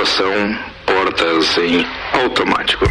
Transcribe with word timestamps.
Tripulação, 0.00 0.58
portas 0.86 1.58
em 1.58 1.86
automático. 2.14 2.86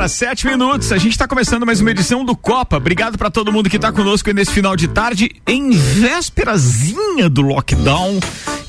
horas, 0.00 0.12
sete 0.12 0.46
minutos. 0.46 0.92
A 0.92 0.98
gente 0.98 1.12
está 1.12 1.26
começando 1.26 1.66
mais 1.66 1.80
uma 1.80 1.90
edição 1.90 2.24
do 2.24 2.36
Copa. 2.36 2.76
Obrigado 2.76 3.18
para 3.18 3.28
todo 3.28 3.52
mundo 3.52 3.68
que 3.68 3.76
está 3.76 3.90
conosco 3.90 4.30
nesse 4.32 4.52
final 4.52 4.76
de 4.76 4.88
tarde, 4.88 5.30
em 5.46 5.70
vésperazinha 5.70 7.28
do 7.28 7.42
lockdown. 7.42 8.20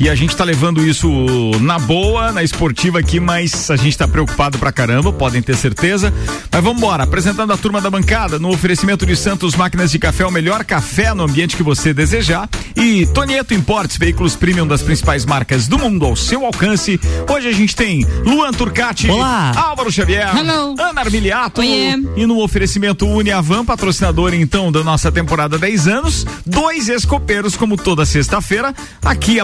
E 0.01 0.09
a 0.09 0.15
gente 0.15 0.31
está 0.31 0.43
levando 0.43 0.83
isso 0.83 1.07
na 1.59 1.77
boa, 1.77 2.31
na 2.31 2.41
esportiva 2.41 2.97
aqui, 2.97 3.19
mas 3.19 3.69
a 3.69 3.75
gente 3.75 3.89
está 3.89 4.07
preocupado 4.07 4.57
pra 4.57 4.71
caramba, 4.71 5.13
podem 5.13 5.43
ter 5.43 5.55
certeza. 5.55 6.11
Mas 6.51 6.63
vamos 6.63 6.79
embora, 6.79 7.03
apresentando 7.03 7.53
a 7.53 7.57
turma 7.57 7.79
da 7.79 7.87
bancada, 7.87 8.39
no 8.39 8.49
oferecimento 8.49 9.05
de 9.05 9.15
Santos 9.15 9.55
Máquinas 9.55 9.91
de 9.91 9.99
Café, 9.99 10.25
o 10.25 10.31
melhor 10.31 10.65
café 10.65 11.13
no 11.13 11.21
ambiente 11.21 11.55
que 11.55 11.61
você 11.61 11.93
desejar. 11.93 12.49
E 12.75 13.05
Tonieto 13.05 13.53
Importes, 13.53 13.97
veículos 13.97 14.35
premium 14.35 14.65
das 14.65 14.81
principais 14.81 15.23
marcas 15.23 15.67
do 15.67 15.77
mundo 15.77 16.03
ao 16.03 16.15
seu 16.15 16.47
alcance. 16.47 16.99
Hoje 17.29 17.49
a 17.49 17.51
gente 17.51 17.75
tem 17.75 18.03
Luan 18.25 18.51
Turcati, 18.53 19.07
Olá. 19.07 19.51
Álvaro 19.55 19.91
Xavier, 19.91 20.35
Hello. 20.35 20.73
Ana 20.79 21.01
Armiliato 21.01 21.61
Oiê. 21.61 21.93
e 22.17 22.25
no 22.25 22.41
oferecimento 22.41 23.05
Uniavan, 23.05 23.63
patrocinador 23.63 24.33
então 24.33 24.71
da 24.71 24.83
nossa 24.83 25.11
temporada 25.11 25.59
10 25.59 25.87
anos, 25.87 26.25
dois 26.43 26.89
escopeiros 26.89 27.55
como 27.55 27.77
toda 27.77 28.03
sexta-feira, 28.03 28.73
aqui 29.05 29.39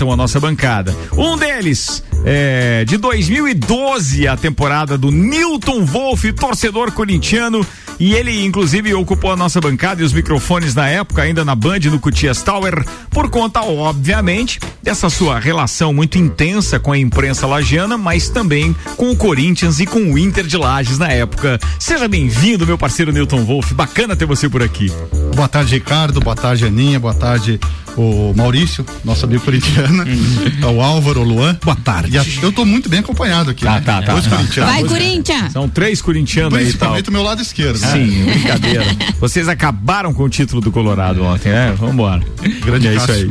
abrilhantam 0.00 0.10
a 0.10 0.16
nossa 0.16 0.40
bancada. 0.40 0.94
Um 1.12 1.36
deles 1.36 2.02
é 2.24 2.84
de 2.84 2.96
2012 2.96 4.28
a 4.28 4.36
temporada 4.36 4.98
do 4.98 5.10
Newton 5.10 5.84
Wolff, 5.84 6.32
torcedor 6.32 6.92
corintiano, 6.92 7.64
e 7.98 8.14
ele 8.14 8.44
inclusive 8.44 8.92
ocupou 8.94 9.32
a 9.32 9.36
nossa 9.36 9.60
bancada 9.60 10.02
e 10.02 10.04
os 10.04 10.12
microfones 10.12 10.74
na 10.74 10.88
época, 10.88 11.22
ainda 11.22 11.44
na 11.44 11.54
Band 11.54 11.80
no 11.84 11.98
Cutias 11.98 12.42
Tower, 12.42 12.84
por 13.10 13.28
conta 13.30 13.62
obviamente 13.62 14.58
dessa 14.82 15.10
sua 15.10 15.38
relação 15.38 15.92
muito 15.92 16.18
intensa 16.18 16.78
com 16.78 16.92
a 16.92 16.98
imprensa 16.98 17.46
lagiana, 17.46 17.98
mas 17.98 18.28
também 18.28 18.74
com 18.96 19.10
o 19.10 19.16
Corinthians 19.16 19.80
e 19.80 19.86
com 19.86 20.12
o 20.12 20.18
Inter 20.18 20.46
de 20.46 20.56
Lages 20.56 20.98
na 20.98 21.08
época. 21.08 21.58
Seja 21.78 22.08
bem-vindo, 22.08 22.66
meu 22.66 22.78
parceiro 22.78 23.12
Newton 23.12 23.44
Wolff. 23.44 23.74
Bacana 23.74 24.16
ter 24.16 24.26
você 24.26 24.48
por 24.48 24.62
aqui. 24.62 24.90
Boa 25.34 25.48
tarde, 25.48 25.74
Ricardo. 25.74 26.20
Boa 26.20 26.36
tarde, 26.36 26.64
Aninha. 26.66 26.98
Boa 26.98 27.14
tarde, 27.14 27.60
o 27.96 28.32
Maurício, 28.34 28.84
nosso 29.04 29.24
amigo 29.24 29.44
corintiano. 29.44 30.04
o 30.74 30.80
Álvaro, 30.80 31.20
o 31.20 31.24
Luan. 31.24 31.58
Boa 31.62 31.76
tarde. 31.76 32.09
A- 32.18 32.24
eu 32.42 32.52
tô 32.52 32.64
muito 32.64 32.88
bem 32.88 33.00
acompanhado 33.00 33.50
aqui. 33.50 33.64
Tá, 33.64 33.74
né? 33.74 33.82
tá, 33.84 34.02
tá. 34.02 34.12
Dois 34.12 34.26
corintianos. 34.26 34.72
Vai, 34.72 34.84
Corinthians! 34.84 35.52
São 35.52 35.68
três 35.68 36.00
corintianos 36.02 36.54
aí 36.54 36.64
tal. 36.64 36.70
Principalmente 36.70 37.08
o 37.08 37.12
meu 37.12 37.22
lado 37.22 37.42
esquerdo. 37.42 37.78
né? 37.80 37.92
Sim, 37.92 38.24
brincadeira. 38.30 38.84
Vocês 39.20 39.48
acabaram 39.48 40.12
com 40.12 40.22
o 40.24 40.28
título 40.28 40.60
do 40.60 40.70
Colorado 40.70 41.22
ontem, 41.24 41.50
né? 41.50 41.74
Vambora. 41.78 42.22
Grande 42.64 42.88
é 42.88 42.94
isso 42.96 43.10
aí. 43.10 43.30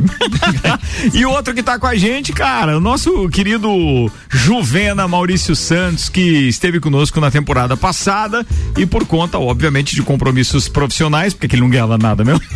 e 1.14 1.24
outro 1.24 1.54
que 1.54 1.62
tá 1.62 1.78
com 1.78 1.86
a 1.86 1.94
gente, 1.96 2.32
cara, 2.32 2.76
o 2.76 2.80
nosso 2.80 3.28
querido 3.28 4.10
Juvena 4.28 5.06
Maurício 5.08 5.54
Santos, 5.56 6.08
que 6.08 6.20
esteve 6.48 6.80
conosco 6.80 7.20
na 7.20 7.30
temporada 7.30 7.76
passada 7.76 8.46
e 8.76 8.86
por 8.86 9.06
conta, 9.06 9.38
obviamente, 9.38 9.94
de 9.94 10.02
compromissos 10.02 10.68
profissionais, 10.68 11.34
porque 11.34 11.54
ele 11.56 11.62
não 11.62 11.70
ganhava 11.70 11.96
nada 11.98 12.24
mesmo. 12.24 12.40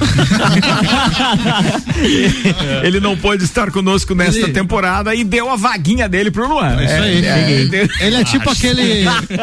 ele 2.82 3.00
não 3.00 3.16
pôde 3.16 3.44
estar 3.44 3.70
conosco 3.70 4.14
nesta 4.14 4.48
temporada 4.48 5.14
e 5.14 5.24
deu 5.24 5.50
a 5.50 5.56
vaguinha 5.56 6.08
dele 6.14 6.30
pro 6.30 6.48
Luan. 6.48 6.80
É 6.80 6.84
isso 6.84 6.94
aí. 6.94 7.26
é, 7.26 7.64
deu- 7.64 7.88
Ele 8.00 8.16
é 8.16 8.24
tipo 8.24 8.48
aquele. 8.48 8.82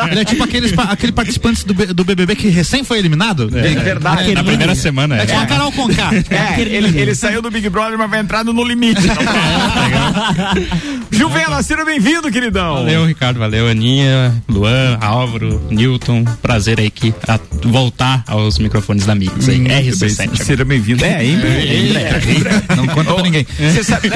Ele 0.10 0.20
é 0.20 0.26
tipo 0.26 0.44
aqueles 0.44 0.74
aquele 0.78 1.12
participantes 1.12 1.64
do, 1.66 1.74
do 1.94 2.04
BBB 2.06 2.36
que 2.36 2.48
recém 2.48 2.84
foi 2.84 2.98
eliminado. 2.98 3.50
É 3.54 3.62
verdade. 3.76 4.34
Na 4.34 4.44
primeira 4.44 4.74
semana. 4.74 5.18
É 5.18 5.26
tipo 5.26 5.38
a 5.40 5.46
Carol 5.46 5.72
Conká. 5.74 6.12
É, 6.30 6.62
ele, 6.62 6.98
ele 6.98 7.14
saiu 7.14 7.42
do 7.42 7.52
Big 7.52 7.68
Brother, 7.70 7.98
mas 7.98 8.10
vai 8.10 8.22
entrando 8.22 8.54
no 8.54 8.64
limite. 8.64 9.02
Juvena, 11.12 11.62
seja 11.62 11.84
bem-vindo, 11.84 12.32
queridão. 12.32 12.76
Valeu, 12.76 13.06
Ricardo. 13.06 13.38
Valeu, 13.40 13.68
Aninha, 13.68 14.34
Luan, 14.48 14.98
Álvaro, 15.02 15.62
Newton. 15.70 16.24
Prazer 16.42 16.80
aí 16.80 16.90
que 16.90 17.14
a, 17.28 17.38
voltar 17.66 18.24
aos 18.28 18.58
microfones 18.58 19.06
da. 19.06 19.14
Muito 19.14 19.46
bem, 19.46 19.66
RC7. 19.66 20.38
Seja 20.42 20.64
bem-vindo. 20.64 21.04
É, 21.04 21.24
em 21.26 21.38
breve. 21.38 22.44
Não 22.76 22.88
conta 22.88 23.14
pra 23.14 23.24
ninguém. 23.24 23.46
Você 23.60 23.84
sabe, 23.84 24.10
né? 24.10 24.16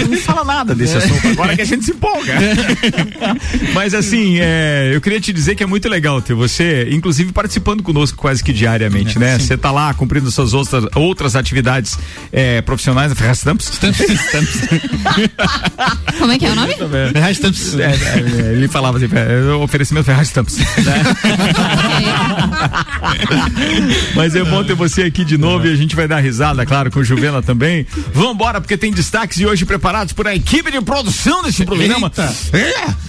não, 0.00 0.08
não 0.08 0.16
fala 0.18 0.44
nada 0.44 0.74
desse 0.74 0.96
assunto 0.96 1.28
agora 1.28 1.51
que 1.54 1.62
a 1.62 1.64
gente 1.64 1.84
se 1.84 1.92
empolga. 1.92 2.34
Mas 3.74 3.94
assim, 3.94 4.38
é, 4.40 4.90
eu 4.92 5.00
queria 5.00 5.20
te 5.20 5.32
dizer 5.32 5.54
que 5.54 5.62
é 5.62 5.66
muito 5.66 5.88
legal 5.88 6.20
ter 6.20 6.34
você, 6.34 6.88
inclusive 6.90 7.32
participando 7.32 7.82
conosco 7.82 8.18
quase 8.18 8.42
que 8.42 8.52
diariamente, 8.52 9.18
né? 9.18 9.38
Você 9.38 9.56
tá 9.56 9.70
lá 9.70 9.94
cumprindo 9.94 10.30
suas 10.30 10.52
outras, 10.54 10.84
outras 10.94 11.36
atividades 11.36 11.98
é, 12.32 12.60
profissionais 12.62 13.10
na 13.10 13.14
Ferraz 13.14 13.38
Stamps. 13.38 13.70
Como 16.18 16.32
é 16.32 16.38
que 16.38 16.46
é 16.46 16.50
o 16.50 16.54
nome? 16.54 16.74
Restants. 17.14 17.74
É, 17.78 17.92
é, 17.92 18.52
ele 18.52 18.68
falava 18.68 18.98
assim, 18.98 19.08
é, 19.12 19.52
oferecimento 19.54 20.04
Ferraz 20.06 20.28
Stamps. 20.28 20.58
Mas 24.14 24.34
é 24.34 24.44
bom 24.44 24.62
ter 24.64 24.74
você 24.74 25.02
aqui 25.02 25.24
de 25.24 25.38
novo 25.38 25.66
e 25.66 25.72
a 25.72 25.76
gente 25.76 25.96
vai 25.96 26.06
dar 26.06 26.18
risada, 26.20 26.64
claro, 26.66 26.90
com 26.90 27.00
o 27.00 27.04
Juvena 27.04 27.42
também. 27.42 27.86
Vambora, 28.12 28.60
porque 28.60 28.76
tem 28.76 28.92
destaques 28.92 29.38
de 29.38 29.46
hoje 29.46 29.64
preparados 29.64 30.12
por 30.12 30.26
a 30.26 30.34
equipe 30.34 30.70
de 30.70 30.80
produção 30.80 31.31
desse 31.40 31.64
programa. 31.64 32.10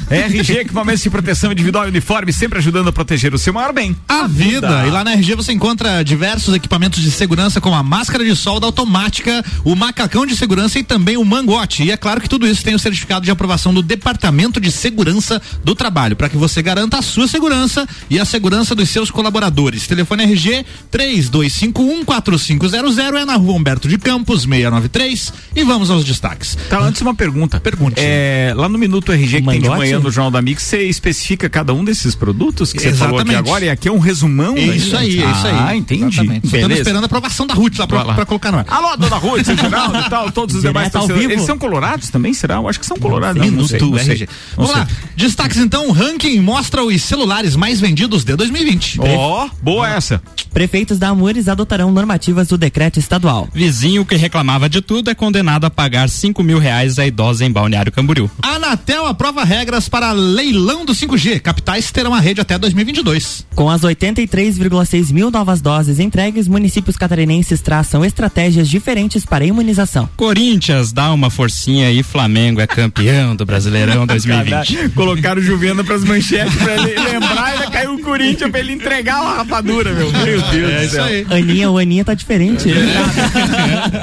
É, 0.10 0.26
RG, 0.28 0.60
equipamentos 0.60 1.02
de 1.02 1.10
proteção 1.10 1.52
individual 1.52 1.86
e 1.86 1.90
uniforme, 1.90 2.32
sempre 2.32 2.60
ajudando 2.60 2.90
a 2.90 2.92
proteger 2.92 3.34
o 3.34 3.40
seu 3.40 3.52
maior 3.52 3.74
bem. 3.74 3.98
A 4.08 4.28
vida. 4.28 4.86
E 4.86 4.92
lá 4.92 5.04
na 5.04 5.14
RG 5.14 5.34
você 5.36 5.52
encontra 5.52 6.04
diversos 6.04 6.54
equipamentos 6.54 7.02
de 7.02 7.10
segurança, 7.10 7.60
como 7.60 7.76
a 7.76 7.82
máscara 7.82 8.24
de 8.24 8.36
solda 8.36 8.68
automática, 8.68 9.44
o 9.64 9.76
macacão 9.76 10.24
de 10.26 10.36
segurança 10.36 10.78
e 10.78 10.84
também 10.84 11.18
o 11.18 11.26
mangote. 11.26 11.84
E 11.84 11.92
é 11.92 11.98
claro 11.98 12.22
que 12.22 12.30
tudo 12.30 12.48
isso 12.48 12.64
tem 12.64 12.76
o 12.76 12.80
certificado 12.80 13.26
de 13.26 13.32
aprovação 13.32 13.74
do 13.74 13.82
Departamento 13.82 14.62
de 14.62 14.72
Segurança 14.72 15.42
do 15.64 15.74
Trabalho, 15.74 16.16
para 16.16 16.30
que 16.30 16.38
você 16.38 16.62
garanta 16.62 17.00
a 17.00 17.02
sua 17.02 17.28
segurança 17.28 17.88
e 18.10 18.20
a 18.20 18.26
segurança 18.26 18.76
dos 18.76 18.90
seus 18.90 19.10
colaboradores. 19.10 19.88
Telefone 19.88 20.24
RG 20.24 20.66
32514500 20.92 23.18
é 23.18 23.26
na 23.26 23.36
rua 23.36 23.56
Humberto 23.56 23.88
de 23.88 23.98
Campos, 23.98 24.44
693. 24.44 25.34
E 25.56 25.64
vamos 25.64 25.90
aos 25.90 26.04
destaques. 26.04 26.56
Tá, 26.70 26.80
antes 26.80 27.02
uma 27.02 27.16
pergunta. 27.16 27.60
Pergunte. 27.60 28.00
É, 28.00 28.13
lá 28.56 28.70
no 28.70 28.78
Minuto 28.78 29.12
RG 29.12 29.42
que 29.42 29.48
tem 29.48 29.62
de 29.62 29.70
manhã 29.70 30.00
no 30.00 30.12
Jornal 30.12 30.32
da 30.32 30.42
Mix, 30.42 30.64
você 30.64 30.84
especifica 30.84 31.50
cada 31.50 31.74
um 31.74 31.84
desses 31.84 32.16
produtos 32.16 32.72
que 32.74 32.80
você 32.80 32.94
falou 32.94 33.20
aqui 33.20 33.30
Exatamente. 33.30 33.50
agora 33.50 33.66
e 33.66 33.70
aqui 33.70 33.88
é 33.88 33.92
um 33.92 34.00
resumão. 34.00 34.56
É 34.58 34.66
né, 34.66 34.76
isso 34.76 34.96
aí, 34.96 35.22
é 35.22 35.32
isso 35.32 35.48
aí. 35.48 35.56
Ah, 35.58 35.76
entendi. 35.76 36.22
Estamos 36.44 36.78
esperando 36.78 37.04
a 37.04 37.06
aprovação 37.06 37.48
da 37.48 37.54
Ruth 37.54 37.78
lá 37.78 37.88
pra, 37.88 38.26
colocar 38.26 38.52
no 38.52 38.60
ar. 38.60 38.66
Alô, 38.68 38.96
dona 38.98 39.18
Ruth, 39.18 39.46
Geraldo 39.60 39.98
e 39.98 40.10
tal, 40.10 40.32
todos 40.32 40.56
os 40.56 40.62
demais 40.62 40.88
ao 40.88 41.02
torcedores. 41.02 41.22
vivo. 41.22 41.34
Eles 41.34 41.46
são 41.46 41.58
colorados 41.58 42.10
também, 42.10 42.34
será? 42.34 42.56
Eu 42.56 42.68
acho 42.68 42.80
que 42.80 42.86
são 42.86 42.98
colorados. 42.98 43.38
Não, 43.38 43.68
sei, 43.68 43.80
Minuto 43.80 43.98
não 43.98 44.04
sei. 44.04 44.14
RG. 44.14 44.30
Vamos 44.56 44.72
lá. 44.72 44.88
Destaques 45.16 45.58
então, 45.58 45.88
o 45.88 45.92
ranking 45.92 46.40
mostra 46.40 46.84
os 46.84 47.02
celulares 47.02 47.56
mais 47.56 47.80
vendidos 47.80 48.24
de 48.24 48.36
2020. 48.36 49.00
Ó, 49.02 49.50
boa 49.62 49.90
essa. 49.90 50.22
Prefeitos 50.54 51.00
da 51.00 51.10
Amores 51.10 51.48
adotarão 51.48 51.92
normativas 51.92 52.48
do 52.48 52.58
decreto 52.58 53.00
estadual. 53.00 53.48
Vizinho 53.54 54.06
que 54.06 54.16
reclamava 54.16 54.70
de 54.70 54.82
tudo 54.82 55.10
é 55.10 55.16
condenado 55.16 55.66
a 55.66 55.70
pagar 55.70 56.08
5 56.08 56.44
mil 56.44 56.60
reais 56.60 57.00
a 57.00 57.08
idosa 57.08 57.44
em 57.44 57.52
Balneário 57.52 57.92
Camboriú. 57.92 58.03
A 58.42 58.56
Anatel 58.56 59.06
aprova 59.06 59.44
regras 59.44 59.88
para 59.88 60.12
leilão 60.12 60.86
do 60.86 60.94
5G. 60.94 61.40
Capitais 61.40 61.92
terão 61.92 62.14
a 62.14 62.20
rede 62.20 62.42
até 62.42 62.58
2022. 62.58 63.46
Com 63.56 63.70
as 63.70 63.82
83,6 63.82 65.12
mil 65.12 65.32
novas 65.32 65.62
doses 65.62 66.00
entregues, 66.00 66.48
municípios 66.48 66.98
catarinenses 66.98 67.62
traçam 67.62 68.04
estratégias 68.04 68.68
diferentes 68.68 69.26
para 69.26 69.44
a 69.44 69.48
imunização. 69.48 70.10
Corinthians 70.18 70.92
dá 70.92 71.12
uma 71.14 71.30
forcinha 71.30 71.92
e 71.92 72.04
Flamengo 72.04 72.60
é 72.60 72.68
campeão 72.68 73.36
do 73.36 73.46
Brasileirão 73.46 74.06
2020. 74.06 74.90
Colocaram 74.96 75.42
o 75.42 75.44
Juvena 75.44 75.84
pras 75.84 76.04
manchetes 76.04 76.56
pra 76.56 76.74
ele 76.76 77.00
lembrar 77.00 77.52
e 77.52 77.54
ainda 77.54 77.72
caiu 77.72 77.94
o 77.96 78.00
Corinthians 78.02 78.52
pra 78.52 78.60
ele 78.60 78.74
entregar 78.74 79.22
uma 79.22 79.36
rapadura, 79.36 79.92
meu. 79.94 80.12
Meu 80.12 80.42
Deus 80.42 80.72
É 80.72 80.78
do 80.80 80.84
isso 80.86 80.96
céu. 80.96 81.04
aí. 81.06 81.26
Aninha, 81.30 81.70
o 81.72 81.78
Aninha 81.78 82.04
tá 82.06 82.14
diferente. 82.14 82.70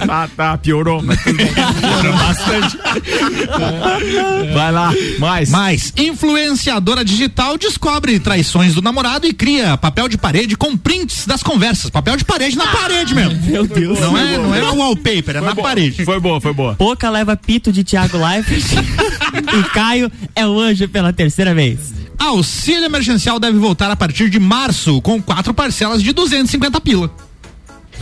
Tá, 0.06 0.29
tá, 0.37 0.58
piorou, 0.58 1.03
mas. 1.03 1.20
Piorou 1.23 2.12
bastante. 2.17 2.79
Vai 4.54 4.72
lá, 4.72 4.92
mais. 5.19 5.50
Mas 5.50 5.92
influenciadora 5.96 7.04
digital 7.04 7.56
descobre 7.56 8.19
traições 8.20 8.75
do 8.75 8.82
namorado 8.82 9.26
e 9.26 9.32
cria 9.32 9.76
papel 9.76 10.08
de 10.08 10.19
parede 10.19 10.56
com 10.56 10.76
prints 10.76 11.26
das 11.26 11.42
conversas. 11.42 11.90
Papel 11.90 12.16
de 12.16 12.25
parede 12.25 12.56
na 12.56 12.66
parede 12.66 13.14
mesmo. 13.14 13.40
Meu 13.42 13.66
Deus. 13.66 13.98
Não 14.00 14.16
é, 14.16 14.37
não 14.37 14.54
é 14.54 14.62
wallpaper, 14.62 15.37
é 15.37 15.40
na 15.40 15.54
boa. 15.54 15.69
parede. 15.69 16.04
Foi 16.04 16.20
boa, 16.20 16.40
foi 16.40 16.52
boa. 16.52 16.75
Poca 16.75 17.08
leva 17.10 17.37
pito 17.37 17.72
de 17.72 17.84
Thiago 17.84 18.19
Leifert 18.19 18.64
e 19.58 19.62
Caio 19.70 20.10
é 20.34 20.46
o 20.46 20.58
anjo 20.58 20.88
pela 20.88 21.12
terceira 21.12 21.54
vez. 21.54 21.93
Auxílio 22.19 22.84
emergencial 22.84 23.38
deve 23.38 23.58
voltar 23.58 23.90
a 23.90 23.96
partir 23.96 24.28
de 24.28 24.38
março 24.38 25.00
com 25.00 25.22
quatro 25.22 25.54
parcelas 25.54 26.02
de 26.02 26.12
250 26.12 26.81
pila. 26.81 27.10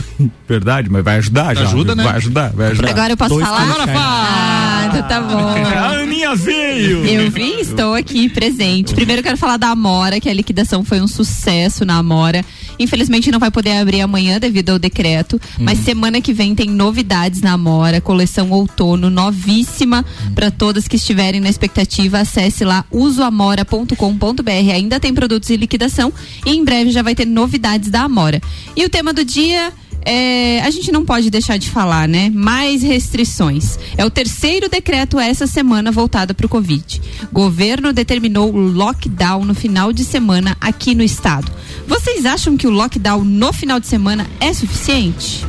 Verdade, 0.47 0.89
mas 0.89 1.03
vai 1.03 1.17
ajudar 1.17 1.55
já. 1.55 1.63
Ajuda, 1.63 1.95
né? 1.95 2.03
Vai 2.03 2.15
ajudar, 2.15 2.51
vai 2.51 2.71
ajudar. 2.71 2.89
Agora 2.89 3.13
eu 3.13 3.17
posso 3.17 3.35
Dois 3.35 3.45
falar? 3.45 3.61
Agora 3.63 3.85
Ah, 3.87 4.87
então 4.87 5.07
tá 5.07 5.21
bom. 5.21 5.37
A 5.79 5.89
Aninha 6.01 6.35
veio! 6.35 7.05
Eu 7.05 7.31
vim, 7.31 7.59
estou 7.59 7.93
aqui 7.93 8.29
presente. 8.29 8.93
Primeiro 8.93 9.19
eu 9.19 9.23
quero 9.23 9.37
falar 9.37 9.57
da 9.57 9.69
Amora, 9.69 10.19
que 10.19 10.29
a 10.29 10.33
liquidação 10.33 10.83
foi 10.83 11.01
um 11.01 11.07
sucesso 11.07 11.85
na 11.85 11.97
Amora. 11.97 12.43
Infelizmente 12.79 13.31
não 13.31 13.39
vai 13.39 13.51
poder 13.51 13.77
abrir 13.77 14.01
amanhã 14.01 14.39
devido 14.39 14.69
ao 14.69 14.79
decreto, 14.79 15.39
mas 15.59 15.79
semana 15.79 16.21
que 16.21 16.33
vem 16.33 16.55
tem 16.55 16.69
novidades 16.69 17.41
na 17.41 17.53
Amora, 17.53 17.99
coleção 17.99 18.49
outono 18.51 19.09
novíssima 19.09 20.05
para 20.33 20.49
todas 20.49 20.87
que 20.87 20.95
estiverem 20.95 21.41
na 21.41 21.49
expectativa. 21.49 22.19
Acesse 22.19 22.63
lá 22.63 22.85
usoamora.com.br. 22.89 24.71
Ainda 24.73 24.99
tem 24.99 25.13
produtos 25.13 25.49
em 25.49 25.57
liquidação 25.57 26.13
e 26.45 26.51
em 26.51 26.63
breve 26.63 26.91
já 26.91 27.01
vai 27.01 27.13
ter 27.13 27.25
novidades 27.25 27.89
da 27.89 28.03
Amora. 28.03 28.41
E 28.75 28.85
o 28.85 28.89
tema 28.89 29.13
do 29.13 29.25
dia 29.25 29.73
é, 30.05 30.61
a 30.61 30.69
gente 30.71 30.91
não 30.91 31.05
pode 31.05 31.29
deixar 31.29 31.57
de 31.57 31.69
falar, 31.69 32.07
né? 32.07 32.29
Mais 32.33 32.81
restrições. 32.81 33.77
É 33.97 34.05
o 34.05 34.09
terceiro 34.09 34.69
decreto 34.69 35.19
essa 35.19 35.45
semana 35.45 35.91
voltado 35.91 36.33
para 36.33 36.45
o 36.45 36.49
Covid. 36.49 37.01
Governo 37.31 37.91
determinou 37.93 38.53
o 38.53 38.57
lockdown 38.71 39.43
no 39.45 39.53
final 39.53 39.91
de 39.93 40.03
semana 40.03 40.55
aqui 40.59 40.95
no 40.95 41.03
estado. 41.03 41.51
Vocês 41.87 42.25
acham 42.25 42.55
que 42.57 42.67
o 42.67 42.71
lockdown 42.71 43.23
no 43.23 43.51
final 43.53 43.79
de 43.79 43.87
semana 43.87 44.27
é 44.39 44.53
suficiente? 44.53 45.45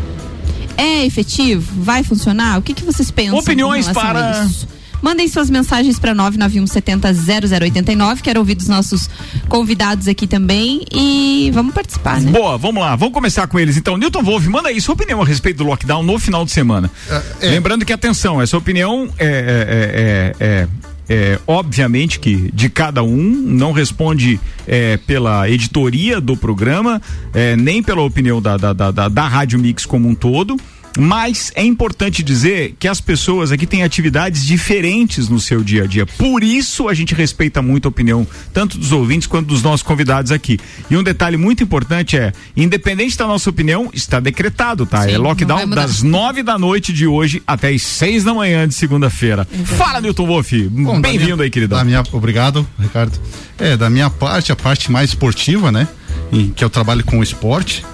É 0.76 1.05
efetivo? 1.05 1.82
Vai 1.82 2.03
funcionar? 2.03 2.58
O 2.58 2.62
que, 2.62 2.73
que 2.75 2.85
vocês 2.85 3.11
pensam? 3.11 3.38
Opiniões 3.38 3.88
para- 3.88 4.44
isso? 4.46 4.67
Mandem 5.02 5.29
suas 5.29 5.50
mensagens 5.50 5.99
para 5.99 6.14
991700089. 6.14 8.20
Quero 8.20 8.41
ouvir 8.41 8.55
dos 8.55 8.69
nossos 8.69 9.08
convidados 9.49 10.08
aqui 10.08 10.26
também. 10.26 10.85
E 10.93 11.50
vamos 11.52 11.75
participar, 11.75 12.20
né? 12.20 12.31
Boa, 12.31 12.58
vamos 12.58 12.82
lá, 12.82 12.97
vamos 12.97 13.14
começar 13.14 13.47
com 13.47 13.58
eles 13.58 13.76
então. 13.76 13.97
Newton 13.97 14.23
Wolf, 14.23 14.47
manda 14.47 14.69
aí 14.69 14.81
sua 14.81 14.94
opinião 14.94 15.23
a 15.23 15.25
respeito 15.25 15.58
do 15.58 15.64
lockdown 15.64 16.02
no 16.02 16.19
final 16.19 16.44
de 16.44 16.50
semana. 16.50 16.91
É, 17.08 17.49
é. 17.49 17.50
Lembrando 17.50 17.85
que, 17.85 17.93
atenção, 17.93 18.41
essa 18.41 18.56
opinião 18.56 19.08
é, 19.19 19.26
é, 19.26 20.37
é, 20.41 20.47
é, 20.47 20.69
é, 21.08 21.38
obviamente 21.46 22.20
que 22.20 22.50
de 22.53 22.69
cada 22.69 23.03
um, 23.03 23.19
não 23.19 23.73
responde 23.73 24.41
é, 24.67 24.96
pela 24.96 25.49
editoria 25.50 26.20
do 26.20 26.37
programa, 26.37 27.03
é, 27.35 27.56
nem 27.56 27.82
pela 27.82 28.03
opinião 28.03 28.41
da, 28.41 28.56
da, 28.56 28.73
da, 28.73 28.91
da, 28.91 29.08
da 29.08 29.29
Rádio 29.29 29.58
Mix 29.58 29.85
como 29.85 30.08
um 30.08 30.14
todo. 30.14 30.56
Mas 30.98 31.52
é 31.54 31.64
importante 31.64 32.22
dizer 32.22 32.75
que 32.78 32.88
as 32.88 33.00
pessoas 33.00 33.52
aqui 33.52 33.66
têm 33.66 33.82
atividades 33.82 34.44
diferentes 34.44 35.28
no 35.28 35.38
seu 35.38 35.62
dia 35.62 35.84
a 35.84 35.87
dia. 35.87 36.04
Por 36.04 36.42
isso 36.42 36.88
a 36.88 36.94
gente 36.94 37.14
respeita 37.14 37.62
muito 37.62 37.87
a 37.87 37.88
opinião 37.88 38.26
tanto 38.52 38.76
dos 38.76 38.92
ouvintes 38.92 39.26
quanto 39.26 39.46
dos 39.46 39.62
nossos 39.62 39.82
convidados 39.82 40.32
aqui. 40.32 40.58
E 40.90 40.96
um 40.96 41.02
detalhe 41.02 41.37
muito 41.37 41.62
importante 41.62 42.16
é, 42.16 42.32
independente 42.56 43.16
da 43.16 43.26
nossa 43.26 43.48
opinião, 43.48 43.90
está 43.92 44.19
decretado, 44.19 44.84
tá? 44.84 45.02
Sim, 45.02 45.12
é 45.12 45.19
lockdown 45.19 45.69
das 45.69 46.02
nove 46.02 46.42
da 46.42 46.58
noite 46.58 46.93
de 46.93 47.06
hoje 47.06 47.43
até 47.46 47.70
as 47.70 47.82
seis 47.82 48.25
da 48.25 48.34
manhã 48.34 48.66
de 48.66 48.75
segunda-feira. 48.75 49.46
Fala, 49.64 50.00
Newton 50.00 50.26
Wolf. 50.26 50.52
Bom, 50.70 51.00
da 51.00 51.08
Bem-vindo 51.08 51.43
aí, 51.43 51.50
queridão. 51.50 51.78
Da 51.78 51.84
minha, 51.84 52.02
obrigado, 52.12 52.66
Ricardo. 52.78 53.19
É, 53.58 53.76
da 53.76 53.88
minha 53.88 54.10
parte, 54.10 54.50
a 54.50 54.56
parte 54.56 54.90
mais 54.90 55.10
esportiva, 55.10 55.70
né? 55.70 55.86
Em 56.32 56.50
que 56.50 56.64
eu 56.64 56.70
trabalho 56.70 57.04
com 57.04 57.19
o 57.19 57.22
esporte, 57.22 57.84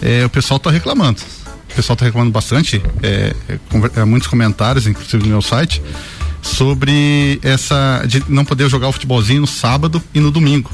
é, 0.00 0.24
o 0.24 0.28
pessoal 0.28 0.58
tá 0.58 0.70
reclamando. 0.70 1.20
O 1.72 1.74
pessoal 1.74 1.96
tá 1.96 2.04
reclamando 2.04 2.30
bastante, 2.30 2.82
é, 3.02 3.34
é, 3.48 3.58
é, 4.00 4.04
muitos 4.04 4.28
comentários, 4.28 4.86
inclusive 4.86 5.22
no 5.22 5.30
meu 5.30 5.42
site, 5.42 5.82
sobre 6.42 7.40
essa 7.42 8.04
de 8.06 8.22
não 8.28 8.44
poder 8.44 8.68
jogar 8.68 8.88
o 8.88 8.92
futebolzinho 8.92 9.40
no 9.40 9.46
sábado 9.46 10.02
e 10.14 10.20
no 10.20 10.30
domingo. 10.30 10.70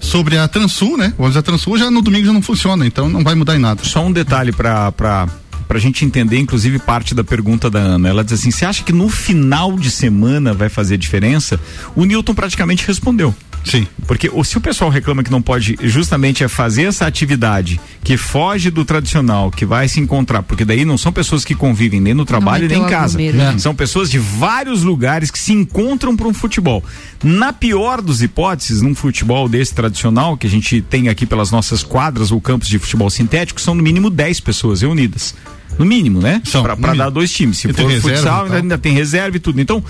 Sobre 0.00 0.36
a 0.36 0.46
Transul, 0.46 0.98
né? 0.98 1.14
Vamos 1.16 1.36
a 1.36 1.42
Transul 1.42 1.78
já 1.78 1.90
no 1.90 2.02
domingo 2.02 2.26
já 2.26 2.32
não 2.32 2.42
funciona, 2.42 2.86
então 2.86 3.08
não 3.08 3.24
vai 3.24 3.34
mudar 3.34 3.56
em 3.56 3.58
nada. 3.58 3.82
Só 3.82 4.04
um 4.04 4.12
detalhe 4.12 4.52
para 4.52 5.26
para 5.66 5.74
pra 5.74 5.78
gente 5.80 6.04
entender, 6.04 6.38
inclusive, 6.38 6.78
parte 6.78 7.14
da 7.14 7.24
pergunta 7.24 7.68
da 7.68 7.80
Ana. 7.80 8.08
Ela 8.08 8.22
diz 8.22 8.34
assim: 8.34 8.50
você 8.50 8.64
acha 8.64 8.84
que 8.84 8.92
no 8.92 9.08
final 9.08 9.76
de 9.76 9.90
semana 9.90 10.54
vai 10.54 10.68
fazer 10.68 10.96
diferença? 10.96 11.58
O 11.96 12.04
Newton 12.04 12.34
praticamente 12.34 12.86
respondeu. 12.86 13.34
Sim. 13.64 13.86
Porque 14.06 14.28
o- 14.30 14.44
se 14.44 14.58
o 14.58 14.60
pessoal 14.60 14.90
reclama 14.90 15.22
que 15.24 15.30
não 15.30 15.40
pode 15.40 15.76
justamente 15.82 16.44
é 16.44 16.48
fazer 16.48 16.82
essa 16.82 17.06
atividade 17.06 17.80
que 18.04 18.14
foge 18.18 18.70
do 18.70 18.84
tradicional, 18.84 19.50
que 19.50 19.64
vai 19.64 19.88
se 19.88 19.98
encontrar, 19.98 20.42
porque 20.42 20.66
daí 20.66 20.84
não 20.84 20.98
são 20.98 21.10
pessoas 21.10 21.46
que 21.46 21.54
convivem 21.54 21.98
nem 21.98 22.12
no 22.12 22.26
trabalho 22.26 22.68
nem 22.68 22.82
em 22.82 22.86
casa. 22.86 23.18
aglomero. 23.18 23.58
São 23.58 23.74
pessoas 23.74 24.10
de 24.10 24.18
vários 24.18 24.82
lugares 24.82 25.30
que 25.30 25.38
se 25.38 25.54
encontram 25.54 26.14
para 26.14 26.28
um 26.28 26.34
futebol. 26.34 26.84
Na 27.22 27.54
pior 27.54 28.02
dos 28.02 28.22
hipóteses, 28.22 28.82
num 28.82 28.94
futebol 28.94 29.48
desse 29.48 29.74
tradicional, 29.74 30.36
que 30.36 30.46
a 30.46 30.50
gente 30.50 30.82
tem 30.82 31.08
aqui 31.08 31.24
pelas 31.24 31.50
nossas 31.50 31.82
quadras 31.82 32.30
ou 32.30 32.40
campos 32.42 32.68
de 32.68 32.78
futebol 32.78 33.08
sintético, 33.08 33.60
são 33.62 33.74
no 33.74 33.82
mínimo 33.82 34.10
10 34.10 34.40
pessoas 34.40 34.82
reunidas. 34.82 35.34
No 35.78 35.84
mínimo, 35.84 36.20
né? 36.20 36.40
Mínimo. 36.88 37.04
dar 37.04 37.10
dois 37.10 37.32
times. 37.32 37.58
Se 37.58 37.68
E 37.68 37.72
for 37.72 37.90
futsal, 38.00 38.42
ainda, 38.42 38.48
tal. 38.48 38.56
ainda 38.62 38.78
tem 38.78 38.92
reserva 38.92 39.36
e 39.36 39.40
tudo. 39.40 39.60
Então, 39.60 39.82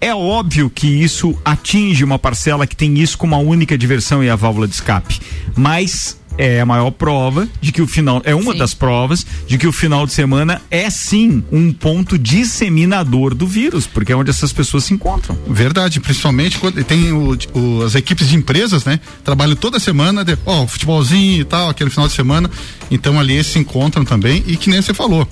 é 0.00 0.14
óbvio 0.14 0.68
que 0.68 0.86
isso 0.86 1.36
atinge 1.44 2.04
uma 2.04 2.18
parcela 2.18 2.66
que 2.66 2.76
tem 2.76 2.98
isso 2.98 3.16
como 3.16 3.34
a 3.34 3.38
única 3.38 3.76
diversão 3.78 4.22
e 4.22 4.28
a 4.28 4.36
válvula 4.36 4.68
de 4.68 4.74
escape. 4.74 5.20
Mas 5.56 6.18
é 6.36 6.60
a 6.60 6.66
maior 6.66 6.90
prova 6.90 7.46
de 7.60 7.70
que 7.72 7.80
o 7.80 7.86
final 7.86 8.20
é 8.24 8.34
uma 8.34 8.52
Sim. 8.52 8.58
das 8.58 8.74
provas 8.74 9.24
de 9.46 9.56
que 9.56 9.66
o 9.66 9.72
final 9.72 10.04
de 10.06 10.12
semana 10.12 10.60
é 10.70 10.90
sim 10.90 11.44
um 11.52 11.72
ponto 11.72 12.18
disseminador 12.18 13.34
do 13.34 13.46
vírus, 13.46 13.86
porque 13.86 14.12
é 14.12 14.16
onde 14.16 14.30
essas 14.30 14.52
pessoas 14.52 14.84
se 14.84 14.94
encontram. 14.94 15.38
Verdade, 15.46 16.00
principalmente 16.00 16.58
quando 16.58 16.82
tem 16.82 17.12
o- 17.12 17.36
o- 17.52 17.82
as 17.84 17.94
equipes 17.94 18.28
de 18.28 18.36
empresas, 18.36 18.84
né? 18.84 18.98
Trabalham 19.22 19.54
toda 19.54 19.78
semana, 19.78 20.24
de, 20.24 20.36
ó, 20.46 20.66
futebolzinho 20.66 21.40
e 21.42 21.44
tal, 21.44 21.68
aquele 21.68 21.90
final 21.90 22.08
de 22.08 22.14
semana. 22.14 22.50
Então 22.90 23.18
ali 23.20 23.34
eles 23.34 23.46
se 23.46 23.58
encontram 23.58 24.04
também 24.04 24.42
e 24.46 24.56
que 24.56 24.68
nem 24.70 24.80
você 24.82 24.94
falou. 24.94 25.28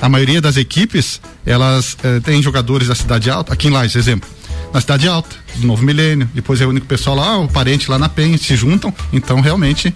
A 0.00 0.08
maioria 0.08 0.40
das 0.40 0.56
equipes, 0.56 1.20
elas 1.46 1.96
eh, 2.02 2.18
têm 2.20 2.42
jogadores 2.42 2.88
da 2.88 2.94
Cidade 2.94 3.30
Alta, 3.30 3.52
aqui 3.52 3.68
em 3.68 3.70
Lages, 3.70 3.94
exemplo. 3.96 4.28
Na 4.74 4.80
Cidade 4.80 5.06
Alta, 5.06 5.36
do 5.56 5.66
Novo 5.66 5.84
Milênio, 5.84 6.28
depois 6.34 6.60
é 6.60 6.66
o 6.66 6.70
único 6.70 6.86
pessoal 6.86 7.14
lá, 7.14 7.38
o 7.38 7.46
parente 7.46 7.88
lá 7.90 7.98
na 7.98 8.08
Penha, 8.08 8.36
se 8.36 8.56
juntam, 8.56 8.92
então 9.12 9.40
realmente 9.40 9.94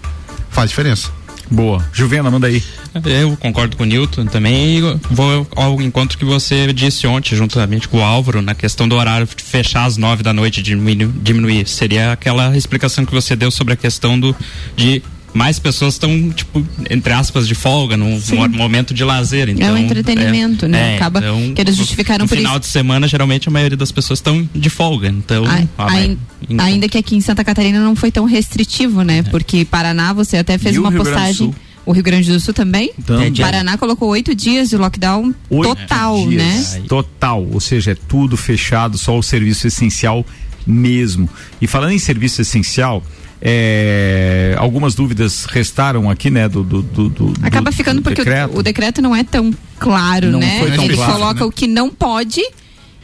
faz 0.57 0.71
diferença. 0.71 1.11
Boa. 1.51 1.87
Juvena, 1.93 2.31
manda 2.31 2.47
aí. 2.47 2.63
Eu 3.05 3.37
concordo 3.37 3.77
com 3.77 3.83
o 3.83 3.85
Newton 3.85 4.25
também 4.25 4.79
e 4.79 4.81
vou 5.11 5.47
ao 5.55 5.79
encontro 5.79 6.17
que 6.17 6.25
você 6.25 6.73
disse 6.73 7.05
ontem, 7.05 7.35
juntamente 7.35 7.87
com 7.87 7.99
o 7.99 8.03
Álvaro, 8.03 8.41
na 8.41 8.55
questão 8.55 8.87
do 8.87 8.95
horário 8.95 9.27
de 9.27 9.43
fechar 9.43 9.85
às 9.85 9.97
nove 9.97 10.23
da 10.23 10.33
noite 10.33 10.63
diminu- 10.63 11.13
diminuir. 11.21 11.67
Seria 11.67 12.11
aquela 12.11 12.57
explicação 12.57 13.05
que 13.05 13.13
você 13.13 13.35
deu 13.35 13.51
sobre 13.51 13.75
a 13.75 13.77
questão 13.77 14.19
do 14.19 14.35
de 14.75 15.03
mais 15.37 15.59
pessoas 15.59 15.93
estão, 15.93 16.29
tipo, 16.31 16.65
entre 16.89 17.13
aspas, 17.13 17.47
de 17.47 17.53
folga, 17.53 17.95
num, 17.95 18.19
num 18.29 18.49
momento 18.57 18.93
de 18.93 19.03
lazer. 19.03 19.49
Então, 19.49 19.67
É 19.67 19.71
um 19.71 19.77
entretenimento, 19.77 20.67
né? 20.67 20.95
Acaba 20.95 21.21
que 21.55 21.61
eles 21.61 21.75
justificaram 21.75 22.23
no 22.25 22.29
por 22.29 22.35
final 22.37 22.53
isso. 22.53 22.61
de 22.61 22.65
semana, 22.67 23.07
geralmente, 23.07 23.47
a 23.47 23.51
maioria 23.51 23.77
das 23.77 23.91
pessoas 23.91 24.19
estão 24.19 24.49
de 24.53 24.69
folga. 24.69 25.07
Então, 25.09 25.45
a- 25.45 25.63
ai- 25.77 26.17
em- 26.49 26.59
ainda 26.59 26.89
que 26.89 26.97
aqui 26.97 27.15
em 27.15 27.21
Santa 27.21 27.43
Catarina 27.43 27.79
não 27.79 27.95
foi 27.95 28.11
tão 28.11 28.25
restritivo, 28.25 29.03
né? 29.03 29.21
Porque 29.23 29.63
Paraná, 29.63 30.11
você 30.13 30.37
até 30.37 30.57
fez 30.57 30.75
E 30.75 30.79
uma 30.79 30.91
postagem. 30.91 31.53
O 31.85 31.93
Rio 31.93 32.03
Grande 32.03 32.29
do 32.29 32.37
Sul 32.39 32.53
também? 32.53 32.91
Também. 33.05 33.33
Paraná 33.33 33.77
colocou 33.77 34.09
oito 34.09 34.35
dias 34.35 34.69
de 34.69 34.75
lockdown 34.75 35.33
Oito 35.49 35.69
total, 35.73 36.27
dias, 36.27 36.73
né? 36.73 36.81
Total, 36.85 37.41
ou 37.49 37.61
seja, 37.61 37.91
é 37.91 37.95
tudo 37.95 38.35
fechado, 38.35 38.97
só 38.97 39.17
o 39.17 39.23
serviço 39.23 39.67
essencial 39.67 40.25
mesmo. 40.65 41.29
E 41.61 41.67
falando 41.67 41.91
em 41.93 41.99
serviço 41.99 42.41
essencial, 42.41 43.01
é, 43.41 44.55
algumas 44.57 44.95
dúvidas 44.95 45.45
restaram 45.45 46.09
aqui, 46.09 46.29
né? 46.29 46.47
Do, 46.49 46.63
do, 46.63 46.81
do- 46.81 47.09
do- 47.09 47.33
Acaba 47.41 47.69
do- 47.71 47.75
ficando 47.75 47.97
do 48.01 48.03
porque 48.03 48.21
o- 48.21 48.25
decreto. 48.25 48.57
O, 48.57 48.63
decreto 48.63 49.01
não 49.01 49.15
é 49.15 49.23
tão 49.23 49.53
claro, 49.79 50.31
Não 50.31 50.39
né? 50.39 50.59
foi 50.59 50.71
tão 50.71 50.83
Ele 50.85 50.95
claro, 50.95 51.13
coloca 51.13 51.39
né? 51.41 51.45
o 51.45 51.51
que 51.51 51.67
não 51.67 51.89
pode 51.89 52.41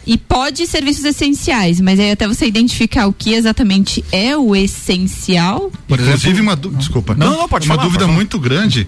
e 0.05 0.17
pode 0.17 0.67
serviços 0.67 1.05
essenciais, 1.05 1.79
mas 1.79 1.99
aí 1.99 2.11
até 2.11 2.27
você 2.27 2.45
identificar 2.45 3.07
o 3.07 3.13
que 3.13 3.33
exatamente 3.33 4.03
é 4.11 4.35
o 4.35 4.55
essencial. 4.55 5.71
Por 5.87 5.99
Inclusive 5.99 6.41
uma 6.41 6.55
dú- 6.55 6.71
desculpa. 6.71 7.15
Não, 7.15 7.31
não, 7.41 7.47
pode 7.49 7.65
Uma 7.67 7.75
falar, 7.75 7.87
dúvida 7.87 8.05
pode 8.05 8.15
muito 8.15 8.37
grande 8.39 8.87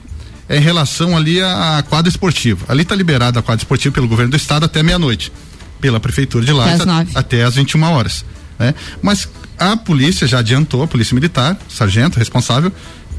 é 0.49 0.57
em 0.57 0.61
relação 0.61 1.15
ali 1.15 1.41
à 1.41 1.83
quadra 1.89 2.09
esportiva. 2.09 2.65
Ali 2.67 2.81
está 2.83 2.93
liberada 2.95 3.39
a 3.39 3.41
quadra 3.41 3.61
esportiva 3.63 3.93
pelo 3.93 4.07
governo 4.07 4.31
do 4.31 4.37
estado 4.37 4.65
até 4.65 4.83
meia-noite, 4.83 5.31
pela 5.79 5.99
prefeitura 5.99 6.43
de 6.45 6.51
nove. 6.51 7.11
até 7.15 7.43
às 7.43 7.55
21 7.55 7.81
horas, 7.83 8.25
né? 8.59 8.75
Mas 9.01 9.27
a 9.59 9.75
polícia 9.77 10.27
já 10.27 10.39
adiantou, 10.39 10.83
a 10.83 10.87
polícia 10.87 11.13
militar, 11.15 11.57
sargento 11.69 12.17
responsável, 12.19 12.71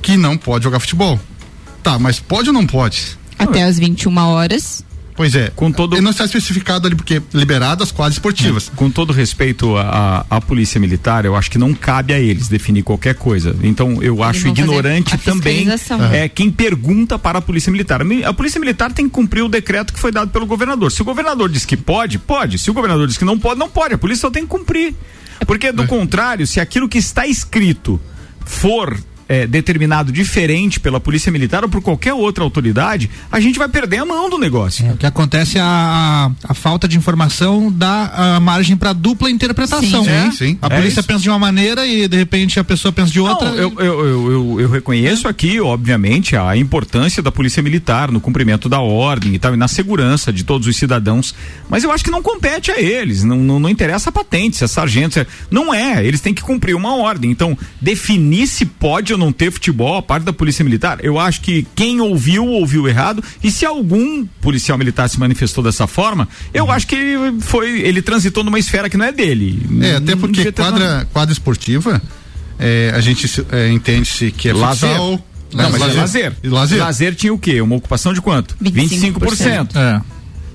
que 0.02 0.16
não 0.16 0.36
pode 0.36 0.64
jogar 0.64 0.80
futebol. 0.80 1.18
Tá, 1.82 1.98
mas 1.98 2.18
pode 2.20 2.48
ou 2.48 2.52
não 2.54 2.66
pode? 2.66 3.16
Até 3.38 3.62
às 3.62 3.78
21 3.78 4.16
horas. 4.18 4.84
Pois 5.14 5.34
é. 5.34 5.50
Com 5.56 5.72
todo- 5.72 5.96
E 5.96 6.00
Não 6.02 6.10
está 6.10 6.26
especificado 6.26 6.86
ali 6.86 6.94
porque 6.94 7.22
liberadas 7.32 7.88
as 7.88 7.92
quadras 7.92 8.16
esportivas. 8.16 8.70
Com 8.76 8.90
todo 8.90 9.14
respeito 9.14 9.74
à, 9.74 10.26
à- 10.28 10.40
polícia 10.42 10.78
militar, 10.78 11.24
eu 11.24 11.34
acho 11.34 11.50
que 11.50 11.56
não 11.56 11.72
cabe 11.72 12.12
a 12.12 12.20
eles 12.20 12.48
definir 12.48 12.82
qualquer 12.82 13.14
coisa. 13.14 13.56
Então, 13.62 14.02
eu 14.02 14.22
acho 14.22 14.42
vão 14.42 14.54
fazer 14.54 14.62
ignorante 14.62 15.16
também 15.18 15.64
fiscalização. 15.64 16.04
é 16.12 16.28
quem 16.28 16.50
pergunta 16.50 17.18
para 17.18 17.38
a 17.38 17.42
polícia 17.42 17.72
militar. 17.72 18.02
A 18.02 18.04
mi- 18.04 18.24
A 18.24 18.32
polícia 18.34 18.60
militar 18.60 18.92
tem 18.92 19.06
que 19.06 19.10
cumprir 19.12 19.40
o 19.42 19.48
decreto 19.48 19.90
que 19.94 19.98
foi 19.98 20.12
dado 20.12 20.30
pelo 20.30 20.44
governador. 20.44 20.92
Se 20.92 21.00
o 21.00 21.04
governador 21.04 21.48
diz 21.48 21.64
que 21.64 21.78
pode, 21.78 22.18
pode. 22.18 22.58
Se 22.58 22.70
o 22.70 22.74
governador 22.74 23.06
diz 23.08 23.16
que 23.16 23.24
não 23.24 23.38
pode, 23.38 23.58
não 23.58 23.70
pode. 23.70 23.94
A 23.94 23.98
polícia 23.98 24.20
só 24.22 24.30
tem 24.30 24.42
que 24.42 24.48
cumprir. 24.50 24.94
Porque 25.46 25.72
do 25.72 25.86
contrário, 25.86 26.46
se 26.46 26.60
aquilo 26.60 26.88
que 26.88 26.98
está 26.98 27.26
escrito 27.26 28.00
for 28.44 28.96
é, 29.28 29.46
determinado 29.46 30.12
diferente 30.12 30.78
pela 30.78 31.00
Polícia 31.00 31.32
Militar 31.32 31.64
ou 31.64 31.68
por 31.68 31.82
qualquer 31.82 32.14
outra 32.14 32.44
autoridade, 32.44 33.10
a 33.30 33.40
gente 33.40 33.58
vai 33.58 33.68
perder 33.68 33.98
a 33.98 34.04
mão 34.04 34.30
do 34.30 34.38
negócio. 34.38 34.86
É, 34.86 34.92
o 34.92 34.96
que 34.96 35.06
acontece 35.06 35.58
é 35.58 35.60
a, 35.60 36.30
a, 36.44 36.54
falta 36.54 36.86
de 36.86 36.96
informação 36.96 37.70
dá 37.72 38.34
a 38.36 38.40
margem 38.40 38.76
para 38.76 38.92
dupla 38.92 39.30
interpretação. 39.30 40.04
Sim, 40.04 40.10
né? 40.10 40.32
sim. 40.36 40.58
A 40.62 40.66
É 40.66 40.70
polícia 40.76 41.00
isso. 41.00 41.08
pensa 41.08 41.20
de 41.20 41.28
uma 41.28 41.38
maneira 41.38 41.86
e 41.86 42.06
de 42.06 42.16
repente 42.16 42.60
a 42.60 42.64
pessoa 42.64 42.92
pensa 42.92 43.10
de 43.10 43.20
outra. 43.20 43.50
Não, 43.50 43.56
eu, 43.56 43.72
eu, 43.78 44.06
eu, 44.06 44.30
eu, 44.30 44.60
eu 44.60 44.70
reconheço 44.70 45.26
aqui, 45.26 45.60
obviamente, 45.60 46.36
a 46.36 46.56
importância 46.56 47.22
da 47.22 47.32
Polícia 47.32 47.62
Militar 47.62 48.10
no 48.12 48.20
cumprimento 48.20 48.68
da 48.68 48.80
ordem 48.80 49.34
e 49.34 49.38
tal, 49.38 49.54
e 49.54 49.56
na 49.56 49.68
segurança 49.68 50.32
de 50.32 50.44
todos 50.44 50.66
os 50.68 50.76
cidadãos. 50.76 51.34
Mas 51.68 51.82
eu 51.84 51.90
acho 51.90 52.04
que 52.04 52.10
não 52.10 52.22
compete 52.22 52.70
a 52.70 52.80
eles. 52.80 53.24
Não, 53.24 53.36
não, 53.38 53.58
não 53.58 53.68
interessa 53.68 54.10
a 54.10 54.12
patente, 54.12 54.56
se 54.56 54.64
é 54.64 54.66
sargento. 54.68 55.14
se 55.14 55.20
é- 55.20 55.26
Não 55.50 55.74
é. 55.74 56.04
Eles 56.04 56.20
têm 56.20 56.32
que 56.32 56.42
cumprir 56.42 56.74
uma 56.76 56.94
ordem. 56.96 57.30
Então, 57.30 57.58
definir 57.80 58.46
se 58.46 58.64
pode 58.64 59.15
ou 59.16 59.26
não 59.26 59.32
ter 59.32 59.50
futebol 59.50 59.96
a 59.96 60.02
parte 60.02 60.24
da 60.24 60.32
Polícia 60.32 60.64
Militar, 60.64 60.98
eu 61.02 61.18
acho 61.18 61.40
que 61.40 61.66
quem 61.74 62.00
ouviu, 62.00 62.46
ouviu 62.46 62.86
errado. 62.88 63.22
E 63.42 63.50
se 63.50 63.64
algum 63.66 64.24
policial 64.40 64.78
militar 64.78 65.08
se 65.08 65.18
manifestou 65.18 65.64
dessa 65.64 65.86
forma, 65.86 66.28
eu 66.54 66.70
acho 66.70 66.86
que 66.86 66.94
ele 66.94 67.40
foi. 67.40 67.80
Ele 67.80 68.00
transitou 68.02 68.44
numa 68.44 68.58
esfera 68.58 68.88
que 68.88 68.96
não 68.96 69.04
é 69.06 69.12
dele. 69.12 69.60
É, 69.82 69.96
até 69.96 70.14
porque 70.14 70.52
quadra, 70.52 71.08
quadra 71.12 71.32
esportiva, 71.32 72.00
é, 72.58 72.92
a 72.94 73.00
gente 73.00 73.26
se- 73.28 73.44
é, 73.50 73.70
entende-se 73.70 74.30
que 74.30 74.48
é 74.48 74.52
Lazer. 74.54 74.88
futsal. 74.90 75.20
Não, 75.52 75.70
né, 75.70 75.78
mas 75.78 75.94
é 75.94 76.00
lazer. 76.00 76.32
E 76.42 76.48
lazer. 76.76 77.14
tinha 77.14 77.32
o 77.32 77.38
quê? 77.38 77.60
Uma 77.60 77.76
ocupação 77.76 78.12
de 78.12 78.20
quanto? 78.20 78.56
25%. 78.60 79.76
É. 79.76 80.00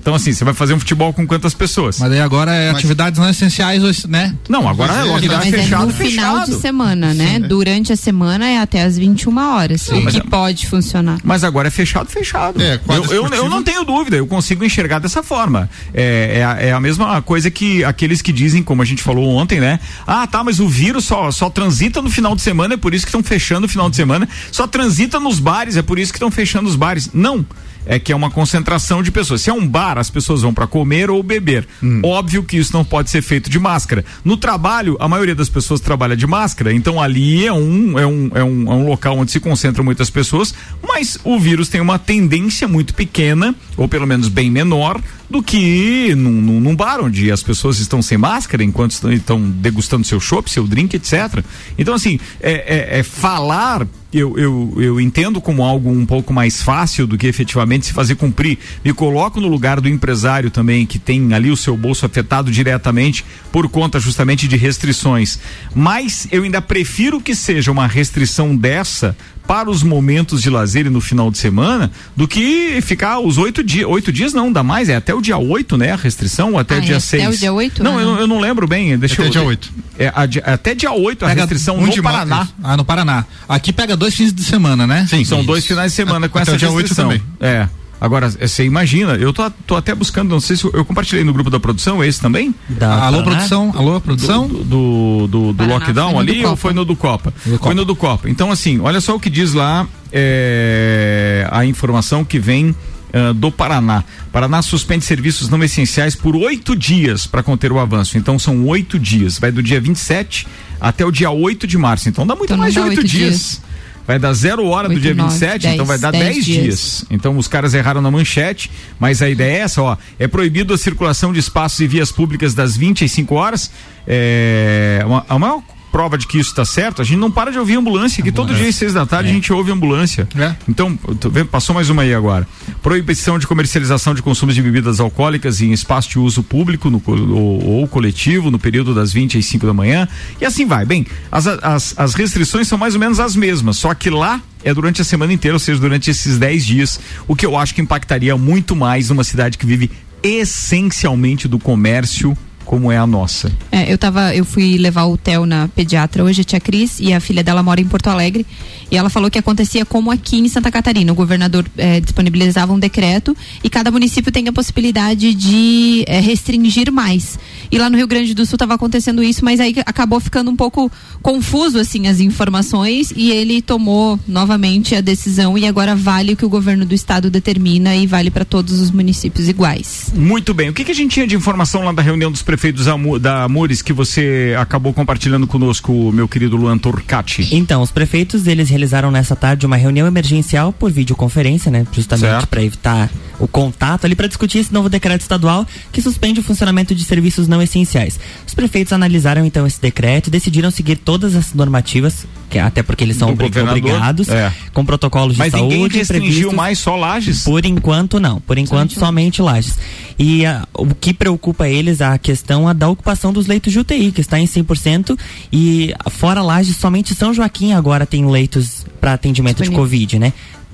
Então, 0.02 0.16
assim, 0.16 0.32
você 0.32 0.44
vai 0.44 0.52
fazer 0.52 0.74
um 0.74 0.80
futebol 0.80 1.12
com 1.12 1.24
quantas 1.24 1.54
pessoas? 1.54 2.00
Mas 2.00 2.10
daí 2.10 2.18
agora 2.20 2.52
é 2.52 2.66
Mas- 2.72 2.78
atividades 2.78 3.20
não 3.20 3.30
essenciais, 3.30 4.04
né? 4.06 4.34
não, 4.48 4.68
agora 4.68 4.92
é 4.92 4.96
Mas 4.96 5.06
é, 5.06 5.10
lockdown 5.12 5.38
Mas 5.38 5.46
é 5.46 5.50
fechado, 5.62 5.86
no 5.86 5.92
final 5.92 6.34
fechado. 6.40 6.50
de 6.56 6.60
semana, 6.60 7.14
né? 7.14 7.38
Durante 7.38 7.92
a 7.92 7.96
semana 7.96 8.48
é 8.48 8.58
até 8.58 8.82
as 8.82 8.98
21 8.98 9.38
horas. 9.38 9.86
o 9.86 10.00
mas 10.02 10.14
que 10.14 10.20
é- 10.20 10.24
pode 10.24 10.66
funcionar. 10.66 11.18
Mas 11.22 11.44
agora 11.44 11.68
é 11.68 11.70
fechado, 11.70 12.10
fechado. 12.10 12.60
É, 12.60 12.80
eu, 12.88 13.04
eu, 13.12 13.26
eu 13.28 13.48
não 13.48 13.62
tenho 13.62 13.84
dúvida, 13.84 14.16
eu 14.16 14.26
consigo 14.26 14.64
enxergar 14.64 14.98
dessa 14.98 15.22
forma. 15.22 15.70
É, 15.94 16.38
é, 16.40 16.44
a, 16.44 16.50
é 16.60 16.72
a 16.72 16.80
mesma 16.80 17.22
coisa 17.22 17.48
que 17.48 17.84
aqueles 17.84 18.20
que 18.20 18.32
dizem, 18.32 18.60
como 18.60 18.82
a 18.82 18.84
gente 18.84 19.04
falou 19.04 19.28
ontem, 19.28 19.60
né? 19.60 19.78
Ah, 20.04 20.26
tá, 20.26 20.42
mas 20.42 20.58
o 20.58 20.68
vírus 20.68 21.04
só, 21.04 21.30
só 21.30 21.48
transita 21.48 22.02
no 22.02 22.10
final 22.10 22.34
de 22.34 22.42
semana, 22.42 22.74
é 22.74 22.76
por 22.76 22.92
isso 22.92 23.04
que 23.06 23.10
estão 23.10 23.22
fechando 23.22 23.60
no 23.62 23.68
final 23.68 23.88
de 23.88 23.94
semana. 23.94 24.28
Só 24.50 24.66
transita 24.66 25.20
nos 25.20 25.38
bares, 25.38 25.76
é 25.76 25.82
por 25.82 25.96
isso 25.96 26.10
que 26.12 26.16
estão 26.18 26.30
fechando 26.30 26.68
os 26.68 26.74
bares. 26.74 27.08
Não. 27.14 27.46
É 27.86 27.98
que 27.98 28.12
é 28.12 28.16
uma 28.16 28.30
concentração 28.30 29.02
de 29.02 29.10
pessoas. 29.10 29.40
Se 29.42 29.50
é 29.50 29.52
um 29.52 29.66
bar, 29.66 29.98
as 29.98 30.10
pessoas 30.10 30.42
vão 30.42 30.54
para 30.54 30.66
comer 30.66 31.10
ou 31.10 31.22
beber. 31.22 31.66
Óbvio 32.04 32.42
que 32.42 32.56
isso 32.56 32.72
não 32.72 32.84
pode 32.84 33.10
ser 33.10 33.22
feito 33.22 33.50
de 33.50 33.58
máscara. 33.58 34.04
No 34.24 34.36
trabalho, 34.36 34.96
a 35.00 35.08
maioria 35.08 35.34
das 35.34 35.48
pessoas 35.48 35.80
trabalha 35.80 36.16
de 36.16 36.26
máscara, 36.26 36.72
então 36.72 37.00
ali 37.00 37.46
é 37.46 37.52
um, 37.52 37.98
é 37.98 38.06
um, 38.06 38.30
é 38.34 38.44
um, 38.44 38.72
é 38.72 38.74
um 38.74 38.86
local 38.86 39.18
onde 39.18 39.32
se 39.32 39.40
concentram 39.40 39.84
muitas 39.84 40.10
pessoas, 40.10 40.54
mas 40.82 41.18
o 41.24 41.38
vírus 41.38 41.68
tem 41.68 41.80
uma 41.80 41.98
tendência 41.98 42.68
muito 42.68 42.94
pequena, 42.94 43.54
ou 43.76 43.88
pelo 43.88 44.06
menos 44.06 44.28
bem 44.28 44.50
menor, 44.50 45.00
do 45.32 45.42
que 45.42 46.14
num, 46.14 46.30
num, 46.30 46.60
num 46.60 46.76
bar 46.76 47.00
onde 47.00 47.30
as 47.32 47.42
pessoas 47.42 47.78
estão 47.78 48.02
sem 48.02 48.18
máscara 48.18 48.62
enquanto 48.62 48.92
estão, 48.92 49.10
estão 49.12 49.40
degustando 49.50 50.06
seu 50.06 50.20
chopp, 50.20 50.50
seu 50.50 50.66
drink, 50.66 50.94
etc. 50.94 51.42
Então, 51.78 51.94
assim, 51.94 52.20
é, 52.40 52.96
é- 52.96 52.98
é 52.98 53.02
falar. 53.02 53.86
Eu, 54.12 54.38
eu, 54.38 54.74
eu 54.76 55.00
entendo 55.00 55.40
como 55.40 55.62
algo 55.62 55.90
um 55.90 56.04
pouco 56.04 56.34
mais 56.34 56.60
fácil 56.60 57.06
do 57.06 57.16
que 57.16 57.26
efetivamente 57.26 57.86
se 57.86 57.94
fazer 57.94 58.14
cumprir. 58.14 58.58
Me 58.84 58.92
coloco 58.92 59.40
no 59.40 59.48
lugar 59.48 59.80
do 59.80 59.88
empresário 59.88 60.50
também, 60.50 60.84
que 60.84 60.98
tem 60.98 61.32
ali 61.32 61.50
o 61.50 61.56
seu 61.56 61.74
bolso 61.78 62.04
afetado 62.04 62.50
diretamente 62.50 63.24
por 63.50 63.66
conta 63.70 63.98
justamente 63.98 64.46
de 64.46 64.58
restrições. 64.58 65.38
Mas 65.74 66.28
eu 66.30 66.42
ainda 66.42 66.60
prefiro 66.60 67.22
que 67.22 67.34
seja 67.34 67.72
uma 67.72 67.86
restrição 67.86 68.54
dessa 68.54 69.16
para 69.46 69.70
os 69.70 69.82
momentos 69.82 70.40
de 70.42 70.48
lazer 70.48 70.86
e 70.86 70.90
no 70.90 71.00
final 71.00 71.30
de 71.30 71.38
semana 71.38 71.90
do 72.16 72.26
que 72.28 72.80
ficar 72.82 73.18
os 73.18 73.38
oito 73.38 73.62
dias. 73.62 73.86
Oito 73.88 74.12
dias 74.12 74.32
não 74.32 74.52
dá 74.52 74.62
mais, 74.62 74.88
é 74.88 74.96
até 74.96 75.12
o 75.14 75.20
dia 75.20 75.36
oito, 75.36 75.76
né? 75.76 75.92
A 75.92 75.96
restrição, 75.96 76.52
ou 76.52 76.58
até 76.58 76.76
Ah, 76.76 76.78
o 76.78 76.80
é 76.80 76.84
dia 76.84 76.96
até 76.96 77.04
seis. 77.06 77.28
o 77.36 77.38
dia 77.38 77.52
oito? 77.52 77.82
Não, 77.82 77.98
Ah, 77.98 78.02
eu, 78.02 78.16
eu 78.20 78.26
não 78.26 78.38
lembro 78.40 78.66
bem. 78.66 78.96
Deixa 78.98 79.14
Até 79.14 79.26
eu, 79.26 79.30
dia 79.30 79.42
oito. 79.42 79.72
É, 79.98 80.08
a 80.08 80.52
até 80.54 80.74
dia 80.74 80.90
8 80.92 81.24
a 81.24 81.28
Pega 81.28 81.40
restrição 81.42 81.76
um 81.76 81.86
no 81.86 81.90
de 81.92 82.00
Paraná. 82.02 82.48
Ah, 82.62 82.76
no 82.76 82.84
Paraná. 82.84 83.24
Aqui 83.48 83.72
pega 83.72 83.96
dois 83.96 84.14
fins 84.14 84.32
de 84.32 84.42
semana, 84.42 84.86
né? 84.86 85.06
Sim. 85.08 85.24
São 85.24 85.44
dois 85.44 85.66
finais 85.66 85.92
de 85.92 85.96
semana 85.96 86.28
com 86.28 86.38
Até 86.38 86.50
essa 86.50 86.56
o 86.56 86.58
dia 86.58 86.70
oito 86.70 86.86
restrição. 86.88 87.08
também. 87.10 87.22
É. 87.40 87.68
Agora, 88.02 88.28
você 88.28 88.64
imagina, 88.64 89.12
eu 89.12 89.32
tô, 89.32 89.48
tô 89.64 89.76
até 89.76 89.94
buscando, 89.94 90.30
não 90.30 90.40
sei 90.40 90.56
se 90.56 90.64
eu, 90.64 90.72
eu 90.74 90.84
compartilhei 90.84 91.22
no 91.22 91.32
grupo 91.32 91.48
da 91.48 91.60
produção, 91.60 92.02
esse 92.02 92.20
também? 92.20 92.52
Da 92.68 92.94
Alô, 93.06 93.18
Paraná? 93.18 93.22
produção? 93.22 93.72
Alô, 93.76 94.00
produção? 94.00 94.48
Do, 94.48 94.64
do, 94.64 95.26
do, 95.28 95.52
do 95.52 95.54
Paraná, 95.54 95.74
lockdown 95.74 96.18
ali 96.18 96.32
do 96.32 96.38
ou 96.38 96.44
Copa. 96.46 96.56
foi 96.56 96.72
no 96.72 96.84
do 96.84 96.96
Copa? 96.96 97.32
Do 97.44 97.52
Copa. 97.52 97.64
Foi 97.64 97.74
no 97.76 97.84
do 97.84 97.94
Copa. 97.94 98.28
Então, 98.28 98.50
assim, 98.50 98.80
olha 98.80 99.00
só 99.00 99.14
o 99.14 99.20
que 99.20 99.30
diz 99.30 99.52
lá 99.52 99.86
é, 100.12 101.46
a 101.48 101.64
informação 101.64 102.24
que 102.24 102.40
vem 102.40 102.74
ah, 103.12 103.32
do 103.32 103.52
Paraná. 103.52 104.02
Paraná 104.32 104.62
suspende 104.62 105.04
serviços 105.04 105.48
não 105.50 105.62
essenciais 105.62 106.16
por 106.16 106.34
oito 106.34 106.74
dias 106.74 107.26
para 107.26 107.42
conter 107.42 107.70
o 107.70 107.78
avanço. 107.78 108.16
Então 108.16 108.38
são 108.38 108.66
oito 108.66 108.98
dias. 108.98 109.38
Vai 109.38 109.52
do 109.52 109.62
dia 109.62 109.80
27 109.80 110.46
até 110.80 111.04
o 111.04 111.12
dia 111.12 111.30
8 111.30 111.66
de 111.66 111.76
março. 111.76 112.08
Então 112.08 112.26
dá 112.26 112.34
muito 112.34 112.50
Então 112.50 112.58
mais 112.58 112.72
de 112.72 112.80
oito 112.80 113.04
dias. 113.04 113.10
dias. 113.30 113.62
Vai 114.06 114.18
dar 114.18 114.32
zero 114.32 114.66
hora 114.66 114.88
do 114.88 114.94
Oito, 114.94 115.02
dia 115.02 115.14
nove, 115.14 115.30
27, 115.30 115.66
então 115.68 115.86
dez, 115.86 115.88
vai 115.88 115.98
dar 115.98 116.10
dez 116.10 116.34
10 116.34 116.44
dias. 116.44 116.64
dias. 116.64 117.04
Então 117.10 117.36
os 117.38 117.46
caras 117.46 117.72
erraram 117.72 118.00
na 118.00 118.10
manchete, 118.10 118.70
mas 118.98 119.22
a 119.22 119.28
ideia 119.30 119.58
é 119.58 119.58
essa, 119.60 119.80
ó. 119.82 119.96
É 120.18 120.26
proibido 120.26 120.74
a 120.74 120.78
circulação 120.78 121.32
de 121.32 121.38
espaços 121.38 121.78
e 121.80 121.86
vias 121.86 122.10
públicas 122.10 122.52
das 122.54 122.76
20 122.76 123.04
às 123.04 123.12
5 123.12 123.34
horas. 123.36 123.70
É, 124.06 125.02
uma- 125.06 125.24
a 125.28 125.38
maior 125.38 125.62
prova 125.92 126.16
de 126.16 126.26
que 126.26 126.38
isso 126.38 126.50
está 126.50 126.64
certo, 126.64 127.02
a 127.02 127.04
gente 127.04 127.18
não 127.18 127.30
para 127.30 127.52
de 127.52 127.58
ouvir 127.58 127.76
ambulância, 127.76 128.22
que 128.22 128.32
todo 128.32 128.54
dia 128.54 128.68
às 128.68 128.74
seis 128.74 128.94
da 128.94 129.04
tarde 129.04 129.28
a 129.30 129.32
gente 129.32 129.52
ouve 129.52 129.70
ambulância. 129.70 130.26
É. 130.34 130.56
Então, 130.66 130.98
vendo- 131.30 131.48
passou 131.48 131.74
mais 131.74 131.90
uma 131.90 132.02
aí 132.02 132.14
agora. 132.14 132.48
Proibição 132.82 133.38
de 133.38 133.46
comercialização 133.46 134.14
de 134.14 134.22
consumo 134.22 134.52
de 134.52 134.62
bebidas 134.62 134.98
alcoólicas 134.98 135.60
em 135.60 135.70
espaço 135.72 136.08
de 136.08 136.18
uso 136.18 136.42
público 136.42 136.88
no, 136.88 137.00
ou, 137.06 137.64
ou 137.80 137.86
coletivo 137.88 138.50
no 138.50 138.58
período 138.58 138.94
das 138.94 139.12
20 139.12 139.36
às 139.36 139.44
5 139.44 139.66
da 139.66 139.74
manhã. 139.74 140.08
E 140.40 140.44
assim 140.46 140.64
vai. 140.66 140.86
Bem, 140.86 141.06
as, 141.30 141.46
as, 141.46 141.94
as 141.98 142.14
restrições 142.14 142.66
são 142.66 142.78
mais 142.78 142.94
ou 142.94 143.00
menos 143.00 143.20
as 143.20 143.36
mesmas, 143.36 143.76
só 143.76 143.92
que 143.92 144.08
lá 144.08 144.40
é 144.64 144.72
durante 144.72 145.02
a 145.02 145.04
semana 145.04 145.32
inteira, 145.32 145.54
ou 145.56 145.60
seja, 145.60 145.78
durante 145.78 146.10
esses 146.10 146.38
10 146.38 146.64
dias, 146.64 147.00
o 147.28 147.36
que 147.36 147.44
eu 147.44 147.58
acho 147.58 147.74
que 147.74 147.82
impactaria 147.82 148.34
muito 148.36 148.74
mais 148.74 149.10
numa 149.10 149.24
cidade 149.24 149.58
que 149.58 149.66
vive 149.66 149.90
essencialmente 150.22 151.48
do 151.48 151.58
comércio 151.58 152.36
como 152.64 152.90
é 152.90 152.96
a 152.96 153.06
nossa. 153.06 153.52
É, 153.70 153.92
eu 153.92 153.98
tava, 153.98 154.34
eu 154.34 154.44
fui 154.44 154.78
levar 154.78 155.04
o 155.04 155.16
Theo 155.16 155.46
na 155.46 155.68
pediatra 155.68 156.24
hoje, 156.24 156.40
a 156.40 156.44
tia 156.44 156.60
Cris, 156.60 156.98
e 157.00 157.12
a 157.12 157.20
filha 157.20 157.42
dela 157.42 157.62
mora 157.62 157.80
em 157.80 157.84
Porto 157.84 158.08
Alegre, 158.08 158.46
e 158.90 158.96
ela 158.96 159.08
falou 159.08 159.30
que 159.30 159.38
acontecia 159.38 159.84
como 159.84 160.10
aqui 160.10 160.38
em 160.38 160.48
Santa 160.48 160.70
Catarina. 160.70 161.12
O 161.12 161.14
governador 161.14 161.64
eh, 161.78 162.00
disponibilizava 162.00 162.72
um 162.72 162.78
decreto 162.78 163.36
e 163.64 163.70
cada 163.70 163.90
município 163.90 164.30
tem 164.30 164.48
a 164.48 164.52
possibilidade 164.52 165.34
de 165.34 166.04
eh, 166.06 166.20
restringir 166.20 166.92
mais. 166.92 167.38
E 167.70 167.78
lá 167.78 167.88
no 167.88 167.96
Rio 167.96 168.06
Grande 168.06 168.34
do 168.34 168.44
Sul 168.44 168.56
estava 168.56 168.74
acontecendo 168.74 169.22
isso, 169.22 169.44
mas 169.44 169.60
aí 169.60 169.74
acabou 169.86 170.20
ficando 170.20 170.50
um 170.50 170.56
pouco 170.56 170.92
confuso 171.22 171.78
assim 171.78 172.06
as 172.06 172.20
informações 172.20 173.12
e 173.16 173.30
ele 173.30 173.62
tomou 173.62 174.20
novamente 174.28 174.94
a 174.94 175.00
decisão 175.00 175.56
e 175.56 175.66
agora 175.66 175.96
vale 175.96 176.34
o 176.34 176.36
que 176.36 176.44
o 176.44 176.48
governo 176.48 176.84
do 176.84 176.94
estado 176.94 177.30
determina 177.30 177.96
e 177.96 178.06
vale 178.06 178.30
para 178.30 178.44
todos 178.44 178.78
os 178.80 178.90
municípios 178.90 179.48
iguais. 179.48 180.12
Muito 180.14 180.52
bem. 180.52 180.68
O 180.68 180.74
que, 180.74 180.84
que 180.84 180.90
a 180.90 180.94
gente 180.94 181.12
tinha 181.12 181.26
de 181.26 181.34
informação 181.34 181.82
lá 181.82 181.92
da 181.92 182.02
reunião 182.02 182.30
dos 182.30 182.42
prefeitos 182.52 182.84
da 183.18 183.44
Amores 183.44 183.80
que 183.80 183.94
você 183.94 184.54
acabou 184.58 184.92
compartilhando 184.92 185.46
conosco, 185.46 186.12
meu 186.12 186.28
querido 186.28 186.54
Luan 186.54 186.76
Torcati? 186.76 187.48
Então, 187.56 187.80
os 187.80 187.90
prefeitos, 187.90 188.46
eles 188.46 188.68
realizaram 188.68 189.10
nessa 189.10 189.34
tarde 189.34 189.64
uma 189.64 189.76
reunião 189.76 190.06
emergencial 190.06 190.70
por 190.70 190.92
videoconferência, 190.92 191.70
né? 191.70 191.86
Justamente 191.90 192.46
para 192.46 192.62
evitar 192.62 193.10
o 193.38 193.48
contato 193.48 194.04
ali, 194.04 194.14
para 194.14 194.26
discutir 194.26 194.58
esse 194.58 194.72
novo 194.72 194.90
decreto 194.90 195.22
estadual 195.22 195.66
que 195.90 196.02
suspende 196.02 196.40
o 196.40 196.42
funcionamento 196.42 196.94
de 196.94 197.02
serviços 197.04 197.48
não 197.48 197.62
essenciais. 197.62 198.20
Os 198.46 198.52
prefeitos 198.52 198.92
analisaram 198.92 199.46
então 199.46 199.66
esse 199.66 199.80
decreto 199.80 200.26
e 200.26 200.30
decidiram 200.30 200.70
seguir 200.70 200.96
todas 200.96 201.34
as 201.34 201.54
normativas, 201.54 202.26
que 202.50 202.58
até 202.58 202.82
porque 202.82 203.02
eles 203.02 203.16
são 203.16 203.30
obrigados, 203.30 204.28
é. 204.28 204.52
com 204.74 204.84
protocolos 204.84 205.34
de 205.34 205.38
Mas 205.38 205.52
saúde 205.52 205.74
ninguém 205.74 205.88
restringiu 205.88 206.28
previstos. 206.28 206.54
mais 206.54 206.78
só 206.78 206.96
lajes? 206.96 207.44
Por 207.44 207.64
enquanto 207.64 208.20
não, 208.20 208.40
por 208.42 208.58
enquanto 208.58 208.92
somente 208.92 209.40
lajes. 209.40 209.78
E 210.18 210.44
ah, 210.44 210.68
o 210.74 210.94
que 210.94 211.14
preocupa 211.14 211.66
eles 211.66 212.00
a 212.00 212.16
questão 212.18 212.41
é 212.68 212.74
da 212.74 212.88
ocupação 212.88 213.32
dos 213.32 213.46
leitos 213.46 213.72
de 213.72 213.78
UTI, 213.78 214.12
que 214.12 214.20
está 214.20 214.38
em 214.38 214.46
100% 214.46 215.18
e 215.52 215.94
fora 216.10 216.42
lajes 216.42 216.76
somente 216.76 217.14
São 217.14 217.32
Joaquim 217.32 217.72
agora 217.72 218.06
tem 218.06 218.26
leitos 218.28 218.84
para 219.00 219.14
atendimento 219.14 219.58
de 219.58 219.64
Disponível. 219.64 219.84
Covid, 219.84 220.18
né? 220.18 220.32